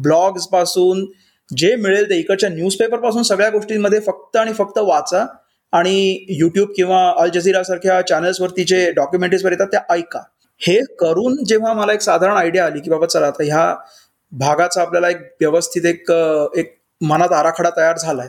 ब्लॉग्सपासून 0.02 1.04
जे 1.50 1.74
मिळेल 1.76 2.08
ते 2.10 2.18
इकडच्या 2.18 2.48
न्यूजपेपरपासून 2.50 3.22
सगळ्या 3.22 3.48
गोष्टींमध्ये 3.50 4.00
फक्त 4.00 4.36
आणि 4.36 4.52
फक्त 4.52 4.78
वाचा 4.78 5.24
आणि 5.72 6.26
युट्यूब 6.30 6.68
किंवा 6.76 7.00
अल 7.18 7.30
जझीरा 7.30 7.62
सारख्या 7.62 8.00
चॅनल्सवरती 8.08 8.64
जे 8.64 8.90
डॉक्युमेंटरीज 8.96 9.44
येतात 9.46 9.66
त्या 9.66 9.80
ऐका. 9.90 10.20
हे 10.60 10.78
करून 11.00 11.36
जेव्हा 11.44 11.72
मला 11.74 11.92
एक 11.92 12.00
साधारण 12.00 12.36
आयडिया 12.36 12.64
आली 12.66 12.80
की 12.80 12.90
बाबा 12.90 13.06
चला 13.06 13.26
आता 13.26 13.44
ह्या 13.44 13.74
भागाचा 14.32 14.80
आपल्याला 14.82 15.08
एक 15.10 15.20
व्यवस्थित 15.40 15.86
एक 15.86 16.10
एक 16.58 16.74
मनात 17.00 17.32
आराखडा 17.32 17.70
तयार 17.76 17.98
झालाय 17.98 18.28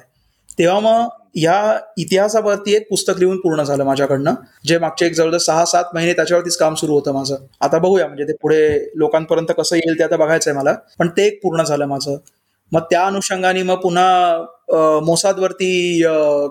तेव्हा 0.58 0.80
मग 0.80 1.08
या 1.38 1.56
इतिहासावरती 1.98 2.74
एक 2.76 2.88
पुस्तक 2.90 3.20
लिहून 3.20 3.38
पूर्ण 3.40 3.64
झालं 3.64 3.84
माझ्याकडनं 3.84 4.34
जे 4.66 4.78
मागचे 4.80 5.06
एक 5.06 5.14
जवळजवळ 5.14 5.38
सहा 5.40 5.66
सात 5.66 5.94
महिने 5.94 6.14
त्याच्यावरतीच 6.14 6.58
काम 6.58 6.76
सुरू 6.76 6.94
होतं 6.94 7.14
माझं. 7.14 7.36
आता 7.62 7.78
बघूया 7.78 8.08
म्हणजे 8.08 8.24
ते 8.24 8.34
पुढे 8.42 8.92
लोकांपर्यंत 8.96 9.52
कसं 9.58 9.76
येईल 9.76 10.00
ते 10.00 10.04
आता 10.04 10.18
बघायचं 10.18 10.50
आहे 10.50 10.58
मला 10.60 10.74
पण 11.00 11.10
ते 11.18 11.26
एक 11.28 11.40
पूर्ण 11.44 11.64
झालं 11.64 11.86
माझं. 11.86 12.18
मग 12.72 12.82
त्या 12.92 13.06
अनुषंगाने 13.06 13.64
मग 13.64 13.82
पुन्हा 13.82 15.00
मोसादवरती 15.06 16.02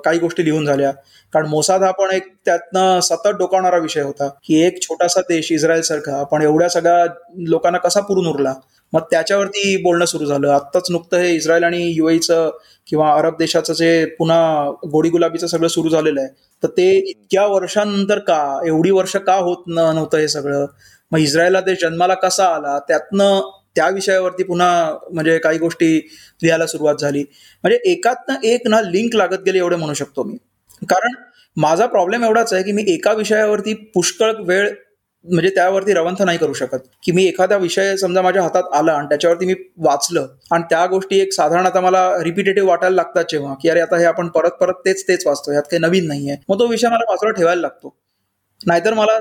काही 0.04 0.18
गोष्टी 0.18 0.44
लिहून 0.44 0.66
झाल्या. 0.66 0.90
कारण 1.32 1.46
मोसाद 1.46 1.82
हा 1.82 1.90
पण 1.90 2.10
एक 2.12 2.26
त्यातनं 2.44 3.00
सतत 3.02 3.36
डोकावणारा 3.38 3.76
विषय 3.78 4.02
होता 4.02 4.28
की 4.44 4.60
एक 4.66 4.80
छोटासा 4.82 5.20
देश 5.28 5.50
इस्रायल 5.52 5.80
सारखा 5.82 6.22
पण 6.32 6.42
एवढ्या 6.42 6.68
सगळ्या 6.68 7.04
लोकांना 7.48 7.78
कसा 7.78 8.00
पुरून 8.00 8.26
उरला 8.26 8.54
मग 8.92 9.00
त्याच्यावरती 9.10 9.76
बोलणं 9.82 10.04
सुरू 10.04 10.24
झालं. 10.26 10.48
आत्ताच 10.48 10.90
नुकतं 10.90 11.16
हे 11.16 11.34
इस्रायल 11.34 11.64
आणि 11.64 11.92
युएचं 11.96 12.50
किंवा 12.86 13.12
अरब 13.14 13.36
देशाचं 13.38 13.72
जे 13.72 14.04
पुन्हा 14.18 14.70
गोडी 14.70 15.08
गुलाबीचं 15.08 15.46
सगळं 15.46 15.68
सुरू 15.68 15.88
झालेलं 15.88 16.20
आहे. 16.20 16.28
तर 16.62 16.68
ते 16.68 16.90
इतक्या 16.98 17.46
वर्षांनंतर 17.46 18.18
का? 18.18 18.60
एवढी 18.66 18.90
वर्ष 18.90 19.16
का 19.16 19.34
होत 19.34 19.64
नव्हतं 19.66 20.18
हे 20.18 20.28
सगळं? 20.28 20.66
मग 21.12 21.18
इस्रायलला 21.18 21.60
ते 21.60 21.74
जन्माला 21.74 22.14
कसा 22.14 22.46
आला? 22.46 22.78
त्यातनं 22.78 23.50
त्या 23.76 23.88
विषयावरती 23.88 24.42
पुन्हा 24.42 24.98
म्हणजे 25.12 25.38
काही 25.38 25.58
गोष्टी 25.58 26.08
लिहायला 26.42 26.66
सुरुवात 26.66 26.94
झाली. 27.00 27.24
म्हणजे 27.62 27.90
एकातनं 27.90 28.34
एक 28.44 28.68
ना 28.68 28.80
लिंक 28.80 29.14
लागत 29.16 29.42
गेले 29.46 29.58
एवढे 29.58 29.76
म्हणू 29.76 29.94
शकतो 29.94 30.22
मी. 30.24 30.36
कारण 30.82 31.12
माझा 31.56 31.86
प्रॉब्लेम 31.86 32.24
एवढाच 32.24 32.52
आहे 32.54 32.62
की 32.62 32.72
मी 32.72 32.84
एका 32.88 33.12
विषयावरती 33.12 33.74
पुष्कळ 33.74 34.32
वेळ 34.46 34.70
म्हणजे 35.24 35.50
त्यावरती 35.50 35.92
रवंथ 35.94 36.22
नाही 36.22 36.38
करू 36.38 36.52
शकत. 36.52 36.78
की 37.02 37.12
मी 37.12 37.24
एखादा 37.26 37.56
विषय 37.56 37.96
समजा 37.96 38.22
माझ्या 38.22 38.42
हातात 38.42 38.72
आला 38.74 38.92
आणि 38.92 39.08
त्याच्यावरती 39.08 39.46
मी 39.46 39.54
वाचलं 39.78 40.26
आणि 40.50 40.62
त्या 40.70 40.84
गोष्टी 40.86 41.20
एक 41.20 41.32
साधारण 41.32 41.66
आता 41.66 41.80
मला 41.80 42.08
रिपिटेटिव्ह 42.22 42.68
वाटायला 42.68 42.96
लागतात 42.96 43.24
जेव्हा 43.30 43.54
की 43.62 43.68
अरे 43.68 43.80
आता 43.80 43.98
हे 43.98 44.04
आपण 44.04 44.28
परत 44.28 44.50
परत 44.50 44.80
तेच 44.86 45.06
तेच 45.08 45.26
वाचतो 45.26 45.52
यात 45.52 45.62
काही 45.62 45.80
नवीन 45.80 46.06
नाहीये. 46.06 46.36
मग 46.48 46.58
तो 46.58 46.66
विषय 46.66 46.88
मला 46.88 47.10
वाचला 47.10 47.30
ठेवायला 47.30 47.60
लागतो. 47.60 47.96
नाहीतर 48.60 48.94
मला 48.94 49.18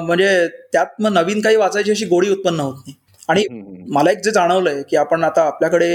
म्हणजे 0.00 0.46
त्यात 0.72 1.00
मग 1.00 1.12
नवीन 1.12 1.40
काही 1.40 1.56
वाचायची 1.56 1.90
अशी 1.90 2.04
गोडी 2.04 2.30
उत्पन्न 2.30 2.60
होत 2.60 2.74
नाही. 2.86 2.94
आणि 3.28 3.44
मला 3.92 4.10
एक 4.10 4.18
जे 4.24 4.30
जाणवलंय 4.30 4.82
की 4.90 4.96
आपण 4.96 5.24
आता 5.24 5.42
आपल्याकडे 5.42 5.88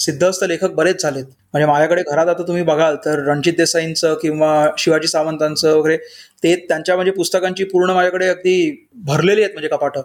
सिद्धहस्त 0.00 0.44
लेखक 0.44 0.72
बरेच 0.74 1.02
झालेत. 1.02 1.24
म्हणजे 1.52 1.66
माझ्याकडे 1.66 2.02
घरात 2.02 2.28
आता 2.28 2.42
तुम्ही 2.42 2.62
बघाल 2.62 2.96
तर 3.04 3.18
रणजित 3.28 3.52
देसाईंचं 3.56 4.14
किंवा 4.14 4.50
शिवाजी 4.78 5.08
सावंतांचं 5.08 5.76
वगैरे 5.76 5.96
ते 6.42 6.54
त्यांच्या 6.68 6.94
म्हणजे 6.96 7.12
पुस्तकांची 7.12 7.64
पूर्ण 7.64 7.90
माझ्याकडे 7.90 8.28
अगदी 8.28 8.86
भरलेली 9.04 9.42
आहेत 9.42 9.54
म्हणजे 9.54 9.68
कपाटं. 9.68 10.02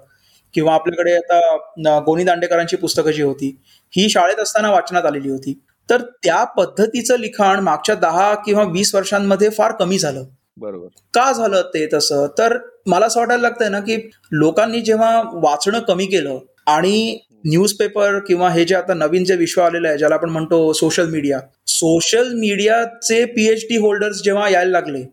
किंवा 0.53 0.73
आपल्याकडे 0.73 1.13
आता 1.13 1.99
गोनी 2.05 2.23
दांडेकरांची 2.23 2.75
पुस्तकं 2.77 3.11
जी 3.11 3.21
होती 3.21 3.47
ही 3.93 4.09
शाळेत 4.09 4.39
असताना 4.39 4.71
वाचनात 4.71 5.05
आलेली 5.05 5.29
होती. 5.29 5.53
तर 5.89 6.01
त्या 6.23 6.43
पद्धतीचं 6.57 7.19
लिखाण 7.19 7.59
मागच्या 7.59 7.95
दहा 7.95 8.33
किंवा 8.35 8.63
वीस 8.63 8.93
वर्षांमध्ये 8.95 9.49
फार 9.49 9.71
कमी 9.71 9.97
झालं. 9.99 10.23
बरोबर. 10.57 10.87
का 11.13 11.31
झालं 11.31 11.61
ते 11.73 11.85
तसं? 11.93 12.25
तर 12.37 12.57
मला 12.87 13.05
असं 13.05 13.19
वाटायला 13.19 13.41
लागतंय 13.41 13.69
ना 13.69 13.79
की 13.79 13.97
लोकांनी 14.31 14.81
जेव्हा 14.81 15.21
वाचणं 15.33 15.79
कमी 15.79 16.05
केलं 16.05 16.39
आणि 16.67 17.17
न्यूजपेपर 17.45 18.19
किंवा 18.19 18.49
हे 18.49 18.65
जे 18.65 18.75
आता 18.75 18.93
नवीन 18.93 19.23
जे 19.23 19.35
विश्व 19.35 19.61
आलेलं 19.61 19.87
आहे 19.87 19.97
ज्याला 19.97 20.15
आपण 20.15 20.29
म्हणतो 20.29 20.73
सोशल 20.73 21.09
मीडिया 21.09 21.39
सोशल 21.67 22.33
मीडियाचे 22.33 23.25
पीएचडी 23.25 23.77
होल्डर्स 23.77 24.21
जेव्हा 24.23 24.49
यायला 24.49 24.71
लागले 24.71 25.03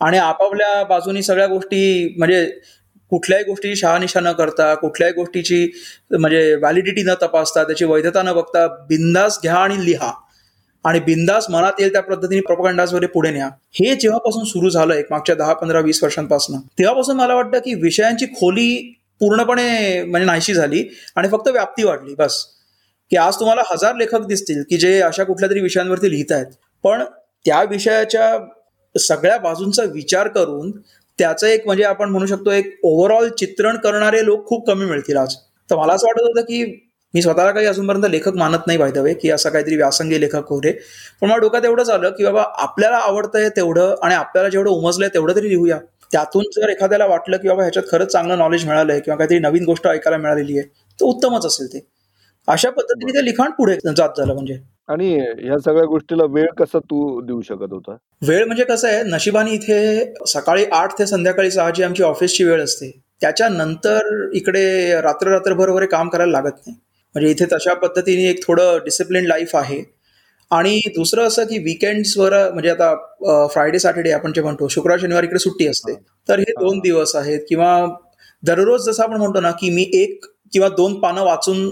आणि 0.00 0.18
आपापल्या 0.18 0.82
बाजूनी 0.84 1.22
सगळ्या 1.22 1.46
गोष्टी 1.46 2.14
म्हणजे 2.18 2.44
कुठल्याही 3.12 3.44
गोष्टीची 3.44 3.76
शहानिशा 3.76 4.20
न 4.20 4.32
करता 4.32 4.74
कुठल्याही 4.74 5.14
गोष्टीची 5.14 5.66
म्हणजे 6.10 6.54
व्हॅलिडिटी 6.54 7.02
न 7.02 7.14
तपासता 7.22 7.62
त्याची 7.64 7.84
वैधता 7.84 8.22
न 8.22 8.32
बघता 8.32 8.66
बिंदास 8.88 9.38
घ्या 9.42 9.54
आणि 9.54 9.84
लिहा. 9.84 10.12
आणि 10.84 11.00
बिंदास 11.00 11.46
मनात 11.50 11.72
येईल 11.78 11.92
त्या 11.92 12.02
पद्धतीने 12.02 12.40
प्रोपगंडास 12.40 12.92
वगैरे 12.92 13.06
पुढे 13.06 13.30
न्या. 13.30 13.48
हे 13.74 13.94
जेव्हापासून 13.94 14.44
सुरू 14.44 14.70
झालं 14.70 14.94
एक 14.94 15.06
मागच्या 15.10 15.34
दहा 15.34 15.52
पंधरा 15.52 15.80
वीस 15.80 16.02
वर्षांपासून 16.04 16.60
तेव्हापासून 16.78 17.16
मला 17.16 17.34
वाटतं 17.34 17.58
की 17.58 17.74
विषयांची 17.74 18.26
खोली 18.26 18.94
पूर्णपणे 19.20 20.02
म्हणजे 20.02 20.26
नाहीशी 20.26 20.54
झाली 20.54 20.84
आणि 21.16 21.28
फक्त 21.28 21.48
व्याप्ती 21.48 21.84
वाढली 21.84 22.14
बस. 22.14 22.46
की 23.10 23.16
आज 23.16 23.34
तुम्हाला 23.40 23.62
हजार 23.70 23.96
लेखक 23.96 24.26
दिसतील 24.26 24.62
की 24.70 24.76
जे 24.76 25.00
अशा 25.00 25.24
कुठल्या 25.24 25.50
तरी 25.50 25.60
विषयांवरती 25.60 26.10
लिहित 26.10 26.32
आहेत. 26.32 26.46
पण 26.82 27.04
त्या 27.44 27.62
विषयाच्या 27.62 28.38
सगळ्या 28.98 29.38
बाजूंचा 29.38 29.82
विचार 29.82 30.28
करून 30.28 30.70
त्याचं 31.18 31.46
एक 31.46 31.66
म्हणजे 31.66 31.84
आपण 31.84 32.08
म्हणू 32.08 32.26
शकतो 32.26 32.50
एक 32.50 32.80
ओव्हरऑल 32.82 33.28
चित्रण 33.28 33.76
करणारे 33.76 34.24
लोक 34.24 34.46
खूप 34.46 34.66
कमी 34.66 34.84
मिळतील 34.84 35.16
आज. 35.16 35.34
तर 35.70 35.76
मला 35.76 35.92
असं 35.92 36.06
वाटत 36.06 36.22
होतं 36.22 36.40
की 36.40 36.80
मी 37.14 37.22
स्वतःला 37.22 37.50
काही 37.50 37.66
अजूनपर्यंत 37.66 38.04
लेखक 38.10 38.34
मानत 38.34 38.66
नाही 38.66 38.78
पाहिजे 38.78 39.14
की 39.14 39.30
असं 39.30 39.50
काहीतरी 39.50 39.76
व्यासंगी 39.76 40.20
लेखक 40.20 40.52
वगैरे 40.52 40.72
पण 41.20 41.28
मला 41.28 41.36
डोक्यात 41.36 41.64
एवढंच 41.64 41.86
झालं 41.86 42.10
की 42.10 42.24
बाबा 42.24 42.42
आपल्याला 42.54 42.96
आवडतंय 42.96 43.48
तेवढं 43.48 43.94
आणि 44.02 44.14
आपल्याला 44.14 44.48
जेवढं 44.48 44.70
उमजलंय 44.70 45.08
तेवढं 45.08 45.36
तरी 45.36 45.48
लिहूया. 45.48 45.78
त्यातून 46.12 46.44
जर 46.56 46.68
एखाद्याला 46.68 47.06
वाटलं 47.06 47.36
की 47.36 47.48
बाबा 47.48 47.62
ह्याच्यात 47.62 47.84
खरंच 47.90 48.12
चांगलं 48.12 48.38
नॉलेज 48.38 48.64
मिळालंय 48.66 49.00
किंवा 49.00 49.16
काहीतरी 49.18 49.38
नवीन 49.38 49.64
गोष्ट 49.64 49.86
ऐकायला 49.86 50.16
मिळालेली 50.16 50.58
आहे 50.58 50.68
तर 50.68 51.04
उत्तमच 51.04 51.46
असेल 51.46 51.66
ते. 51.66 51.86
अशा 52.48 52.70
पद्धतीने 52.70 53.12
ते 53.12 53.24
लिखाण 53.24 53.50
पुढे 53.50 53.76
जात 53.96 54.18
झालं 54.18 54.32
म्हणजे. 54.34 54.58
आणि 54.88 55.14
ह्या 55.18 55.58
सगळ्या 55.58 55.84
गोष्टीला 55.84 56.24
वेळ 56.24 56.46
कसा 56.58 56.78
तू 56.78 57.20
देऊ 57.20 57.40
शकत 57.40 57.72
होता? 57.72 57.96
वेळ 58.26 58.44
म्हणजे 58.44 58.64
कसं 58.64 58.88
आहे 58.88 59.02
नशिबाने 59.02 59.50
इथे 59.50 60.14
सकाळी 60.26 60.64
आठ 60.72 60.98
ते 60.98 61.06
संध्याकाळी 61.06 61.50
सहा 61.50 61.70
जी 61.70 61.82
आमची 61.82 62.02
ऑफिसची 62.02 62.44
वेळ 62.44 62.62
असते. 62.64 62.90
त्याच्यानंतर 63.20 64.28
इकडे 64.32 65.00
रात्र 65.00 65.28
रात्रभर 65.28 65.68
वगैरे 65.68 65.86
काम 65.86 66.08
करायला 66.08 66.32
लागत 66.32 66.56
नाही. 66.66 66.76
म्हणजे 67.14 67.30
इथे 67.30 67.44
तशा 67.52 67.74
पद्धतीने 67.74 68.30
एक 68.30 68.46
थोडं 68.46 68.78
डिसिप्लिन 68.84 69.26
लाईफ 69.26 69.56
आहे. 69.56 69.82
आणि 70.50 70.80
दुसरं 70.96 71.26
असं 71.26 71.44
की 71.44 71.58
विकेंड्सवर 71.58 72.32
म्हणजे 72.52 72.70
आता 72.70 73.46
फ्रायडे 73.52 73.78
सॅटर्डे 73.78 74.10
आपण 74.12 74.32
जे 74.32 74.42
म्हणतो 74.42 74.68
शुक्रवार 74.68 74.98
शनिवार 75.00 75.24
इकडे 75.24 75.38
सुट्टी 75.38 75.66
असते. 75.66 75.94
तर 76.28 76.38
हे 76.38 76.52
दोन 76.60 76.78
दिवस 76.78 77.14
आहेत 77.16 77.40
किंवा 77.48 77.86
दररोज 78.42 78.88
जसं 78.88 79.02
आपण 79.02 79.16
म्हणतो 79.16 79.40
ना 79.40 79.50
की 79.60 79.70
मी 79.70 79.90
एक 79.94 80.24
किंवा 80.52 80.68
दोन 80.68 80.98
पानं 81.00 81.22
वाचून 81.24 81.68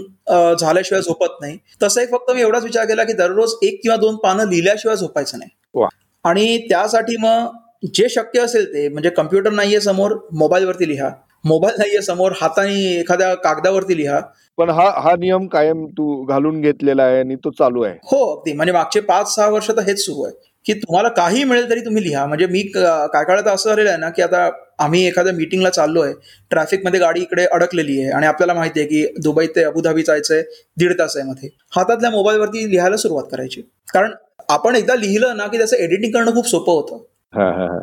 झाल्याशिवाय 0.59 1.01
झोपत 1.01 1.41
नाही. 1.41 1.57
तसं 1.83 2.01
एक 2.01 2.11
फक्त 2.11 2.31
मी 2.31 2.41
एवढाच 2.41 2.63
विचार 2.63 2.85
केला 2.85 3.03
की 3.03 3.13
दररोज 3.13 3.53
एक 3.63 3.79
किंवा 3.83 3.97
दोन 3.97 4.15
पानं 4.23 4.49
लिहिल्याशिवाय 4.49 4.97
झोपायचं 4.97 5.39
नाही. 5.39 5.85
आणि 6.25 6.57
त्यासाठी 6.69 7.17
मग 7.17 7.87
जे 7.95 8.07
शक्य 8.09 8.39
असेल 8.39 8.65
ते 8.73 8.87
म्हणजे 8.89 9.09
कम्प्युटर 9.09 9.51
नाहीये 9.51 9.79
समोर 9.81 10.15
मोबाईलवरती 10.33 10.87
लिहा. 10.87 11.09
मोबाईल 11.45 11.75
नाहीये 11.77 12.01
समोर 12.01 12.31
हाताने 12.41 12.75
एखाद्या 12.99 13.33
कागदावरती 13.35 13.97
लिहा. 13.97 14.19
पण 14.57 14.69
हा 14.69 14.89
हा 15.01 15.15
नियम 15.19 15.47
कायम 15.47 15.85
तू 15.87 16.23
घालून 16.25 16.61
घेतलेला 16.61 17.03
आहे 17.03 17.19
आणि 17.19 17.35
तो 17.35 17.51
चालू 17.51 17.83
आहे. 17.83 17.95
हो 18.03 18.23
अगदी. 18.35 18.53
म्हणजे 18.53 18.73
मागचे 18.73 18.99
पाच 18.99 19.35
सहा 19.35 19.47
वर्ष 19.49 19.69
तर 19.69 19.79
हेच 19.79 20.05
सुरू 20.05 20.23
आहे. 20.23 20.33
की 20.65 20.73
तुम्हाला 20.73 21.09
काही 21.09 21.43
मिळेल 21.43 21.69
तरी 21.69 21.79
तुम्ही 21.79 22.03
लिहा. 22.03 22.25
म्हणजे 22.25 22.45
मी 22.45 22.61
काय 22.61 23.23
काळात 23.23 23.47
असं 23.47 23.69
झालेलं 23.69 23.89
आहे 23.89 23.97
ना 23.99 24.09
की 24.09 24.21
आता 24.21 24.49
आम्ही 24.79 25.05
एखाद्या 25.07 25.33
मिटिंगला 25.33 25.69
चाललोय 25.69 26.13
ट्रॅफिकमध्ये 26.51 26.99
गाडी 26.99 27.21
इकडे 27.21 27.45
अडकलेली 27.45 27.99
आहे 28.01 28.11
आणि 28.11 28.25
आपल्याला 28.25 28.53
माहिती 28.53 28.79
आहे 28.79 28.89
की 28.89 29.05
दुबई 29.23 29.47
ते 29.47 29.63
अबुधाबी 29.63 30.03
जायचंय 30.03 30.41
दीड 30.77 30.99
तास 30.99 31.17
आहे 31.17 31.27
मध्ये. 31.27 31.49
हातातल्या 31.75 32.11
मोबाईलवरती 32.11 32.69
लिहायला 32.71 32.97
सुरुवात 32.97 33.23
करायची. 33.31 33.61
कारण 33.93 34.11
आपण 34.49 34.75
एकदा 34.75 34.95
लिहिलं 34.95 35.37
ना 35.37 35.47
की 35.47 35.57
त्याचं 35.57 35.75
एडिटिंग 35.75 36.13
करणं 36.13 36.33
खूप 36.35 36.47
सोपं 36.47 36.73
होतं. 36.73 37.03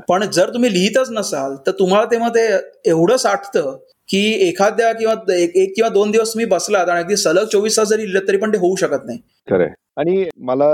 पण 0.09 0.24
जर 0.24 0.53
तुम्ही 0.55 0.72
लिहितच 0.72 1.11
नसाल 1.11 1.55
तर 1.66 1.70
तुम्हाला 1.78 2.05
तेव्हा 2.05 2.28
ते 2.28 2.46
एवढं 2.90 3.16
साठतं 3.16 3.76
की 4.09 4.20
एखाद्या 4.48 4.92
किंवा 4.92 5.14
एक, 5.34 5.72
किंवा 5.76 5.88
दोन 5.88 6.11
दिवस 6.11 6.32
तुम्ही 6.34 6.46
बसलात 6.46 6.88
आणि 6.88 7.01
अगदी 7.01 7.16
सलग 7.16 7.46
चोवीस 7.53 7.76
तास 7.76 7.88
जरी 7.88 8.03
लिहिलं 8.03 8.28
तरी 8.28 8.36
पण 8.36 8.53
ते 8.53 8.59
होऊ 8.59 8.76
शकत 8.76 9.07
नाही. 9.07 9.18
खरंय 9.51 9.68
आणि 9.96 10.24
मला 10.38 10.70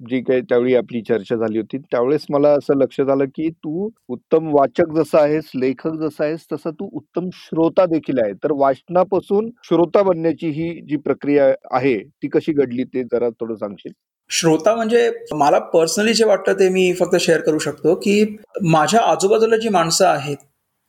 जी 0.00 0.20
काही 0.20 0.40
त्यावेळी 0.40 0.74
आपली 0.74 1.00
चर्चा 1.08 1.36
झाली 1.36 1.58
होती 1.58 1.78
त्यावेळेस 1.78 2.24
मला 2.30 2.50
असं 2.50 2.76
लक्षात 2.78 3.10
आलं 3.10 3.24
की 3.34 3.48
तू 3.50 3.88
उत्तम 4.08 4.48
वाचक 4.54 4.94
जसा 4.96 5.20
आहेस 5.22 5.50
लेखक 5.54 5.94
जसा 6.00 6.24
आहेस 6.24 6.46
तसं 6.52 6.70
तू 6.70 6.88
उत्तम 6.92 7.28
श्रोता 7.34 7.86
देखील 7.86 8.18
आहे. 8.18 8.32
तर 8.32 8.52
वाचनापासून 8.52 9.50
श्रोता 9.64 10.02
बनण्याची 10.02 10.48
ही 10.50 10.70
जी 10.88 10.96
प्रक्रिया 10.96 11.52
आहे 11.70 11.96
ती 11.98 12.28
कशी 12.28 12.52
घडली 12.52 12.84
ते 12.84 13.02
जरा 13.04 13.28
थोडं 13.30 13.54
सांगशील? 13.56 13.92
श्रोता 14.30 14.74
म्हणजे 14.74 15.10
मला 15.32 15.58
पर्सनली 15.58 16.12
जे 16.14 16.24
वाटतं 16.24 16.52
ते 16.52 16.68
मी 16.68 16.92
फक्त 16.92 17.16
शेअर 17.20 17.40
करू 17.40 17.58
शकतो 17.58 17.94
की 17.94 18.24
माझ्या 18.64 19.00
आजूबाजूला 19.02 19.56
जी 19.56 19.68
माणसं 19.68 20.06
आहेत 20.06 20.36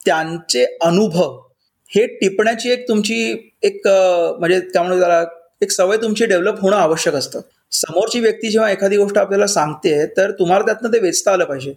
त्यांचे 0.02 0.66
अनुभव 0.82 1.38
हे 1.90 2.06
टिपण्याची 2.16 2.72
एक 2.72 2.88
तुमची 2.88 3.18
एक 3.64 3.88
म्हणजे 3.88 4.60
त्यामुळे 4.74 5.00
त्याला 5.00 5.24
एक 5.62 5.72
सवय 5.72 5.98
तुमची 5.98 6.26
डेव्हलप 6.26 6.60
होणं 6.62 6.76
आवश्यक 6.76 7.16
असतं. 7.16 7.42
समोरची 7.72 8.20
व्यक्ती 8.20 8.50
जेव्हा 8.50 8.70
एखादी 8.72 8.98
गोष्ट 8.98 9.18
आपल्याला 9.18 9.48
सांगते 9.48 10.06
तर 10.18 10.32
तुम्हाला 10.32 10.66
त्यातनं 10.66 10.94
ते 10.94 11.00
वेचता 11.00 11.32
आलं 11.32 11.46
पाहिजे. 11.46 11.74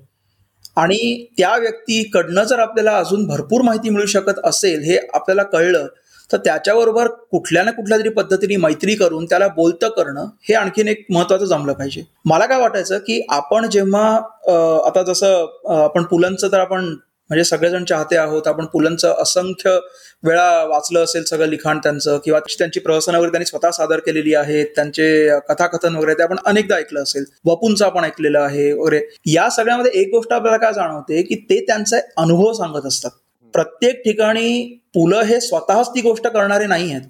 आणि 0.77 1.27
त्या 1.39 1.57
व्यक्तीकडनं 1.57 2.45
जर 2.45 2.59
आपल्याला 2.59 2.97
अजून 2.99 3.27
भरपूर 3.27 3.63
माहिती 3.63 3.91
मिळू 3.91 4.07
शकत 4.07 4.41
असेल 4.45 4.83
हे 4.83 4.99
आपल्याला 5.15 5.43
कळलं 5.43 5.87
तर 6.31 6.39
त्याच्याबरोबर 6.45 7.09
कुठल्या 7.31 7.63
ना 7.65 7.71
कुठल्या 7.71 7.99
तरी 7.99 8.09
पद्धतीने 8.09 8.57
मैत्री 8.57 8.95
करून 8.95 9.25
त्याला 9.25 9.49
बोलतं 9.57 9.89
करणं 9.89 10.27
हे 10.49 10.55
आणखीन 10.55 10.89
एक 10.89 11.05
महत्वाचं 11.11 11.45
जमलं 11.45 11.73
पाहिजे. 11.73 12.03
मला 12.25 12.47
काय 12.47 12.61
वाटायचं 12.61 12.99
की 12.99 13.21
आपण 13.31 13.69
जेव्हा 13.71 14.07
आता 14.87 15.03
जसं 15.07 15.47
आपण 15.75 16.05
पुलंचं 16.05 16.53
तर 16.53 16.59
आपण 16.61 16.95
म्हणजे 17.31 17.45
सगळेजण 17.45 17.85
चाहते 17.85 18.17
आहोत 18.17 18.49
आपण 18.49 18.67
पुलंचं 18.73 19.15
असंख्य 19.23 19.71
वेळा 20.25 20.65
वाचलं 20.65 21.05
असेल 21.05 21.25
सगळं 21.25 21.47
लिखाण 21.49 21.79
त्यांचं 21.79 22.19
किंवा 22.25 22.39
त्यांची 22.49 22.81
प्रहसन 22.81 23.15
वगैरे 23.15 23.31
त्यांनी 23.31 23.47
स्वतः 23.47 23.71
सादर 23.71 23.99
केलेली 24.07 24.35
आहेत 24.35 24.67
त्यांचे 24.77 25.39
कथाकथन 25.49 25.97
वगैरे 25.97 26.15
ते 26.15 26.23
आपण 26.23 26.37
अनेकदा 26.47 26.77
ऐकलं 26.77 27.03
असेल 27.03 27.25
वपूंचं 27.45 27.85
आपण 27.87 28.05
ऐकलेलं 28.05 28.39
आहे 28.39 28.73
वगैरे. 28.73 29.01
या 29.27 29.49
सगळ्यामध्ये 29.51 30.01
एक 30.01 30.11
गोष्ट 30.11 30.33
आपल्याला 30.33 30.59
काय 30.59 30.73
जाणवते 30.73 31.23
की 31.23 31.35
ते 31.51 31.61
त्यांचा 31.67 31.99
अनुभव 32.17 32.53
सांगत 32.53 32.87
असतात. 32.87 33.11
प्रत्येक 33.57 34.03
ठिकाणी 34.05 34.49
पुलं 34.95 35.23
हे 35.23 35.41
स्वतःच 35.41 35.89
ती 35.89 36.01
गोष्ट 36.01 36.27
करणारे 36.27 36.67
नाही 36.67 36.91
आहेत. 36.93 37.03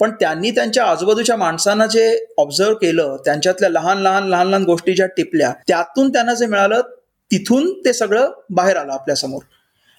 पण 0.00 0.10
त्यांनी 0.10 0.50
त्यांच्या 0.50 0.84
आजूबाजूच्या 0.84 1.36
माणसांना 1.36 1.86
जे 1.86 2.26
ऑब्झर्व 2.38 2.74
केलं 2.74 3.16
त्यांच्यातल्या 3.24 3.68
लहान 3.70 3.98
लहान 3.98 4.28
लहान 4.28 4.48
लहान 4.48 4.64
गोष्टी 4.64 4.92
ज्या 4.92 5.06
टिपल्या 5.06 5.52
त्यातून 5.68 6.12
त्यांना 6.12 6.34
जे 6.34 6.46
मिळालं 6.46 6.80
तिथून 7.30 7.72
ते 7.84 7.92
सगळं 7.92 8.30
बाहेर 8.50 8.76
आलं 8.76 8.92
आपल्यासमोर. 8.92 9.42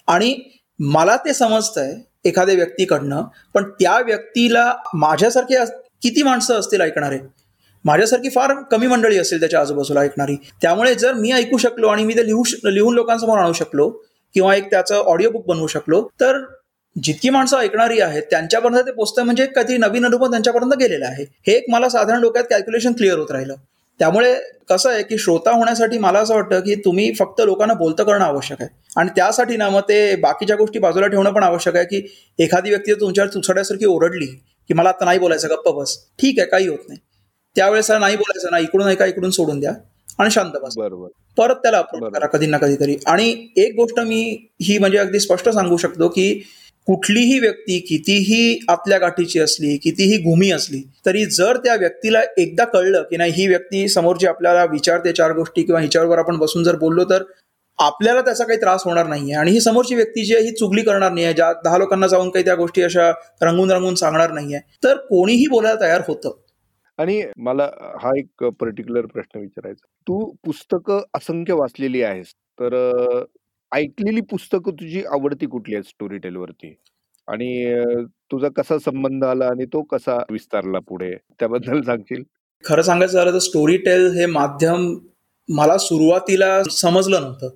आणि 0.08 0.34
मला 0.78 1.16
ते 1.16 1.32
समजतंय 1.34 1.94
एखाद्या 2.24 2.54
व्यक्तीकडनं 2.54 3.22
पण 3.54 3.70
त्या 3.70 3.98
व्यक्तीला 4.00 4.72
माझ्यासारखे 4.94 5.64
किती 6.02 6.22
माणसं 6.22 6.58
असतील 6.58 6.80
ऐकणारे? 6.80 7.18
माझ्यासारखी 7.84 8.28
फार 8.28 8.54
कमी 8.70 8.86
मंडळी 8.86 9.18
असेल 9.18 9.40
त्याच्या 9.40 9.60
आजूबाजूला 9.60 10.00
ऐकणारी. 10.00 10.36
त्यामुळे 10.62 10.94
जर 10.94 11.12
मी 11.12 11.32
ऐकू 11.32 11.58
शकलो 11.58 11.88
आणि 11.88 12.04
मी 12.04 12.14
ते 12.14 12.26
लिहू 12.26 12.42
लिहून 12.64 12.94
लोकांसमोर 12.94 13.38
आणू 13.38 13.52
शकलो 13.52 13.90
किंवा 14.34 14.54
एक 14.54 14.70
त्याचं 14.70 14.94
ऑडिओ 14.94 15.30
बुक 15.30 15.46
बनवू 15.46 15.66
शकलो 15.66 16.08
तर 16.20 16.38
जितकी 16.96 17.30
माणसं 17.30 17.58
ऐकणारी 17.58 18.00
आहेत 18.00 18.22
त्यांच्यापर्यंत 18.22 18.86
ते 18.86 18.92
पोचतं 18.92 19.22
म्हणजे 19.22 19.46
काहीतरी 19.46 19.76
नवीन 19.76 20.04
अनुभव 20.04 20.30
त्यांच्यापर्यंत 20.30 20.72
गेलेला 20.72 21.06
आहे. 21.06 21.24
हे 21.46 21.52
एक 21.52 21.64
मला 21.68 21.88
साधारण 21.88 22.20
डोक्यात 22.20 22.44
कॅल्क्युलेशन 22.50 22.92
क्लिअर 22.92 23.18
होत 23.18 23.30
राहिलं. 23.30 23.54
त्यामुळे 24.00 24.34
कसं 24.68 24.90
आहे 24.90 25.02
की 25.02 25.18
श्रोता 25.18 25.50
होण्यासाठी 25.50 25.98
मला 25.98 26.18
असं 26.18 26.34
वाटतं 26.34 26.60
की 26.60 26.74
तुम्ही 26.74 27.12
फक्त 27.14 27.40
लोकांना 27.40 27.74
बोलतं 27.74 28.04
करणं 28.04 28.24
आवश्यक 28.24 28.62
आहे. 28.62 28.68
आणि 28.96 29.10
त्यासाठी 29.16 29.56
ना 29.56 29.68
मग 29.68 29.80
ते 29.80 30.16
बाकीच्या 30.16 30.56
गोष्टी 30.56 30.78
बाजूला 30.78 31.06
ठेवणं 31.06 31.32
पण 31.32 31.42
आवश्यक 31.42 31.76
आहे 31.76 31.84
की 31.84 32.02
एखादी 32.38 32.70
व्यक्ती 32.70 32.94
तुमच्यावर 32.94 33.34
तुचड्यासारखी 33.34 33.86
ओरडली 33.86 34.26
की 34.26 34.74
मला 34.74 34.88
आता 34.88 35.04
नाही 35.04 35.18
बोलायचं 35.18 35.48
गप्प 35.48 35.68
बस. 35.68 35.96
ठीक 36.18 36.38
आहे 36.38 36.48
काही 36.48 36.68
होत 36.68 36.88
नाही. 36.88 37.00
त्यावेळेस 37.56 37.90
नाही 37.90 38.16
बोलायचं 38.16 38.48
ना 38.50 38.58
इकडून 38.58 38.88
ऐका 38.88 39.06
इकडून 39.06 39.30
सोडून 39.30 39.60
द्या. 39.60 39.72
आणि 40.22 40.30
शांत 40.30 40.50
बस. 40.62 40.74
बरोबर. 40.76 41.08
परत 41.36 41.54
त्याला 41.54 41.78
अप्रोच 41.78 42.12
करा 42.12 42.26
कधी 42.26 42.46
ना 42.46 42.58
कधीतरी. 42.58 42.96
आणि 43.06 43.48
एक 43.56 43.74
गोष्ट 43.76 44.00
मी 44.00 44.46
ही 44.62 44.78
म्हणजे 44.78 44.98
अगदी 44.98 45.20
स्पष्ट 45.20 45.48
सांगू 45.48 45.76
शकतो 45.76 46.08
की 46.08 46.42
कुठलीही 46.86 47.38
व्यक्ती 47.38 47.78
कितीही 47.78 48.58
आतल्या 48.68 48.98
गाठीची 48.98 49.40
असली 49.40 49.76
कितीही 49.76 50.16
गुमी 50.16 50.50
असली 50.50 50.82
तरी 51.06 51.24
जर 51.26 51.56
त्या 51.56 51.74
व्यक्तीला 51.74 52.20
एकदा 52.38 52.64
कळलं 52.64 53.02
की 53.02 53.16
नाही 53.16 53.32
ही 53.32 53.46
व्यक्ती 53.46 53.88
समोरची 53.88 54.26
आपल्याला 54.26 54.64
विचारते 54.64 55.12
चार 55.12 55.32
गोष्टी 55.32 55.62
किंवा 55.62 55.80
हिच्यावर 55.80 56.18
आपण 56.18 56.36
बसून 56.36 56.64
जर 56.64 56.76
बोललो 56.76 57.04
तर 57.04 57.22
आपल्याला 57.78 58.20
त्याचा 58.20 58.44
काही 58.44 58.60
त्रास 58.60 58.82
होणार 58.84 59.06
नाहीये. 59.06 59.34
आणि 59.34 59.50
ही 59.50 59.60
समोरची 59.60 59.94
व्यक्ती 59.94 60.24
जी 60.24 60.34
आहे 60.34 60.44
ही 60.44 60.50
चुगली 60.50 60.82
करणार 60.82 61.12
नाहीये. 61.12 61.32
ज्या 61.32 61.52
दहा 61.64 61.78
लोकांना 61.78 62.06
जाऊन 62.06 62.30
काही 62.30 62.44
त्या 62.44 62.54
गोष्टी 62.54 62.82
अशा 62.82 63.10
रंगून 63.42 63.70
रंगून 63.70 63.94
सांगणार 63.94 64.30
नाहीये. 64.30 64.58
तर 64.84 64.96
कोणीही 64.96 65.46
बोलायला 65.46 65.80
तयार 65.80 66.02
होतं. 66.08 66.30
आणि 66.98 67.22
मला 67.36 67.64
हा 68.02 68.10
एक 68.18 68.44
पर्टिक्युलर 68.60 69.06
प्रश्न 69.06 69.40
विचारायचा. 69.40 69.86
तू 70.06 70.24
पुस्तकं 70.44 71.00
असंख्य 71.14 71.54
वाचलेली 71.54 72.02
आहेस 72.02 72.32
तर 72.58 72.74
ऐकलेली 73.72 74.20
पुस्तकं 74.20 74.70
तुझी 74.70 75.02
आवडती 75.04 75.46
कुठली 75.46 75.74
आहेत 75.74 75.84
स्टोरी 75.84 76.18
टेलवरती 76.18 76.74
आणि 77.28 77.82
तुझा 78.30 78.48
कसा 78.56 78.78
संबंध 78.78 79.24
आला 79.24 79.46
आणि 79.46 79.64
तो 79.64 79.82
कसा 79.82 80.16
विस्तारला 80.30 80.78
पुढे? 80.78 81.10
त्याबद्दल 81.40 81.80
सांगशील? 81.86 82.22
खरं 82.64 82.82
सांगायचं 82.82 83.12
झालं 83.14 83.32
तर 83.32 83.38
स्टोरी 83.38 83.76
टेल 83.76 84.06
हे 84.10 84.26
माध्यम 84.26 84.94
मला 85.48 85.76
सुरुवातीला 85.78 86.62
समजलं 86.70 87.20
नव्हतं 87.20 87.48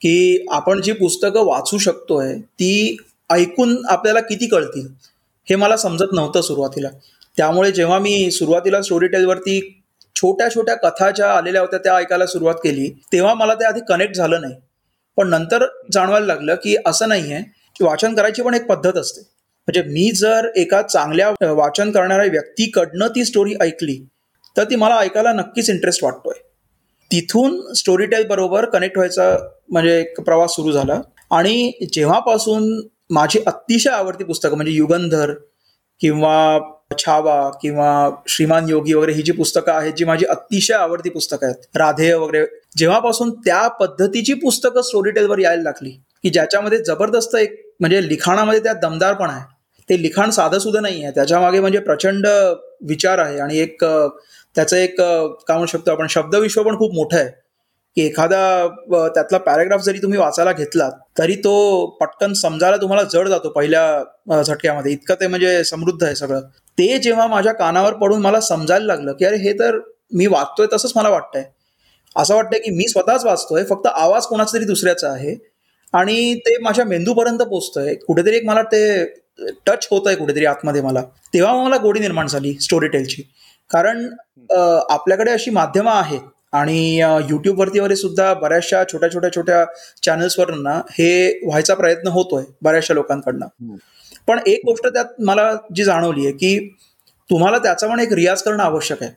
की 0.00 0.46
आपण 0.50 0.80
जी 0.80 0.92
पुस्तकं 0.92 1.44
वाचू 1.46 1.78
शकतोय 1.78 2.34
ती 2.34 2.96
ऐकून 3.30 3.76
आपल्याला 3.86 4.20
किती 4.20 4.46
कळतील 4.46 4.86
हे 5.48 5.56
मला 5.56 5.76
समजत 5.76 6.12
नव्हतं 6.12 6.40
सुरुवातीला. 6.40 6.88
त्यामुळे 7.40 7.70
जेव्हा 7.72 7.98
मी 7.98 8.30
सुरुवातीला 8.30 8.80
स्टोरी 8.82 9.06
टेलवरती 9.08 9.60
छोट्या 10.16 10.48
छोट्या 10.50 10.74
कथा 10.74 11.10
ज्या 11.10 11.30
आलेल्या 11.32 11.60
होत्या 11.60 11.78
त्या 11.78 11.94
ऐकायला 11.96 12.26
सुरुवात 12.26 12.54
केली 12.54 12.88
तेव्हा 13.12 13.32
मला 13.34 13.54
ते 13.54 13.64
आधी 13.64 13.80
कनेक्ट 13.88 14.16
झालं 14.16 14.40
नाही. 14.40 14.54
पण 15.18 15.28
नंतर 15.28 15.64
जाणवायला 15.92 16.26
लागलं 16.26 16.54
की 16.54 16.74
असं 16.86 17.08
नाही 17.08 17.32
आहे 17.32 17.42
की 17.76 17.84
वाचन 17.84 18.14
करायची 18.14 18.42
पण 18.42 18.54
एक 18.54 18.66
पद्धत 18.66 18.96
असते. 18.96 19.20
म्हणजे 19.68 19.82
मी 19.82 20.10
जर 20.10 20.48
एका 20.56 20.80
चांगल्या 20.82 21.52
वाचन 21.52 21.90
करणाऱ्या 21.92 22.26
व्यक्तीकडनं 22.30 23.08
ती 23.08 23.24
स्टोरी 23.24 23.54
ऐकली 23.60 23.98
तर 24.56 24.64
ती 24.64 24.76
मला 24.76 24.98
ऐकायला 24.98 25.32
नक्कीच 25.32 25.70
इंटरेस्ट 25.70 26.04
वाटतोय. 26.04 26.38
तिथून 27.10 27.72
स्टोरी 27.72 28.06
टेल 28.06 28.26
बरोबर 28.26 28.64
कनेक्ट 28.64 28.98
व्हायचा 28.98 29.36
म्हणजे 29.70 29.98
एक 30.00 30.20
प्रवास 30.20 30.50
सुरू 30.50 30.72
झाला. 30.72 31.00
आणि 31.30 31.88
जेव्हापासून 31.92 32.70
माझी 33.10 33.40
अतिशय 33.46 33.90
आवडती 33.90 34.24
पुस्तकं 34.24 34.56
म्हणजे 34.56 34.72
युगंधर 34.72 35.32
किंवा 36.00 36.58
छावा 36.98 37.38
किंवा 37.62 37.90
श्रीमान 38.28 38.68
योगी 38.68 38.94
वगैरे 38.94 39.12
ही 39.12 39.22
जी 39.22 39.32
पुस्तकं 39.32 39.72
आहेत 39.72 39.92
जी 39.94 40.04
माझी 40.04 40.24
अतिशय 40.26 40.74
आवडती 40.74 41.10
पुस्तकं 41.10 41.46
आहेत. 41.46 41.56
राधेय 41.76 42.14
वगैरे. 42.14 42.44
जेव्हापासून 42.76 43.30
त्या 43.44 43.66
पद्धतीची 43.80 44.34
पुस्तकं 44.34 44.82
स्टोरी 44.82 45.10
टेलवर 45.10 45.38
यायला 45.38 45.62
लागली 45.62 45.90
की 46.24 46.30
ज्याच्यामध्ये 46.30 46.78
जबरदस्त 46.84 47.34
एक 47.36 47.54
म्हणजे 47.80 48.06
लिखाणामध्ये 48.08 48.60
त्या 48.62 48.72
दमदार 48.82 49.14
पण 49.14 49.30
आहे. 49.30 49.44
ते 49.88 50.00
लिखाण 50.02 50.30
साधं 50.30 50.58
सुद्धा 50.58 50.80
नाही 50.80 51.02
आहे. 51.02 51.12
त्याच्यामागे 51.14 51.60
म्हणजे 51.60 51.78
प्रचंड 51.78 52.26
विचार 52.88 53.18
आहे 53.18 53.38
आणि 53.40 53.58
एक 53.58 53.84
त्याचं 53.84 54.76
एक 54.76 54.96
काय 55.00 55.52
म्हणू 55.52 55.66
शकतो 55.66 55.90
आपण 55.90 56.06
शब्दविश्व 56.10 56.62
पण 56.62 56.78
खूप 56.78 56.94
मोठं 56.94 57.16
आहे. 57.18 57.28
की 57.96 58.02
एखादा 58.06 58.66
त्यातला 59.14 59.38
पॅराग्राफ 59.38 59.80
जरी 59.84 59.98
तुम्ही 60.02 60.18
वाचायला 60.18 60.52
घेतलात 60.52 60.92
तरी 61.18 61.34
तो 61.44 61.54
पटकन 62.00 62.32
समजायला 62.40 62.76
तुम्हाला 62.76 63.02
जड 63.12 63.28
जातो 63.28 63.48
पहिल्या 63.50 64.42
झटक्यामध्ये. 64.42 64.92
इतकं 64.92 65.14
ते 65.20 65.26
म्हणजे 65.26 65.62
समृद्ध 65.64 66.02
आहे 66.04 66.14
सगळं. 66.16 66.40
ते 66.78 66.96
जेव्हा 66.98 67.26
माझ्या 67.26 67.52
कानावर 67.52 67.94
पडून 67.94 68.20
मला 68.22 68.40
समजायला 68.40 68.86
लागलं 68.86 69.12
की 69.12 69.24
अरे 69.24 69.36
हे 69.38 69.52
तर 69.58 69.78
मी 70.12 70.26
वाचतोय 70.26 70.66
तसंच 70.72 70.92
मला 70.96 71.08
वाटतंय. 71.08 71.42
असं 72.16 72.34
वाटतंय 72.34 72.58
की 72.60 72.70
मी 72.70 72.88
स्वतःच 72.88 73.24
वाचतोय 73.24 73.64
फक्त 73.64 73.86
आवाज 73.86 74.26
कोणाचा 74.26 74.56
तरी 74.56 74.64
दुसऱ्याचा 74.64 75.08
आहे. 75.10 75.34
आणि 75.94 76.34
ते 76.46 76.56
माझ्या 76.62 76.84
मेंदूपर्यंत 76.84 77.42
पोचतंय. 77.42 77.94
कुठेतरी 78.06 78.36
एक 78.36 78.44
मला 78.46 78.62
ते 78.62 79.04
टच 79.66 79.86
होत 79.90 80.06
आहे 80.06 80.16
कुठेतरी 80.16 80.44
आतमध्ये 80.46 80.82
मला. 80.82 81.02
तेव्हा 81.34 81.54
मला 81.62 81.76
गोडी 81.76 82.00
निर्माण 82.00 82.26
झाली 82.26 82.54
स्टोरी 82.60 82.88
टेलची 82.88 83.22
कारण 83.70 84.06
आपल्याकडे 84.50 85.30
अशी 85.32 85.50
माध्यमं 85.50 85.90
आहेत 85.92 86.20
आणि 86.52 86.96
युट्यूबवरती 87.28 87.78
वगैरे 87.78 87.96
सुद्धा 87.96 88.32
बऱ्याचशा 88.34 88.82
छोट्या 88.84 89.10
छोट्या 89.12 89.30
छोट्या 89.34 89.64
चॅनल्सवर 90.04 90.50
ना 90.54 90.74
हे 90.90 91.46
व्हायचा 91.46 91.74
प्रयत्न 91.74 92.08
होतोय 92.08 92.44
बऱ्याचशा 92.62 92.94
लोकांकडनं. 92.94 93.46
पण 94.30 94.38
एक 94.46 94.60
गोष्ट 94.64 94.86
त्यात 94.86 95.04
मला 95.18 95.52
जी 95.74 95.84
जाणवली 95.84 96.26
आहे 96.26 96.32
की 96.32 96.58
तुम्हाला 97.30 97.58
त्याचा 97.58 97.86
पण 97.86 98.00
एक 98.00 98.12
रियाज 98.12 98.42
करणं 98.42 98.62
आवश्यक 98.62 99.02
आहे. 99.02 99.12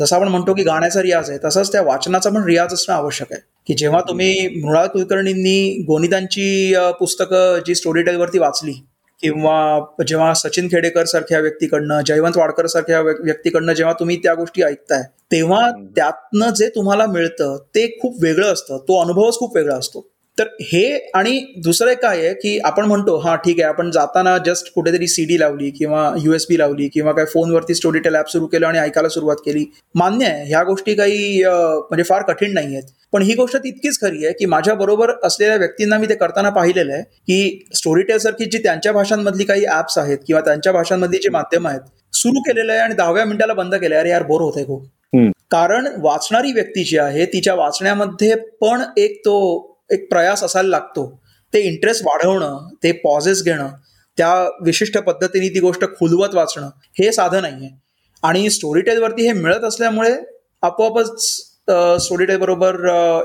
जसं 0.00 0.16
आपण 0.16 0.28
म्हणतो 0.28 0.54
की 0.54 0.62
गाण्याचा 0.62 1.02
रियाज 1.02 1.30
आहे 1.30 1.38
तसंच 1.44 1.72
त्या 1.72 1.82
वाचनाचा 1.82 2.30
पण 2.30 2.44
रियाज 2.44 2.72
असणं 2.72 2.96
आवश्यक 2.96 3.32
आहे. 3.32 3.40
की 3.66 3.74
जेव्हा 3.74 4.00
तुम्ही 4.00 4.60
मृणाल 4.62 4.86
कुलकर्णींनी 4.86 5.84
गोनितांची 5.86 6.74
पुस्तकं 6.98 7.58
जी 7.66 7.74
स्टोरी 7.74 8.02
टेलवरती 8.02 8.38
वाचली 8.38 8.72
किंवा 9.20 9.56
जेव्हा 10.06 10.32
सचिन 10.34 10.66
खेडेकर 10.66 11.04
सारख्या 11.04 11.38
व्यक्तीकडनं 11.38 12.00
जयवंत 12.06 12.36
वाडकर 12.36 12.66
सारख्या 12.66 13.00
व्यक्तीकडनं 13.00 13.72
जेव्हा 13.72 13.94
तुम्ही 14.00 14.16
त्या 14.16 14.34
गोष्टी 14.34 14.62
ऐकताय 14.62 15.02
तेव्हा 15.32 15.70
त्यातनं 15.96 16.50
जे 16.50 16.68
तुम्हाला 16.68 17.06
मिळतं 17.06 17.56
ते 17.74 17.98
खूप 18.02 18.16
वेगळं 18.22 18.52
असतं. 18.52 18.78
तो 18.78 19.00
अनुभवच 19.02 19.38
खूप 19.38 19.56
वेगळा 19.56 19.76
असतो. 19.76 20.13
तर 20.38 20.46
हे 20.62 20.86
आणि 21.14 21.38
दुसरं 21.64 21.90
एक 21.90 21.98
काय 21.98 22.18
आहे 22.18 22.32
की 22.34 22.58
आपण 22.64 22.84
म्हणतो 22.84 23.16
हा 23.16 23.34
ठीक 23.34 23.60
आहे 23.60 23.68
आपण 23.68 23.90
जाताना 23.90 24.36
जस्ट 24.38 24.72
कुठेतरी 24.74 25.06
सीडी 25.06 25.38
लावली 25.40 25.70
किंवा 25.70 26.10
युएसबी 26.18 26.58
लावली 26.58 26.88
किंवा 26.88 27.12
काय 27.12 27.24
फोनवरती 27.24 27.74
स्टोरी 27.74 27.98
टेल 27.98 28.16
ऍप 28.16 28.28
सुरू 28.28 28.46
केलं 28.46 28.66
आणि 28.66 28.78
ऐकायला 28.78 29.08
सुरुवात 29.08 29.36
केली. 29.44 29.64
मान्य 29.94 30.26
आहे 30.26 30.44
ह्या 30.44 30.62
गोष्टी 30.62 30.94
काही 30.94 31.42
म्हणजे 31.44 32.02
फार 32.02 32.22
कठीण 32.22 32.52
नाही 32.54 32.74
आहेत 32.74 32.88
पण 33.12 33.22
ही 33.22 33.34
गोष्ट 33.34 33.56
तितकीच 33.56 34.00
खरी 34.00 34.24
आहे 34.24 34.32
की 34.38 34.46
माझ्या 34.46 34.74
बरोबर 34.74 35.10
असलेल्या 35.24 35.56
व्यक्तींना 35.56 35.98
मी 35.98 36.08
ते 36.08 36.14
करताना 36.14 36.50
पाहिलेलं 36.50 36.92
आहे 36.92 37.02
की 37.02 37.66
स्टोरी 37.74 38.02
टेल 38.02 38.18
सारखी 38.18 38.44
जी 38.44 38.58
त्यांच्या 38.58 38.92
भाषांमधली 38.92 39.44
काही 39.44 39.64
ऍप्स 39.72 39.98
आहेत 39.98 40.18
किंवा 40.26 40.40
त्यांच्या 40.40 40.72
भाषांमधली 40.72 41.18
जी 41.18 41.28
माध्यम 41.28 41.66
आहेत 41.66 42.16
सुरू 42.16 42.40
केलेलं 42.40 42.72
आहे 42.72 42.80
आणि 42.80 42.94
दहाव्या 42.94 43.24
मिनिटाला 43.24 43.54
बंद 43.54 43.74
केलं 43.74 43.96
अरे 43.96 44.10
यार 44.10 44.22
बोर 44.22 44.40
होत 44.40 44.52
आहे 44.56 44.66
खूप 44.66 44.86
कारण 45.50 45.86
वाचणारी 45.98 46.52
व्यक्ती 46.52 46.84
जी 46.84 46.98
आहे 46.98 47.24
तिच्या 47.24 47.54
वाचण्यामध्ये 47.54 48.34
पण 48.60 48.82
एक 48.96 49.18
तो 49.18 49.36
एक 49.90 50.08
प्रयास 50.10 50.42
असायला 50.44 50.68
लागतो. 50.68 51.06
ते 51.52 51.60
इंटरेस्ट 51.62 52.02
वाढवणं 52.06 52.68
ते 52.82 52.92
पॉझेस 53.04 53.42
घेणं 53.44 53.68
त्या 54.18 54.32
विशिष्ट 54.64 54.98
पद्धतीने 54.98 55.48
ती 55.54 55.60
गोष्ट 55.60 55.84
खुलवत 55.98 56.34
वाचणं 56.34 56.68
हे 56.98 57.10
साधं 57.12 57.44
आहे 57.44 57.68
आणि 58.22 58.50
स्टोरी 58.50 58.80
टेलवरती 58.82 59.26
हे 59.26 59.32
मिळत 59.32 59.64
असल्यामुळे 59.64 60.12
आपोआपच 60.62 61.20
स्टोरी 62.04 62.26
टेल 62.26 62.38
बरोबर 62.38 62.74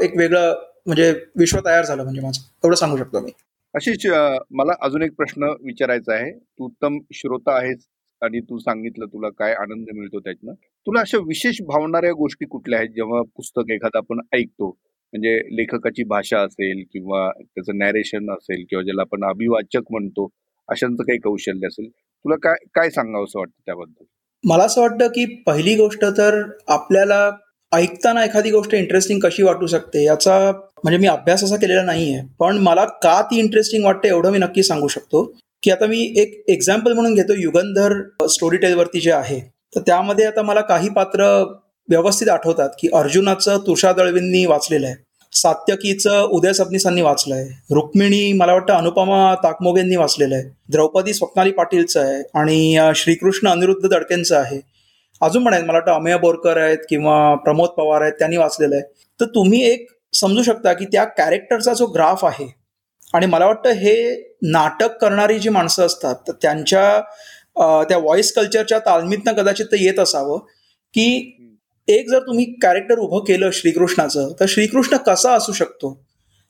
एक 0.03 0.18
वेगळं 0.18 0.53
म्हणजे 0.88 1.12
विश्व 1.38 1.60
तयार 1.66 1.86
झालं 1.86 2.03
म्हणजे 2.03 2.22
माझं. 2.22 2.41
एवढं 2.64 2.76
सांगू 2.76 2.97
शकतो 2.97 3.20
मी. 3.20 3.32
अशीच 3.74 4.05
मला 4.51 4.74
अजून 4.82 5.03
एक 5.03 5.12
प्रश्न 5.18 5.49
विचारायचा 5.64 6.14
आहे. 6.14 6.32
तू 6.32 6.66
उत्तम 6.66 6.97
श्रोता 7.14 7.57
आहेस 7.57 7.86
आणि 8.22 8.39
तू 8.39 8.57
सांगितलं 8.60 9.05
तुला 9.05 9.30
काय 9.39 9.53
आनंद 9.53 9.88
मिळतो 9.95 10.20
त्यातनं. 10.20 10.53
तुला 10.88 10.99
अशा 11.01 11.18
विशेष 11.28 11.62
भावणाऱ्या 11.68 12.12
गोष्टी 12.14 12.45
कुठल्या 12.45 12.80
आहेत? 12.80 12.89
जेव्हा 12.89 13.22
पुस्तक 13.38 13.72
एखादं 13.72 13.97
आपण 13.97 14.20
ऐकतो 14.34 14.76
म्हणजे 15.14 15.38
लेखकाची 15.51 16.03
भाषा 16.03 16.39
असेल 16.39 16.84
किंवा 16.93 17.30
त्याचं 17.39 17.78
नॅरेशन 17.78 18.32
असेल 18.32 18.64
किंवा 18.70 18.84
ज्याला 18.84 19.01
आपण 19.01 19.24
अभिवाचक 19.30 19.91
म्हणतो 19.91 20.30
अशांचं 20.70 21.03
काही 21.03 21.20
कौशल्य 21.20 21.68
असेल 21.68 21.89
तुला 21.89 22.36
काय 22.36 22.66
काय 22.76 22.89
सांगावं 22.89 23.24
असं 23.24 23.39
वाटतं 23.39 23.62
त्याबद्दल? 23.66 24.03
मला 24.43 24.64
असं 24.64 24.82
वाटतं 24.82 25.07
की 25.07 25.26
पहिली 25.47 25.76
गोष्ट 25.76 26.05
तर 26.18 26.41
आपल्याला 26.68 27.30
ऐकताना 27.72 28.24
एखादी 28.26 28.51
गोष्ट 28.51 28.74
इंटरेस्टिंग 28.76 29.20
कशी 29.20 29.43
वाटू 29.43 29.68
शकते 29.68 30.03
याचा 30.03 30.51
म्हणजे 30.51 30.97
मी 30.97 31.07
अभ्यास 31.07 31.43
असा 31.43 31.55
केलेला 31.55 31.84
नाहीये 31.84 32.22
पण 32.39 32.57
मला 32.57 32.86
का 32.86 33.22
ती 33.22 33.39
इंटरेस्टिंग 33.39 33.86
वाटते 33.86 34.07
एवढं 34.07 34.32
मी 34.32 34.38
नक्की 34.38 34.64
सांगू 34.64 34.88
शकतो. 34.88 35.24
की 35.64 35.72
आता 35.72 35.86
मी 35.86 35.99
एक 36.18 36.43
एक्झाम्पल 36.47 36.93
म्हणून 36.93 37.14
घेतो 37.14 37.34
युगंधर 37.34 37.93
स्टोरी 38.28 38.57
टेलवरती 38.57 38.99
जे 38.99 39.12
आहे. 39.12 39.39
तर 39.76 39.82
त्यामध्ये 39.82 40.26
आता 40.26 40.41
मला 40.41 40.62
काही 40.62 40.89
पात्र 40.89 41.24
व्यवस्थित 41.89 42.29
आठवतात 42.29 42.69
की 42.79 42.87
अर्जुनाचं 42.93 43.57
तुषार 43.67 43.93
दळवींनी 43.93 44.45
वाचलेलं 44.45 44.87
आहे. 44.87 44.95
सात्यकीचं 45.33 46.21
उदय 46.31 46.53
सबनीसांनी 46.53 47.01
आहे. 47.01 47.43
रुक्मिणी 47.71 48.31
मला 48.33 48.53
वाटतं 48.53 48.73
अनुपमा 48.73 49.33
ताकमोगेंनी 49.43 49.95
वाचलेलं 49.95 50.35
आहे. 50.35 50.43
द्रौपदी 50.69 51.13
स्वप्नाली 51.13 51.51
पाटीलचं 51.51 52.01
आहे 52.01 52.21
आणि 52.39 52.91
श्रीकृष्ण 52.95 53.47
अनिरुद्ध 53.47 53.87
दडकेंचं 53.87 54.35
आहे. 54.37 54.59
अजून 55.21 55.45
पण 55.45 55.53
आहेत. 55.53 55.65
मला 55.65 55.77
वाटतं 55.77 55.91
अमेय 55.91 56.17
बोरकर 56.17 56.57
आहेत 56.57 56.77
किंवा 56.89 57.33
प्रमोद 57.35 57.69
पवार 57.77 58.01
आहेत 58.01 58.13
त्यांनी 58.19 58.37
वाचलेलं 58.37 58.75
आहे. 58.75 58.83
तर 59.19 59.25
तुम्ही 59.25 59.61
एक 59.63 59.87
समजू 60.13 60.43
शकता 60.43 60.73
की 60.73 60.85
त्या 60.85 61.03
कॅरेक्टरचा 61.17 61.73
जो 61.73 61.85
ग्राफ 61.85 62.25
आहे 62.25 62.47
आणि 63.13 63.25
मला 63.25 63.45
वाटतं 63.45 63.69
हे 63.71 63.95
नाटक 64.43 64.97
करणारी 65.01 65.39
जी 65.39 65.49
माणसं 65.49 65.85
असतात 65.85 66.15
तर 66.27 66.33
त्यांच्या 66.41 67.01
त्या 67.89 67.97
व्हॉइस 67.97 68.31
कल्चरच्या 68.33 68.79
तालमीतनं 68.79 69.33
कदाचित 69.33 69.65
ते 69.65 69.83
येत 69.83 69.99
असावं 69.99 70.39
की 70.93 71.38
एक 71.89 72.09
जर 72.09 72.19
तुम्ही 72.19 72.45
कॅरेक्टर 72.61 72.99
उभं 72.99 73.23
केलं 73.27 73.49
श्रीकृष्णाचं 73.53 74.31
तर 74.39 74.45
श्रीकृष्ण 74.49 74.97
कसा 75.05 75.33
असू 75.33 75.53
शकतो? 75.53 75.99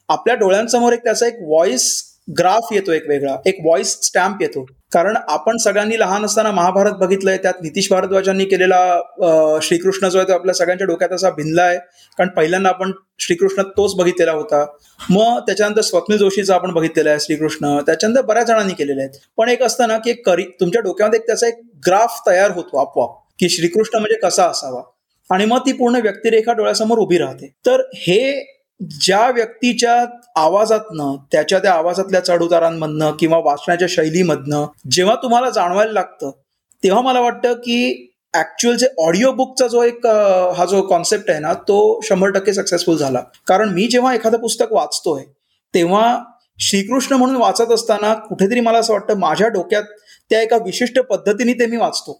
आपल्या 0.10 0.36
डोळ्यांसमोर 0.36 0.94
एक 0.94 1.04
त्याचा 1.04 1.28
एक 1.28 1.36
व्हॉइस 1.42 1.92
ग्राफ 2.40 2.68
येतो 2.74 2.92
एक 2.92 3.08
वेगळा 3.10 3.36
एक 3.48 3.60
व्हॉइस 3.64 3.96
स्टॅम्प 4.04 4.42
येतो. 4.42 4.64
कारण 4.94 5.16
आपण 5.30 5.58
सगळ्यांनी 5.58 6.00
लहान 6.00 6.26
असताना 6.26 6.52
महाभारत 6.52 6.94
बघितलंय 7.00 7.38
त्यात 7.38 7.62
नितीश 7.64 7.90
भारद्वाजांनी 7.92 8.46
केलेला 8.46 9.60
श्रीकृष्ण 9.64 10.10
जो 10.10 10.18
आहे 10.18 10.28
तो 10.28 10.34
आपल्या 10.34 10.54
सगळ्यांच्या 10.56 10.88
डोक्यात 10.88 11.14
असा 11.14 11.30
भिनला 11.38 11.64
आहे. 11.64 11.78
कारण 12.18 12.30
पहिल्यांदा 12.36 12.70
आपण 12.70 12.92
श्रीकृष्ण 13.20 13.64
तोच 13.78 13.96
बघितलेला 13.98 14.32
होता. 14.32 14.66
मग 15.10 15.40
त्याच्यानंतर 15.48 15.82
स्वप्नील 15.82 16.20
जोशीचा 16.20 16.56
आपण 16.56 16.74
बघितलेला 16.74 17.10
आहे 17.10 17.20
श्रीकृष्ण. 17.20 17.78
त्याच्यानंतर 17.86 18.22
बऱ्याच 18.22 18.48
जणांनी 18.48 18.74
केलेले 18.74 19.02
आहेत 19.02 19.20
पण 19.38 19.50
एक 19.50 19.64
असतं 19.64 19.88
ना 19.88 19.98
की 19.98 20.14
करी 20.26 20.44
तुमच्या 20.60 20.82
डोक्यामध्ये 20.82 21.20
एक 21.20 21.28
त्याचा 21.28 21.48
एक 21.48 21.62
ग्राफ 21.88 22.22
तयार 22.28 22.52
होतो 22.52 22.78
आपोआप 22.78 23.18
की 23.40 23.50
श्रीकृष्ण 23.50 24.00
म्हणजे 24.00 24.20
कसा 24.24 24.46
असावा. 24.46 24.82
आणि 25.30 25.46
मग 25.46 25.60
ती 25.66 25.72
पूर्ण 25.72 25.96
व्यक्तिरेखा 25.96 26.54
डोळ्यासमोर 26.54 26.98
उभी 26.98 27.18
राहते. 27.18 27.48
तर 27.66 27.82
हे 27.96 28.20
ज्या 29.02 29.30
व्यक्तीच्या 29.30 29.94
आवाजातनं 30.36 31.16
त्याच्या 31.32 31.60
त्या 31.60 31.72
आवाजातल्या 31.74 32.24
चढउतारांमधनं 32.26 33.12
किंवा 33.20 33.38
वाचण्याच्या 33.38 33.88
शैलीमधनं 33.92 34.66
जेव्हा 34.92 35.16
तुम्हाला 35.16 35.50
जाणवायला 35.50 35.92
लागतं 35.92 36.32
तेव्हा 36.84 37.02
मला 37.02 37.20
वाटतं 37.20 37.54
की 37.54 38.06
ऍक्च्युअल 38.34 38.76
जे 38.78 38.88
ऑडिओ 39.06 39.32
बुकचा 39.32 39.68
जो 39.68 39.84
एक 39.84 40.06
हा 40.58 40.66
जो 40.66 40.82
कॉन्सेप्ट 40.82 41.30
आहे 41.30 41.40
ना 41.40 41.54
तो 41.68 42.00
शंभर 42.04 42.30
टक्के 42.30 42.54
सक्सेसफुल 42.54 42.98
झाला. 42.98 43.22
कारण 43.48 43.70
मी 43.70 43.88
जेव्हा 43.88 44.14
एखादं 44.16 44.38
पुस्तक 44.38 44.74
वाचतोय 44.74 45.24
तेव्हा 45.74 46.18
श्रीकृष्ण 46.60 47.16
म्हणून 47.16 47.36
वाचत 47.36 47.72
असताना 47.72 48.14
कुठेतरी 48.14 48.60
मला 48.60 48.78
असं 48.78 48.94
वाटतं 48.94 49.20
माझ्या 49.20 49.48
डोक्यात 49.48 49.84
त्या 50.30 50.42
एका 50.42 50.58
विशिष्ट 50.58 51.00
पद्धतीने 51.00 51.54
ते 51.54 51.66
मी 51.66 51.78
वाचतो. 51.78 52.20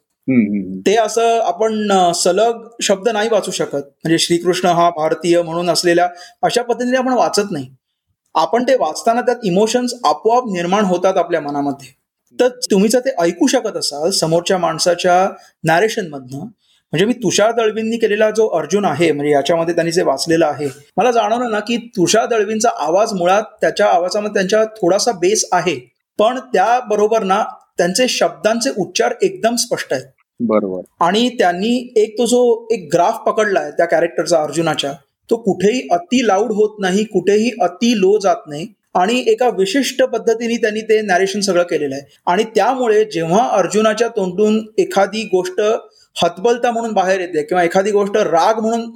ते 0.86 0.96
असं 0.96 1.40
आपण 1.44 2.12
सलग 2.16 2.68
शब्द 2.82 3.10
नाही 3.10 3.30
वाचू 3.30 3.52
शकत. 3.52 3.76
म्हणजे 3.76 4.18
श्रीकृष्ण 4.18 4.68
हा 4.68 4.90
भारतीय 4.90 5.42
म्हणून 5.42 5.70
असलेल्या 5.70 6.08
अशा 6.44 6.62
पद्धतीने 6.62 6.98
आपण 6.98 7.14
वाचत 7.14 7.52
नाही. 7.52 7.70
आपण 8.36 8.64
ते 8.64 8.76
वाचताना 8.80 9.22
त्यात 9.22 9.46
इमोशन्स 9.46 9.94
आपोआप 10.06 10.52
निर्माण 10.54 10.86
होतात 10.86 11.18
आपल्या 11.18 11.42
मनामध्ये. 11.42 11.88
तर 12.40 12.48
तुम्ही 12.72 12.90
जर 12.90 13.00
ते 13.00 13.10
ऐकू 13.22 13.48
शकत 13.48 13.78
असाल 13.78 14.10
समोरच्या 14.10 14.58
माणसाच्या 14.58 15.28
नॅरेशनमधनं 15.64 16.40
म्हणजे 16.94 17.06
मी 17.06 17.14
तुषार 17.14 17.52
दळवींनी 17.52 17.98
केलेला 17.98 18.30
जो 18.32 18.48
अर्जुन 18.50 18.86
आहे 18.86 19.12
म्हणजे 19.12 19.32
याच्यामध्ये 19.32 19.76
त्यांनी 19.76 19.92
जे 19.92 20.04
वाचलेलं 20.04 20.46
आहे 20.46 20.68
मला 20.98 21.12
जाणवलं 21.12 21.52
ना 21.52 21.60
की 21.60 21.78
तुषार 21.98 22.26
दळवींचा 22.26 22.70
आवाज 22.78 23.14
मुळात 23.14 23.44
त्याच्या 23.62 23.88
आवाजामध्ये 23.88 24.34
त्यांच्या 24.34 24.64
थोडासा 24.82 25.12
बेस 25.12 25.46
आहे. 25.52 25.76
पण 26.20 26.40
त्याबरोबर 26.54 27.24
ना 27.24 27.44
त्यांचे 27.78 28.08
शब्दांचे 28.08 28.70
उच्चार 28.78 29.14
एकदम 29.22 29.56
स्पष्ट 29.56 29.94
आहेत. 29.94 30.06
बरोबर. 30.40 30.82
आणि 31.06 31.28
त्यांनी 31.40 31.76
एक 31.98 32.18
तो 32.18 32.26
जो 32.26 32.68
एक 32.72 32.88
ग्राफ 32.94 33.20
पकडलाय 33.26 33.72
त्या 33.72 33.86
कॅरेक्टरचा 33.86 34.42
अर्जुनाच्या 34.44 34.92
तो 35.30 35.36
कुठेही 35.44 35.88
अति 35.92 36.26
लाऊड 36.28 36.52
होत 36.54 36.80
नाही 36.80 37.04
कुठेही 37.04 37.52
अति 37.62 37.94
लो 38.00 38.18
जात 38.20 38.48
नाही. 38.48 38.68
आणि 38.96 39.24
एका 39.28 39.48
विशिष्ट 39.58 40.02
पद्धतीने 40.04 40.56
त्यांनी 40.58 40.82
ते 40.82 41.02
नॅरेशन 41.02 41.40
सगळं 41.40 41.64
केलेलं 41.64 41.96
आहे. 41.96 42.04
आणि 42.28 42.44
त्यामुळे 42.56 43.04
जेव्हा 43.06 43.48
अर्जुनाच्या 43.58 44.08
तोंडून 44.16 44.60
एखादी 44.78 45.24
गोष्ट 45.34 45.62
हतबलता 46.16 46.72
म्हणून 46.72 46.94
बाहेर 46.94 47.20
येते 47.20 47.44
किंवा 47.44 47.64
एखादी 47.64 47.92
गोष्ट 47.92 48.18
राग 48.18 48.60
म्हणून 48.60 48.90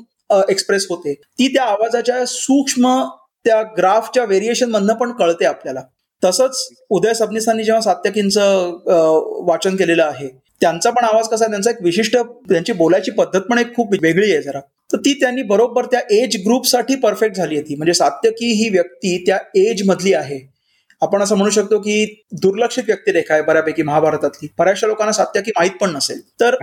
एक्सप्रेस 0.50 0.86
होते 0.90 1.14
ती 1.14 1.48
त्या 1.48 1.64
आवाजाच्या 1.64 2.26
सूक्ष्म 2.26 3.02
त्या 3.46 3.62
ग्राफच्या 3.78 4.24
व्हेरिएशन 4.26 4.70
मधनं 4.70 4.94
पण 4.94 5.12
कळते 5.12 5.46
आपल्याला. 5.46 5.82
तसंच 6.24 6.68
उदय 6.90 7.14
सबनिसांनी 7.14 7.64
जेव्हा 7.64 7.82
सात्यकींचं 7.82 9.44
वाचन 9.48 9.76
केलेलं 9.76 10.04
आहे 10.04 10.28
त्यांचा 10.64 10.90
पण 10.90 11.04
आवाज 11.04 11.28
कसा 11.28 11.46
त्यांचा 11.46 11.70
एक 11.70 11.78
विशिष्ट 11.82 12.18
त्यांची 12.18 12.74
बोलायची 12.74 13.12
पद्धत 13.12 13.42
पण 13.42 13.58
एक 13.58 13.76
खूप 13.76 13.94
वेगळी 14.02 14.32
आहे 14.32 14.42
जरा. 14.42 14.60
तर 14.60 14.98
ती 14.98 15.14
त्यांनी 15.14 15.42
बरोबर 15.42 15.86
त्या 15.86 16.00
एज 16.12 16.38
ग्रुपसाठी 16.46 16.96
परफेक्ट 16.96 17.36
झाली 17.36 17.56
आहे 17.56 17.64
ती. 17.64 17.76
म्हणजे 17.76 17.94
सात्यकी 17.94 18.46
ही 18.46 18.70
व्यक्ती 18.70 19.24
त्या 19.26 19.38
एज 19.56 19.82
मधली 19.86 20.14
आहे. 20.14 20.54
आपण 21.02 21.22
असं 21.22 21.36
म्हणू 21.36 21.50
शकतो 21.50 21.80
की 21.80 22.24
दुर्लक्षित 22.32 22.84
व्यक्तिरेखा 22.88 23.34
आहे 23.34 23.44
बऱ्यापैकी 23.44 23.84
महाभारतातली. 23.84 24.48
बऱ्याचशा 24.60 24.88
लोकांना 24.88 25.12
सात्यकी 25.12 25.52
माहीत 25.58 25.72
पण 25.82 25.96
नसेल. 25.96 26.22
तर 26.40 26.56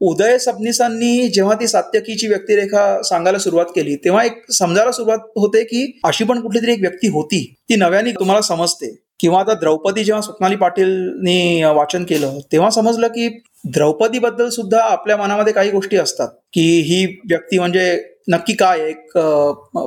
उदय 0.00 0.38
सबनीसांनी 0.38 1.28
जेव्हा 1.28 1.54
ती 1.54 1.66
सात्यकीची 1.66 2.26
व्यक्तिरेखा 2.26 3.02
सांगायला 3.02 3.38
सुरुवात 3.38 3.66
केली 3.66 3.96
तेव्हा 3.96 4.24
एक 4.24 4.52
समजायला 4.52 4.92
सुरुवात 4.92 5.18
होते 5.18 5.64
की 5.64 6.00
अशी 6.04 6.24
पण 6.24 6.40
कुठली 6.40 6.60
तरी 6.62 6.72
एक 6.72 6.80
व्यक्ती 6.80 7.08
होती. 7.08 7.54
ती 7.68 7.76
नव्याने 7.76 8.10
तुम्हाला 8.10 8.40
समजते. 8.40 9.05
किंवा 9.20 9.40
आता 9.40 9.54
द्रौपदी 9.54 10.04
जेव्हा 10.04 10.20
स्वप्नाली 10.22 10.56
पाटीलनी 10.56 11.62
वाचन 11.76 12.04
केलं 12.04 12.38
तेव्हा 12.52 12.70
समजलं 12.70 13.08
की 13.08 13.28
द्रौपदी 13.74 14.18
बद्दल 14.18 14.48
सुद्धा 14.48 14.82
आपल्या 14.84 15.16
मनामध्ये 15.16 15.52
काही 15.52 15.70
गोष्टी 15.70 15.96
असतात. 15.96 16.28
की 16.52 16.62
ही 16.82 17.04
व्यक्ती 17.30 17.58
म्हणजे 17.58 17.98
नक्की 18.28 18.52
काय 18.54 18.80
एक 18.80 19.16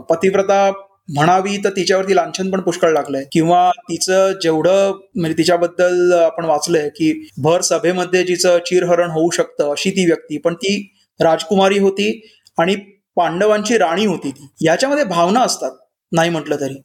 पतिव्रता 0.10 0.70
म्हणावी 1.16 1.58
तर 1.64 1.70
तिच्यावरती 1.70 2.16
लांछन 2.16 2.50
पण 2.52 2.62
पुष्कळ 2.62 2.92
लागलंय. 2.94 3.24
किंवा 3.32 3.70
तिचं 3.90 4.32
जेवढं 4.42 4.92
म्हणजे 5.16 5.38
तिच्याबद्दल 5.38 6.12
आपण 6.14 6.46
वाचलंय 6.46 6.90
की 6.90 7.12
भर 7.44 7.62
सभेमध्ये 7.62 8.24
जिचं 8.24 8.58
चिरहरण 8.66 9.10
होऊ 9.12 9.30
शकतं 9.30 9.72
अशी 9.72 9.92
ती 9.92 10.06
व्यक्ती 10.06 10.38
पण 10.38 10.54
ती 10.56 10.76
राजकुमारी 11.20 11.80
होती 11.80 12.12
आणि 12.58 12.76
पांडवांची 13.18 13.78
राणी 13.78 14.06
होती 14.06 14.32
ती. 14.32 14.48
याच्यामध्ये 14.62 15.04
भावना 15.04 15.42
असतात 15.42 15.72
नाही 16.12 16.30
म्हटलं 16.30 16.56
तरी. 16.56 16.76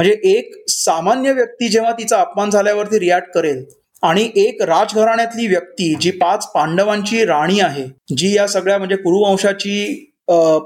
म्हणजे 0.00 0.30
एक 0.30 0.52
सामान्य 0.68 1.32
व्यक्ती 1.32 1.68
जेव्हा 1.68 1.92
तिचा 1.92 2.20
अपमान 2.20 2.50
झाल्यावरती 2.50 2.98
रिॲक्ट 2.98 3.30
करेल 3.34 3.64
आणि 4.02 4.22
एक 4.36 4.62
राजघराण्यातली 4.62 5.46
व्यक्ती 5.46 5.94
जी 6.00 6.10
पाच 6.10 6.46
पांडवांची 6.46 7.24
राणी 7.24 7.60
आहे 7.60 7.84
जी 8.16 8.36
या 8.36 8.46
सगळ्या 8.46 8.78
म्हणजे 8.78 8.96
कुरुवंशाची 8.96 10.06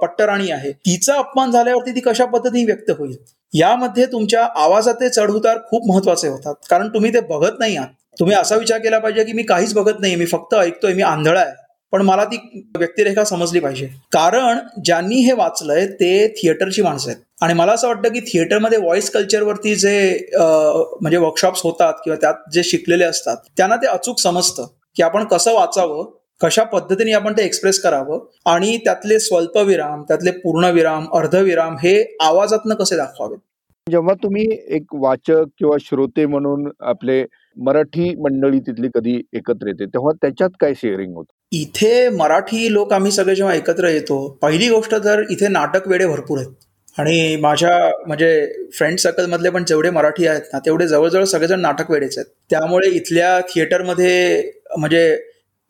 पट्टराणी 0.03 0.51
आहे 0.51 0.71
तिचा 0.73 1.15
अपमान 1.15 1.51
झाल्यावरती 1.51 1.95
ती 1.95 2.01
कशा 2.01 2.25
पद्धतीने 2.25 2.65
व्यक्त 2.65 2.91
होईल? 2.99 3.17
यामध्ये 3.53 4.07
तुमच्या 4.07 4.45
आवाजाचे 4.57 5.09
चढउतार 5.09 5.59
खूप 5.71 5.89
महत्त्वाचे 5.89 6.29
होतात. 6.29 6.55
कारण 6.71 6.89
तुम्ही 6.89 7.13
ते 7.15 7.21
बघत 7.21 7.59
नाही 7.59 7.77
आहात. 7.77 7.89
तुम्ही 8.21 8.37
असा 8.37 8.57
विचार 8.57 8.79
केला 8.79 8.99
पाहिजे 8.99 9.25
की 9.25 9.33
मी 9.33 9.43
काहीच 9.43 9.75
बघत 9.75 10.01
नाही 10.01 10.17
मी 10.17 10.27
फक्त 10.27 10.55
ऐकतोय 10.55 10.93
मी 10.93 11.03
आंधळा 11.03 11.41
आहे. 11.41 11.53
पण 11.93 12.03
मला 12.03 12.25
ती 12.25 12.37
व्यक्तिरेखा 12.77 13.25
समजली 13.25 13.61
पाहिजे. 13.61 13.87
कारण 14.13 14.59
ज्यांनी 14.85 15.17
हे 15.17 15.33
वाचलंय 15.33 15.87
ते 15.87 16.29
थिएटरची 16.29 16.83
माणसं 16.83 17.11
आहेत. 17.11 17.21
आणि 17.45 17.55
मला 17.55 17.73
असं 17.73 17.89
वाटतं 17.89 18.13
की 18.13 18.21
थिएटरमध्ये 18.21 18.79
व्हॉइस 18.79 19.11
कल्चरवरती 19.11 19.75
जे 19.77 19.97
म्हणजे 20.35 21.17
वर्कशॉप्स 21.17 21.61
होतात 21.65 21.95
किंवा 22.05 22.17
त्यात 22.21 22.35
जे 22.53 22.63
शिकलेले 22.65 23.05
असतात 23.05 23.37
त्यांना 23.57 23.77
ते 23.77 23.87
अचूक 23.87 24.21
समजतं 24.21 24.67
की 24.97 25.03
आपण 25.03 25.25
कसं 25.25 25.55
वाचावं 25.55 26.11
कशा 26.41 26.63
पद्धतीने 26.65 27.13
आपण 27.13 27.33
ते 27.33 27.45
एक्सप्रेस 27.45 27.81
करावं 27.81 28.25
आणि 28.47 28.77
त्यातले 28.85 29.19
स्वल्पविराम 29.19 30.03
त्यातले 30.03 30.31
पूर्णविराम 30.39 31.07
अर्धविराम 31.15 31.77
हे 31.83 31.95
आवाजातनं 32.21 32.75
कसे 32.75 32.97
दाखवावेत? 32.97 33.39
जेव्हा 33.87 34.15
तुम्ही 34.15 34.47
एक 34.77 34.95
वाचक 34.95 35.45
किंवा 35.59 35.77
श्रोते 35.81 36.27
म्हणून 36.27 36.71
आपले 36.83 37.25
मराठी 37.57 38.15
मंडळी 38.21 38.59
तिथली 38.59 38.89
कधी 38.95 39.21
एकत्र 39.33 39.69
येते 39.69 39.87
तेव्हा 39.87 40.13
त्याच्यात 40.23 40.51
काय 40.61 40.75
शेअरिंग 40.77 41.15
होत? 41.15 41.25
इथे 41.53 42.09
मराठी 42.09 42.73
लोक 42.73 42.93
आम्ही 42.93 43.13
सगळे 43.13 43.35
जेव्हा 43.35 43.55
एकत्र 43.55 43.89
येतो 43.89 44.27
पहिली 44.43 44.69
गोष्ट 44.69 44.95
तर 44.95 45.23
इथे 45.31 45.49
नाटक 45.49 45.89
वेडे 45.89 46.07
भरपूर 46.07 46.39
आहेत. 46.39 46.53
आणि 46.99 47.37
माझ्या 47.41 47.77
म्हणजे 48.07 48.47
फ्रेंड 48.79 48.99
सर्कलमधले 48.99 49.51
पण 49.51 49.65
जेवढे 49.65 49.91
मराठी 49.91 50.27
आहेत 50.27 50.43
ना 50.53 50.59
तेवढे 50.59 50.87
जवळजवळ 50.89 51.25
सगळेजण 51.25 51.61
नाटक 51.61 51.91
वेळेचे 51.91 52.21
आहेत. 52.21 52.31
त्यामुळे 52.51 52.89
इथल्या 52.89 53.39
थिएटरमध्ये 53.49 54.43
म्हणजे 54.79 55.19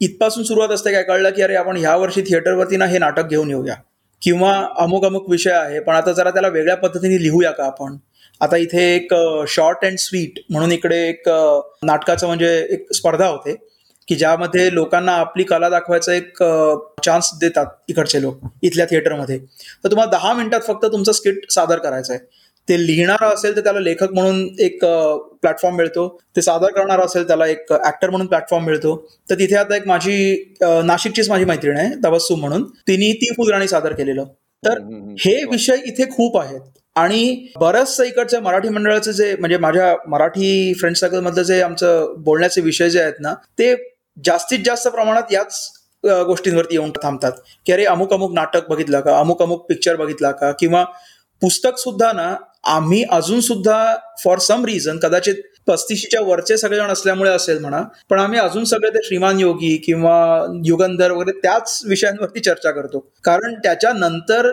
इथपासून 0.00 0.44
सुरुवात 0.44 0.68
असते 0.68 0.92
काय 0.92 1.02
कळलं 1.02 1.30
की 1.30 1.42
अरे 1.42 1.54
आपण 1.54 1.76
ह्या 1.76 1.96
वर्षी 1.96 2.22
थिएटरवरती 2.22 2.76
ना 2.76 2.86
हे 2.86 2.98
नाटक 2.98 3.28
घेऊन 3.30 3.50
येऊया. 3.50 3.74
किंवा 4.22 4.52
अमुक 4.78 5.04
अमुक 5.04 5.28
विषय 5.30 5.50
आहे 5.50 5.80
पण 5.80 5.94
आता 5.94 6.12
जरा 6.12 6.30
त्याला 6.30 6.48
वेगळ्या 6.48 6.76
पद्धतीने 6.76 7.22
लिहूया 7.22 7.50
का 7.50 7.64
आपण? 7.64 7.96
आता 8.40 8.56
इथे 8.56 8.82
एक 8.94 9.14
शॉर्ट 9.48 9.84
अँड 9.84 9.98
स्वीट 9.98 10.38
म्हणून 10.50 10.72
इकडे 10.72 10.96
एक 11.08 11.28
नाटकाचं 11.84 12.26
म्हणजे 12.26 12.56
एक 12.70 12.92
स्पर्धा 12.94 13.26
होते. 13.26 13.54
की 14.08 14.14
ज्यामध्ये 14.14 14.72
लोकांना 14.74 15.12
आपली 15.12 15.44
कला 15.44 15.68
दाखवायचा 15.68 16.14
एक 16.14 16.42
चान्स 17.04 17.30
देतात 17.40 17.66
इकडचे 17.88 18.22
लोक 18.22 18.40
इथल्या 18.62 18.86
थिएटरमध्ये 18.86 19.38
तर 19.84 19.90
तुम्हाला 19.90 20.10
दहा 20.10 20.32
मिनिटात 20.32 20.60
फक्त 20.66 20.86
तुमचं 20.92 21.12
स्किट 21.12 21.50
सादर 21.50 21.78
करायचं 21.78 22.12
आहे 22.12 22.42
ते 22.68 22.76
लिहिणारा 22.86 23.26
असेल 23.28 23.56
तर 23.56 23.60
त्याला 23.60 23.80
लेखक 23.80 24.12
म्हणून 24.12 24.46
एक 24.60 24.84
प्लॅटफॉर्म 24.84 25.76
मिळतो. 25.76 26.06
ते 26.36 26.42
सादर 26.42 26.70
करणारा 26.72 27.04
असेल 27.04 27.26
त्याला 27.28 27.46
एक 27.46 27.72
ऍक्टर 27.72 28.10
म्हणून 28.10 28.26
प्लॅटफॉर्म 28.26 28.64
मिळतो. 28.64 28.96
तर 29.30 29.38
तिथे 29.38 29.56
आता 29.56 29.76
एक 29.76 29.86
माझी 29.88 30.54
नाशिकचीच 30.62 31.28
माझी 31.30 31.44
मैत्रीण 31.44 31.76
आहे 31.78 31.90
तबस्सुम 32.04 32.40
म्हणून. 32.40 32.64
तिने 32.86 33.12
ती 33.12 33.32
फुलराणी 33.36 33.68
सादर 33.68 33.92
केलेलं. 33.92 34.24
तर 34.62 34.78
हे 35.20 35.34
विषय 35.50 35.76
इथे 35.86 36.04
खूप 36.10 36.38
आहेत. 36.38 36.60
आणि 36.96 37.46
बरंचसं 37.60 38.04
इकडच्या 38.04 38.40
मराठी 38.40 38.68
मंडळाचे 38.68 39.12
जे 39.12 39.34
म्हणजे 39.40 39.56
माझ्या 39.58 39.94
मराठी 40.08 40.72
फ्रेंड 40.80 40.96
सर्कल 40.96 41.20
मधलं 41.20 41.42
जे 41.42 41.60
आमचं 41.62 42.14
बोलण्याचे 42.18 42.60
विषय 42.60 42.90
जे 42.90 43.00
आहेत 43.00 43.14
ना 43.20 43.34
ते 43.58 43.74
जास्तीत 44.16 44.58
जास्त 44.64 44.88
प्रमाणात 44.88 45.32
याच 45.32 45.70
गोष्टींवरती 46.26 46.74
येऊन 46.74 46.90
थांबतात. 47.02 47.32
की 47.66 47.72
अरे 47.72 47.84
अमुक 47.84 48.12
अमुक 48.12 48.32
नाटक 48.34 48.68
बघितलं 48.68 49.00
का? 49.00 49.18
अमुक 49.18 49.42
अमुक 49.42 49.66
पिक्चर 49.68 49.96
बघितला 49.96 50.30
का? 50.30 50.52
किंवा 50.52 50.84
पुस्तक 51.42 51.78
सुद्धा 51.78 52.12
ना 52.12 52.34
आम्ही 52.64 53.04
अजून 53.10 53.40
सुद्धा 53.40 53.94
फॉर 54.24 54.38
सम 54.38 54.64
रिझन 54.64 54.98
कदाचित 54.98 55.34
पस्तीशीच्या 55.66 56.20
वरचे 56.20 56.56
सगळेजण 56.56 56.90
असल्यामुळे 56.90 57.30
असेल 57.30 57.58
म्हणा 57.58 57.82
पण 58.10 58.18
आम्ही 58.20 58.38
अजून 58.38 58.64
सगळे 58.64 58.90
ते 58.90 59.02
श्रीमान 59.04 59.40
योगी 59.40 59.76
किंवा 59.76 60.14
युगंधर 60.64 61.10
वगैरे 61.10 61.38
त्याच 61.38 61.80
विषयांवरती 61.88 62.40
चर्चा 62.40 62.70
करतो. 62.70 62.98
कारण 63.24 63.54
त्याच्यानंतर 63.54 64.50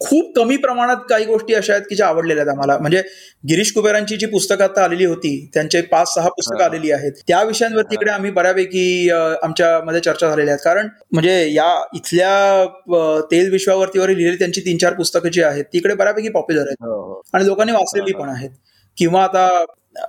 खूप 0.00 0.32
कमी 0.36 0.56
प्रमाणात 0.56 0.96
काही 1.10 1.24
गोष्टी 1.24 1.54
अशा 1.54 1.72
आहेत 1.72 1.84
की 1.88 1.94
ज्या 1.96 2.06
आवडलेल्या 2.06 2.42
आहेत 2.42 2.52
आम्हाला. 2.52 2.76
म्हणजे 2.78 3.02
गिरीश 3.48 3.72
कुबेरांची 3.72 4.16
जी 4.16 4.26
पुस्तकं 4.26 4.64
आता 4.64 4.82
आलेली 4.84 5.04
होती 5.04 5.50
त्यांचे 5.54 5.80
पाच 5.82 6.12
सहा 6.14 6.28
पुस्तकं 6.28 6.64
आलेली 6.64 6.90
आहेत. 6.92 7.12
त्या 7.28 7.42
विषयांवरती 7.42 7.94
इकडे 7.94 8.10
आम्ही 8.10 8.30
बऱ्यापैकी 8.30 9.10
आमच्या 9.10 9.78
मध्ये 9.84 10.00
चर्चा 10.00 10.28
झालेल्या 10.28 10.54
आहेत. 10.54 10.64
कारण 10.64 10.88
म्हणजे 11.12 11.38
या 11.52 11.70
इथल्या 11.94 13.22
तेल 13.30 13.50
विश्वावरतीवर 13.52 14.08
लिहिलेली 14.08 14.36
त्यांची 14.38 14.60
तीन 14.60 14.78
चार 14.78 14.94
पुस्तकं 14.94 15.28
जी 15.28 15.42
आहेत 15.42 15.64
तिकडे 15.72 15.94
बऱ्यापैकी 15.94 16.28
पॉप्युलर 16.28 16.60
आहेत. 16.60 16.76
हो, 16.80 17.00
हो. 17.02 17.20
आणि 17.34 17.46
लोकांनी 17.46 17.72
वाचलेली 17.72 18.12
पण 18.12 18.28
आहेत. 18.28 18.50
किंवा 18.96 19.22
आता 19.24 19.64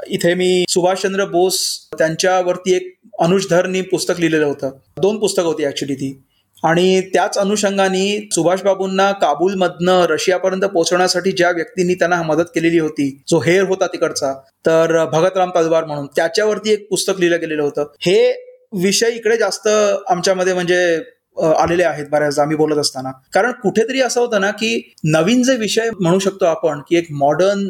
इथे 0.08 0.34
मी 0.34 0.64
सुभाषचंद्र 0.70 1.26
बोस 1.26 1.60
त्यांच्यावरती 1.98 2.76
एक 2.76 2.96
अनुज 3.20 3.46
धरनी 3.50 3.82
पुस्तक 3.82 4.20
लिहिलेलं 4.20 4.46
होतं. 4.46 4.78
दोन 5.02 5.20
पुस्तकं 5.20 5.46
होती 5.46 5.66
ऍक्च्युली 5.66 5.96
ती. 5.96 6.18
आणि 6.64 7.02
त्याच 7.02 7.38
अनुषंगाने 7.38 8.30
सुभाषबाबूंना 8.32 9.12
काबूलमधनं 9.12 10.06
रशियापर्यंत 10.06 10.62
पोहोचवण्यासाठी 10.62 11.32
ज्या 11.32 11.52
व्यक्तींनी 11.52 11.94
त्यांना 11.94 12.22
मदत 12.22 12.44
केलेली 12.44 12.80
होती 12.80 13.24
जो 13.28 13.40
हेर 13.40 13.64
होता 13.64 13.88
तिकडचा 13.88 14.34
तर 14.66 15.06
भगतराम 15.06 15.50
तलवार 15.50 15.86
म्हणून 15.86 16.06
त्याच्यावरती 16.06 16.74
एक 16.74 16.90
पुस्तक 16.90 17.14
लिहिलं 17.20 17.40
गेलेलं 17.42 17.64
होतं. 17.64 17.84
हे 18.02 18.44
विषय 18.74 19.10
इकडे 19.10 19.38
जास्त 19.38 19.68
आमच्यामध्ये 20.08 20.54
म्हणजे 20.54 21.00
आलेले 21.40 21.84
आहेत 21.84 22.06
बऱ्याचदा 22.12 22.42
आम्ही 22.42 22.58
बोलत 22.58 22.78
असताना. 22.78 23.12
कारण 23.34 23.52
कुठेतरी 23.64 24.02
असं 24.02 24.22
होतं 24.22 24.42
ना 24.42 24.52
की 24.52 24.82
नवीन 25.06 25.44
जे 25.44 25.56
विषय 25.56 25.90
म्हणू 26.00 26.20
शकतो 26.20 26.46
आपण 26.46 26.82
की 26.90 26.98
एक 26.98 27.08
मॉडर्न 27.12 27.68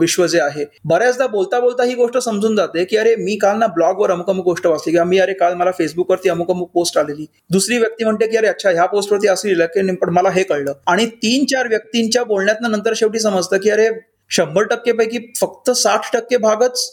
विश्व 0.00 0.26
जे 0.26 0.40
आहे 0.40 0.64
बऱ्याचदा 0.84 1.26
बोलता 1.26 1.58
बोलता 1.60 1.84
ही 1.84 1.94
गोष्ट 1.94 2.16
समजून 2.18 2.56
जाते 2.56 2.84
की 2.84 2.96
अरे 2.96 3.14
मी 3.16 3.36
काल 3.36 3.58
ना 3.58 3.66
ब्लॉगवर 3.66 4.10
अमुक 4.10 4.28
अमुक 4.30 4.44
गोष्ट 4.44 4.66
वाचली 4.66 4.92
किंवा 4.92 5.04
मी 5.04 5.18
अरे 5.18 5.32
काल 5.34 5.54
मला 5.54 5.70
फेसबुकवरती 5.78 6.28
अमुक 6.28 6.50
अमुक 6.50 6.70
पोस्ट 6.74 6.98
आलेली. 6.98 7.26
दुसरी 7.50 7.78
व्यक्ती 7.78 8.04
म्हणते 8.04 8.26
की 8.26 8.36
अरे 8.36 8.46
अच्छा 8.46 8.70
ह्या 8.70 8.86
पोस्टवरती 8.86 9.28
असं 9.28 9.48
लिहिलं 9.48 9.66
की 9.66 9.94
पण 9.96 10.12
मला 10.14 10.30
हे 10.30 10.42
कळलं. 10.42 10.72
आणि 10.86 11.06
तीन 11.22 11.44
चार 11.52 11.68
व्यक्तींच्या 11.68 12.24
बोलण्यात 12.24 12.68
नंतर 12.68 12.92
शेवटी 12.96 13.20
समजतं 13.20 13.56
की 13.56 13.70
अरे 13.70 13.88
शंभर 14.30 14.66
टक्के 14.66 14.92
पैकी 14.92 15.18
फक्त 15.40 15.70
साठ 15.72 16.12
टक्के 16.12 16.36
भागच 16.36 16.88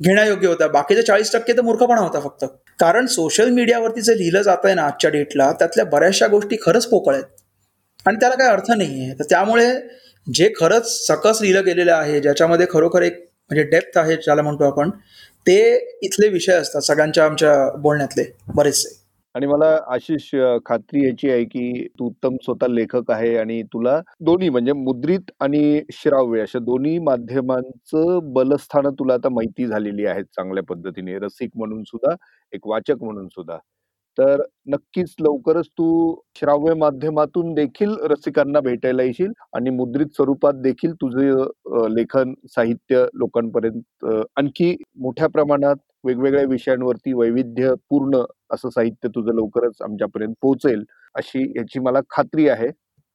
घेण्यायोग्य 0.00 0.48
होता. 0.48 0.66
बाकीचे 0.68 1.02
चाळीस 1.02 1.32
टक्के 1.32 1.52
तर 1.52 1.62
मूर्खपणा 1.62 2.00
होता 2.00 2.20
फक्त. 2.20 2.44
कारण 2.78 3.06
सोशल 3.06 3.50
मीडियावरती 3.50 4.00
जे 4.00 4.16
लिहिलं 4.18 4.42
जात 4.42 4.64
आहे 4.64 4.74
ना 4.74 4.82
आजच्या 4.82 5.10
डेटला 5.10 5.50
त्यातल्या 5.52 5.84
बऱ्याचशा 5.84 6.26
गोष्टी 6.26 6.56
खरंच 6.62 6.86
पोकळ 6.86 7.14
आहेत. 7.14 7.24
आणि 8.06 8.16
त्याला 8.20 8.34
काही 8.34 8.50
अर्थ 8.50 8.70
नाही 8.70 9.04
आहे. 9.04 9.12
तर 9.12 9.24
त्यामुळे 9.24 9.68
जे 10.26 10.52
खरंच 10.60 10.86
सकस 11.06 11.40
लिहिलं 11.42 11.64
गेलेलं 11.64 11.92
आहे 11.92 12.20
ज्याच्यामध्ये 12.20 12.66
खरोखर 12.70 13.02
एक 13.02 13.18
म्हणजे 13.50 13.62
डेप्थ 13.70 13.98
आहे 13.98 14.16
ज्याला 14.16 14.42
म्हणतो 14.42 14.64
आपण 14.64 14.90
ते 15.46 15.58
इथले 16.02 16.28
विषय 16.28 16.52
असतात 16.52 16.82
सगळ्यांच्या 16.82 17.24
आमच्या 17.24 17.54
बोलण्यातले 17.78 18.24
बरेचसे. 18.54 19.01
आणि 19.34 19.46
मला 19.46 19.66
आशिष 19.94 20.30
खात्री 20.66 21.04
याची 21.04 21.30
आहे 21.30 21.44
की 21.44 21.86
तू 21.98 22.06
उत्तम 22.06 22.36
स्वतः 22.44 22.68
लेखक 22.68 23.10
आहे 23.10 23.34
आणि 23.38 23.62
तुला 23.72 24.00
दोन्ही 24.20 24.48
म्हणजे 24.48 24.72
मुद्रित 24.74 25.30
आणि 25.40 25.80
श्राव्य 25.92 26.40
अशा 26.42 26.58
दोन्ही 26.60 26.98
माध्यमांचं 27.00 28.32
बलस्थान 28.34 28.88
तुला 28.98 29.14
आता 29.14 29.28
माहिती 29.28 29.66
झालेली 29.66 30.06
आहेत 30.06 30.24
चांगल्या 30.36 30.62
पद्धतीने. 30.64 31.18
रसिक 31.18 31.50
म्हणून 31.56 31.82
सुद्धा 31.84 32.14
एक 32.52 32.66
वाचक 32.66 33.02
म्हणून 33.02 33.28
सुद्धा. 33.28 33.58
तर 34.18 34.42
नक्कीच 34.66 35.14
लवकरच 35.20 35.66
तू 35.68 35.84
श्राव्य 36.38 36.74
माध्यमातून 36.74 37.52
देखील 37.54 37.94
रसिकांना 38.10 38.60
भेटायला 38.60 39.02
येशील 39.02 39.32
आणि 39.54 39.70
मुद्रित 39.70 40.06
स्वरूपात 40.16 40.54
देखील 40.62 40.92
तुझे 41.02 41.30
लेखन 41.94 42.34
साहित्य 42.48 43.04
लोकांपर्यंत 43.14 44.04
आणखी 44.36 44.74
मोठ्या 44.96 45.28
प्रमाणात 45.28 45.76
वेगवेगळ्या 46.04 46.44
विषयांवरती 46.48 47.12
वैविध्यपूर्ण 47.12 48.22
असं 48.52 48.70
साहित्य 48.70 49.08
तुझं 49.14 49.34
लवकरच 49.36 49.82
आमच्यापर्यंत 49.84 50.34
पोहोचेल 50.42 50.84
अशी 51.14 51.42
याची 51.56 51.80
मला 51.80 52.00
खात्री 52.10 52.48
आहे. 52.48 52.68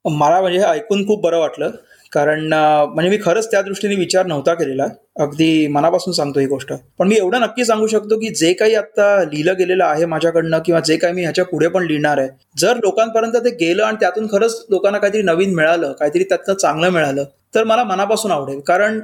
मला 0.05 0.39
म्हणजे 0.41 0.59
ऐकून 0.63 1.05
खूप 1.07 1.21
बरं 1.23 1.39
वाटलं 1.39 1.71
कारण 2.11 2.43
म्हणजे 2.53 3.09
मी 3.09 3.17
खरंच 3.23 3.49
त्या 3.51 3.61
दृष्टीने 3.61 3.95
विचार 3.95 4.25
नव्हता 4.25 4.53
केलेला. 4.53 4.85
अगदी 5.19 5.67
मनापासून 5.67 6.13
सांगतो 6.13 6.39
ही 6.39 6.45
गोष्ट. 6.47 6.71
पण 6.99 7.07
मी 7.07 7.15
एवढं 7.17 7.41
नक्की 7.41 7.65
सांगू 7.65 7.87
शकतो 7.87 8.17
की 8.19 8.29
जे 8.35 8.51
काही 8.59 8.75
आता 8.75 9.07
लिहिलं 9.23 9.57
गेलेलं 9.57 9.83
आहे 9.85 10.05
माझ्याकडनं 10.05 10.59
किंवा 10.65 10.79
जे 10.85 10.97
काही 10.97 11.13
मी 11.13 11.21
ह्याच्या 11.21 11.45
पुढे 11.45 11.67
पण 11.67 11.85
लिहिणार 11.87 12.17
आहे 12.17 12.29
जर 12.59 12.77
लोकांपर्यंत 12.83 13.35
ते 13.45 13.49
गेलं 13.59 13.83
आणि 13.85 13.97
त्यातून 13.99 14.27
खरंच 14.31 14.65
लोकांना 14.69 14.97
काहीतरी 14.99 15.21
नवीन 15.23 15.55
मिळालं 15.55 15.91
काहीतरी 15.99 16.23
त्यातनं 16.29 16.55
चांगलं 16.55 16.89
मिळालं 16.91 17.23
तर 17.55 17.63
मला 17.63 17.83
मनापासून 17.83 18.31
आवडेल. 18.31 18.59
कारण 18.61 18.99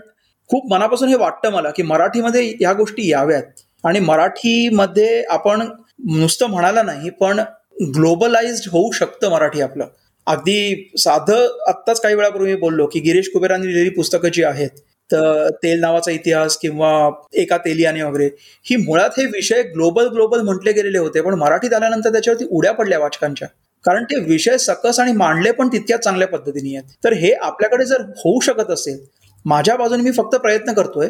खूप 0.49 0.71
मनापासून 0.71 1.09
हे 1.09 1.15
वाटतं 1.17 1.51
मला 1.51 1.69
की 1.75 1.83
मराठीमध्ये 1.83 2.43
ह्या 2.59 2.73
गोष्टी 2.73 3.09
याव्यात. 3.09 3.43
आणि 3.83 3.99
मराठीमध्ये 3.99 5.23
आपण 5.29 5.61
नुसतं 5.99 6.47
म्हणाला 6.47 6.81
नाही 6.83 7.09
पण 7.09 7.39
ग्लोबलाइज्ड 7.87 8.69
होऊ 8.71 8.91
शकतं 8.91 9.31
मराठी 9.31 9.61
आपलं. 9.61 9.85
अगदी 10.27 10.91
साधं 10.97 11.59
आत्ताच 11.67 11.99
काही 12.01 12.15
वेळापूर्वी 12.15 12.55
बोललो 12.55 12.85
की 12.87 12.99
गिरीश 12.99 13.29
कुबेरांनी 13.33 13.67
लिहिलेली 13.67 13.89
पुस्तकं 13.89 14.29
जी 14.33 14.43
आहेत 14.43 14.79
तर 15.09 15.49
तेल 15.63 15.79
नावाचा 15.79 16.11
इतिहास 16.11 16.57
किंवा 16.57 17.09
एका 17.33 17.57
तेलियाने 17.57 18.01
वगैरे 18.03 18.29
ही 18.65 18.75
मुळात 18.77 19.19
हे 19.19 19.25
विषय 19.25 19.61
ग्लोबल 19.63 20.07
ग्लोबल 20.07 20.41
म्हटले 20.41 20.71
गेलेले 20.73 20.97
होते 20.97 21.21
पण 21.21 21.33
मराठीत 21.33 21.73
आल्यानंतर 21.73 22.11
त्याच्यावरती 22.11 22.45
उड्या 22.51 22.71
पडल्या 22.73 22.99
वाचकांच्या. 22.99 23.47
कारण 23.85 24.03
ते 24.03 24.19
विषय 24.23 24.57
सकस 24.57 24.99
आणि 24.99 25.11
मांडले 25.11 25.51
पण 25.51 25.67
तितक्याच 25.67 26.03
चांगल्या 26.03 26.27
पद्धतीने 26.27 26.75
आहेत. 26.75 26.89
तर 27.03 27.13
हे 27.13 27.31
आपल्याकडे 27.33 27.85
जर 27.85 28.01
होऊ 28.17 28.39
शकत 28.39 28.71
असेल 28.71 29.03
माझ्या 29.45 29.75
बाजूने 29.77 30.03
मी 30.03 30.11
फक्त 30.11 30.35
प्रयत्न 30.35 30.73
करतोय 30.73 31.09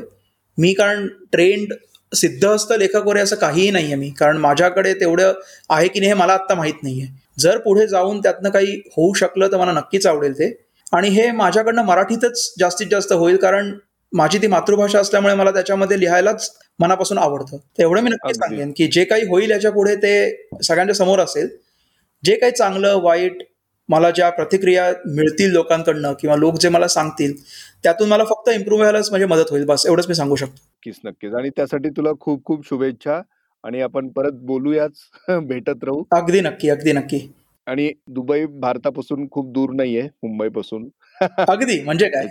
मी 0.58 0.74
कारण 0.74 1.08
ट्रेंड 1.32 1.74
सिद्धहस्त 2.14 2.74
लेखक 2.80 2.96
वगैरे 2.96 3.20
असं 3.20 3.36
काहीही 3.36 3.72
नाहीये 3.72 3.96
मी. 3.96 4.10
कारण 4.10 4.38
माझ्याकडे 4.38 4.94
तेवढं 4.94 5.34
आहे 5.70 5.88
की 5.88 6.00
नाही 6.00 6.12
हे 6.12 6.18
मला 6.18 6.34
आत्ता 6.34 6.56
माहीत 6.56 6.84
नाहीये. 6.84 7.08
जर 7.40 7.58
पुढे 7.58 7.88
जाऊन 7.88 8.20
त्यातनं 8.20 8.50
काही 8.50 8.76
होऊ 8.98 9.14
शकलं 9.14 9.52
तर 9.52 9.58
मला 9.58 9.72
नक्कीच 9.72 10.08
आवडेल 10.08 10.34
ते. 10.34 10.68
आणि 10.94 11.10
हे 11.10 11.32
माझ्याकडनं 11.32 11.84
मराठीतच 11.84 12.54
जास्तीत 12.60 12.88
जास्त 12.92 13.14
होईल 13.14 13.38
कारण 13.38 13.74
माझी 14.14 14.38
ती 14.38 14.48
मातृभाषा 14.48 15.00
असल्यामुळे 15.00 15.34
मला 15.36 15.52
त्याच्यामध्ये 15.52 16.00
लिहायलाच 16.00 16.52
मनापासून 16.80 17.18
आवडतं. 17.18 17.58
एवढं 17.80 18.02
मी 18.02 18.10
नक्कीच 18.10 18.36
सांगेन 18.36 18.72
की 18.78 18.88
जे 18.88 19.04
काही 19.04 19.28
होईल 19.28 19.52
याच्यापुढे 19.52 19.96
ते 19.96 20.48
सगळ्यांच्या 20.64 20.96
समोर 20.96 21.20
असेल. 21.20 21.48
जे 22.24 22.36
काही 22.36 22.52
चांगलं 22.52 23.00
वाईट 23.02 23.44
मला 23.90 24.12
ज्या 24.12 24.30
प्रतिक्रिया 24.30 24.92
मिळतील 25.06 25.52
लोकांकडनं 25.52 26.14
किंवा 26.20 26.36
लोक 26.36 26.60
जे 26.60 26.70
मला 26.70 26.88
सांगतील 26.88 27.34
त्यातून 27.84 28.10
मला 28.10 28.24
फक्त 28.24 28.50
इम्प्रूव्ह 28.50 28.82
व्हायलाच 28.82 29.10
म्हणजे 29.10 29.26
मदत 29.26 29.52
होईल. 29.52 29.66
बस 29.66 29.86
एवढंच 29.86 30.08
मी 30.08 30.16
सांगू 30.16 30.36
शकतो. 30.36 30.54
नक्कीच 30.54 31.00
नक्कीच. 31.06 31.34
आणि 31.34 31.50
त्यासाठी 31.50 31.90
तुला 31.90 32.10
खूप 32.20 32.44
खूप 32.46 32.70
शुभेच्छा. 32.70 33.22
आणि 33.64 33.82
आपण 33.82 34.08
परत 34.08 34.32
बोलूयाच. 34.34 34.92
भेटत 35.48 35.84
राहू. 35.84 36.04
अगदी 36.12 36.42
नक्की 36.42 36.70
अगदी 36.70 36.92
नक्की. 36.92 37.20
आणि 37.68 37.92
दुबई 38.08 38.46
भारतापासून 38.46 39.28
खूप 39.32 39.52
दूर 39.52 39.74
नाहीये 39.74 40.02
मुंबईपासून. 40.02 40.88
अगदी 41.50 41.82
म्हणजे 41.84 42.10
काय? 42.10 42.28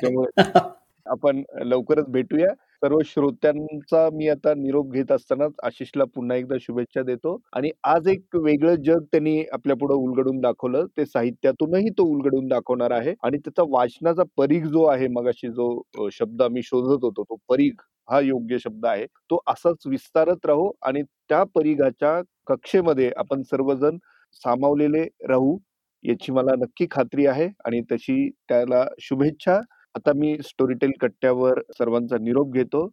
आपण 1.07 1.43
लवकरच 1.65 2.05
भेटूया. 2.09 2.49
सर्व 2.83 2.99
श्रोत्यांचा 3.07 4.09
मी 4.12 4.28
आता 4.28 4.53
निरोप 4.55 4.93
घेत 4.93 5.11
असताना 5.12 5.45
आशिषला 5.64 6.05
पुन्हा 6.14 6.37
एकदा 6.37 6.55
शुभेच्छा 6.61 7.03
देतो. 7.03 7.37
आणि 7.53 7.70
आज 7.85 8.09
एक 8.09 8.37
वेगळं 8.37 8.74
जग 8.87 9.03
त्यांनी 9.12 9.39
आपल्या 9.53 9.76
पुढे 9.76 9.95
उलगडून 9.97 10.41
दाखवलं. 10.41 10.87
ते 10.97 11.05
साहित्यातूनही 11.07 11.91
तो 11.99 12.05
उलगडून 12.12 12.49
दाखवणार 12.49 12.91
आहे. 12.91 13.14
आणि 13.24 13.39
त्याचा 13.39 13.62
वाचनाचा 13.70 14.22
परीघ 14.37 14.64
जो 14.66 14.85
आहे 14.87 15.09
मगाशी 15.11 15.49
जो 15.51 16.09
शब्द 16.12 16.43
आम्ही 16.43 16.62
शोधत 16.62 17.05
होतो 17.05 17.22
तो 17.22 17.37
परीघ 17.49 17.72
हा 18.11 18.20
योग्य 18.20 18.59
शब्द 18.61 18.87
आहे. 18.87 19.07
तो 19.07 19.41
असाच 19.49 19.87
विस्तारत 19.87 20.47
राहू 20.47 20.70
आणि 20.83 21.03
त्या 21.28 21.43
परिघाच्या 21.55 22.20
कक्षेमध्ये 22.49 23.11
आपण 23.16 23.43
सर्वजण 23.43 23.97
सामावलेले 24.45 25.05
राहू 25.28 25.57
याची 26.05 26.33
मला 26.33 26.55
नक्की 26.59 26.87
खात्री 26.91 27.26
आहे. 27.26 27.49
आणि 27.66 27.80
तशी 27.93 28.28
त्याला 28.49 28.85
शुभेच्छा. 29.01 29.61
आता 29.95 30.12
मी 30.12 30.38
स्टोरीटेल 30.45 30.90
कट्ट्यावर 31.01 31.61
सर्वांचा 31.70 32.16
निरोप 32.18 32.53
घेतो. 32.53 32.90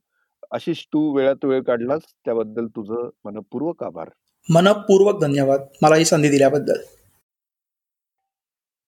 आशिष 0.52 0.84
तू 0.86 1.16
वेळात 1.16 1.46
वेळ 1.46 1.62
काढलास 1.62 2.02
त्याबद्दल 2.26 2.68
तुझं 2.68 3.10
मनपूर्वक 3.26 3.84
आभार. 3.84 4.10
मनपूर्वक 4.50 5.22
धन्यवाद. 5.22 5.62
मला 5.82 5.96
ही 5.96 6.06
संधी 6.06 6.30
दिल्याबद्दल. 6.30 6.76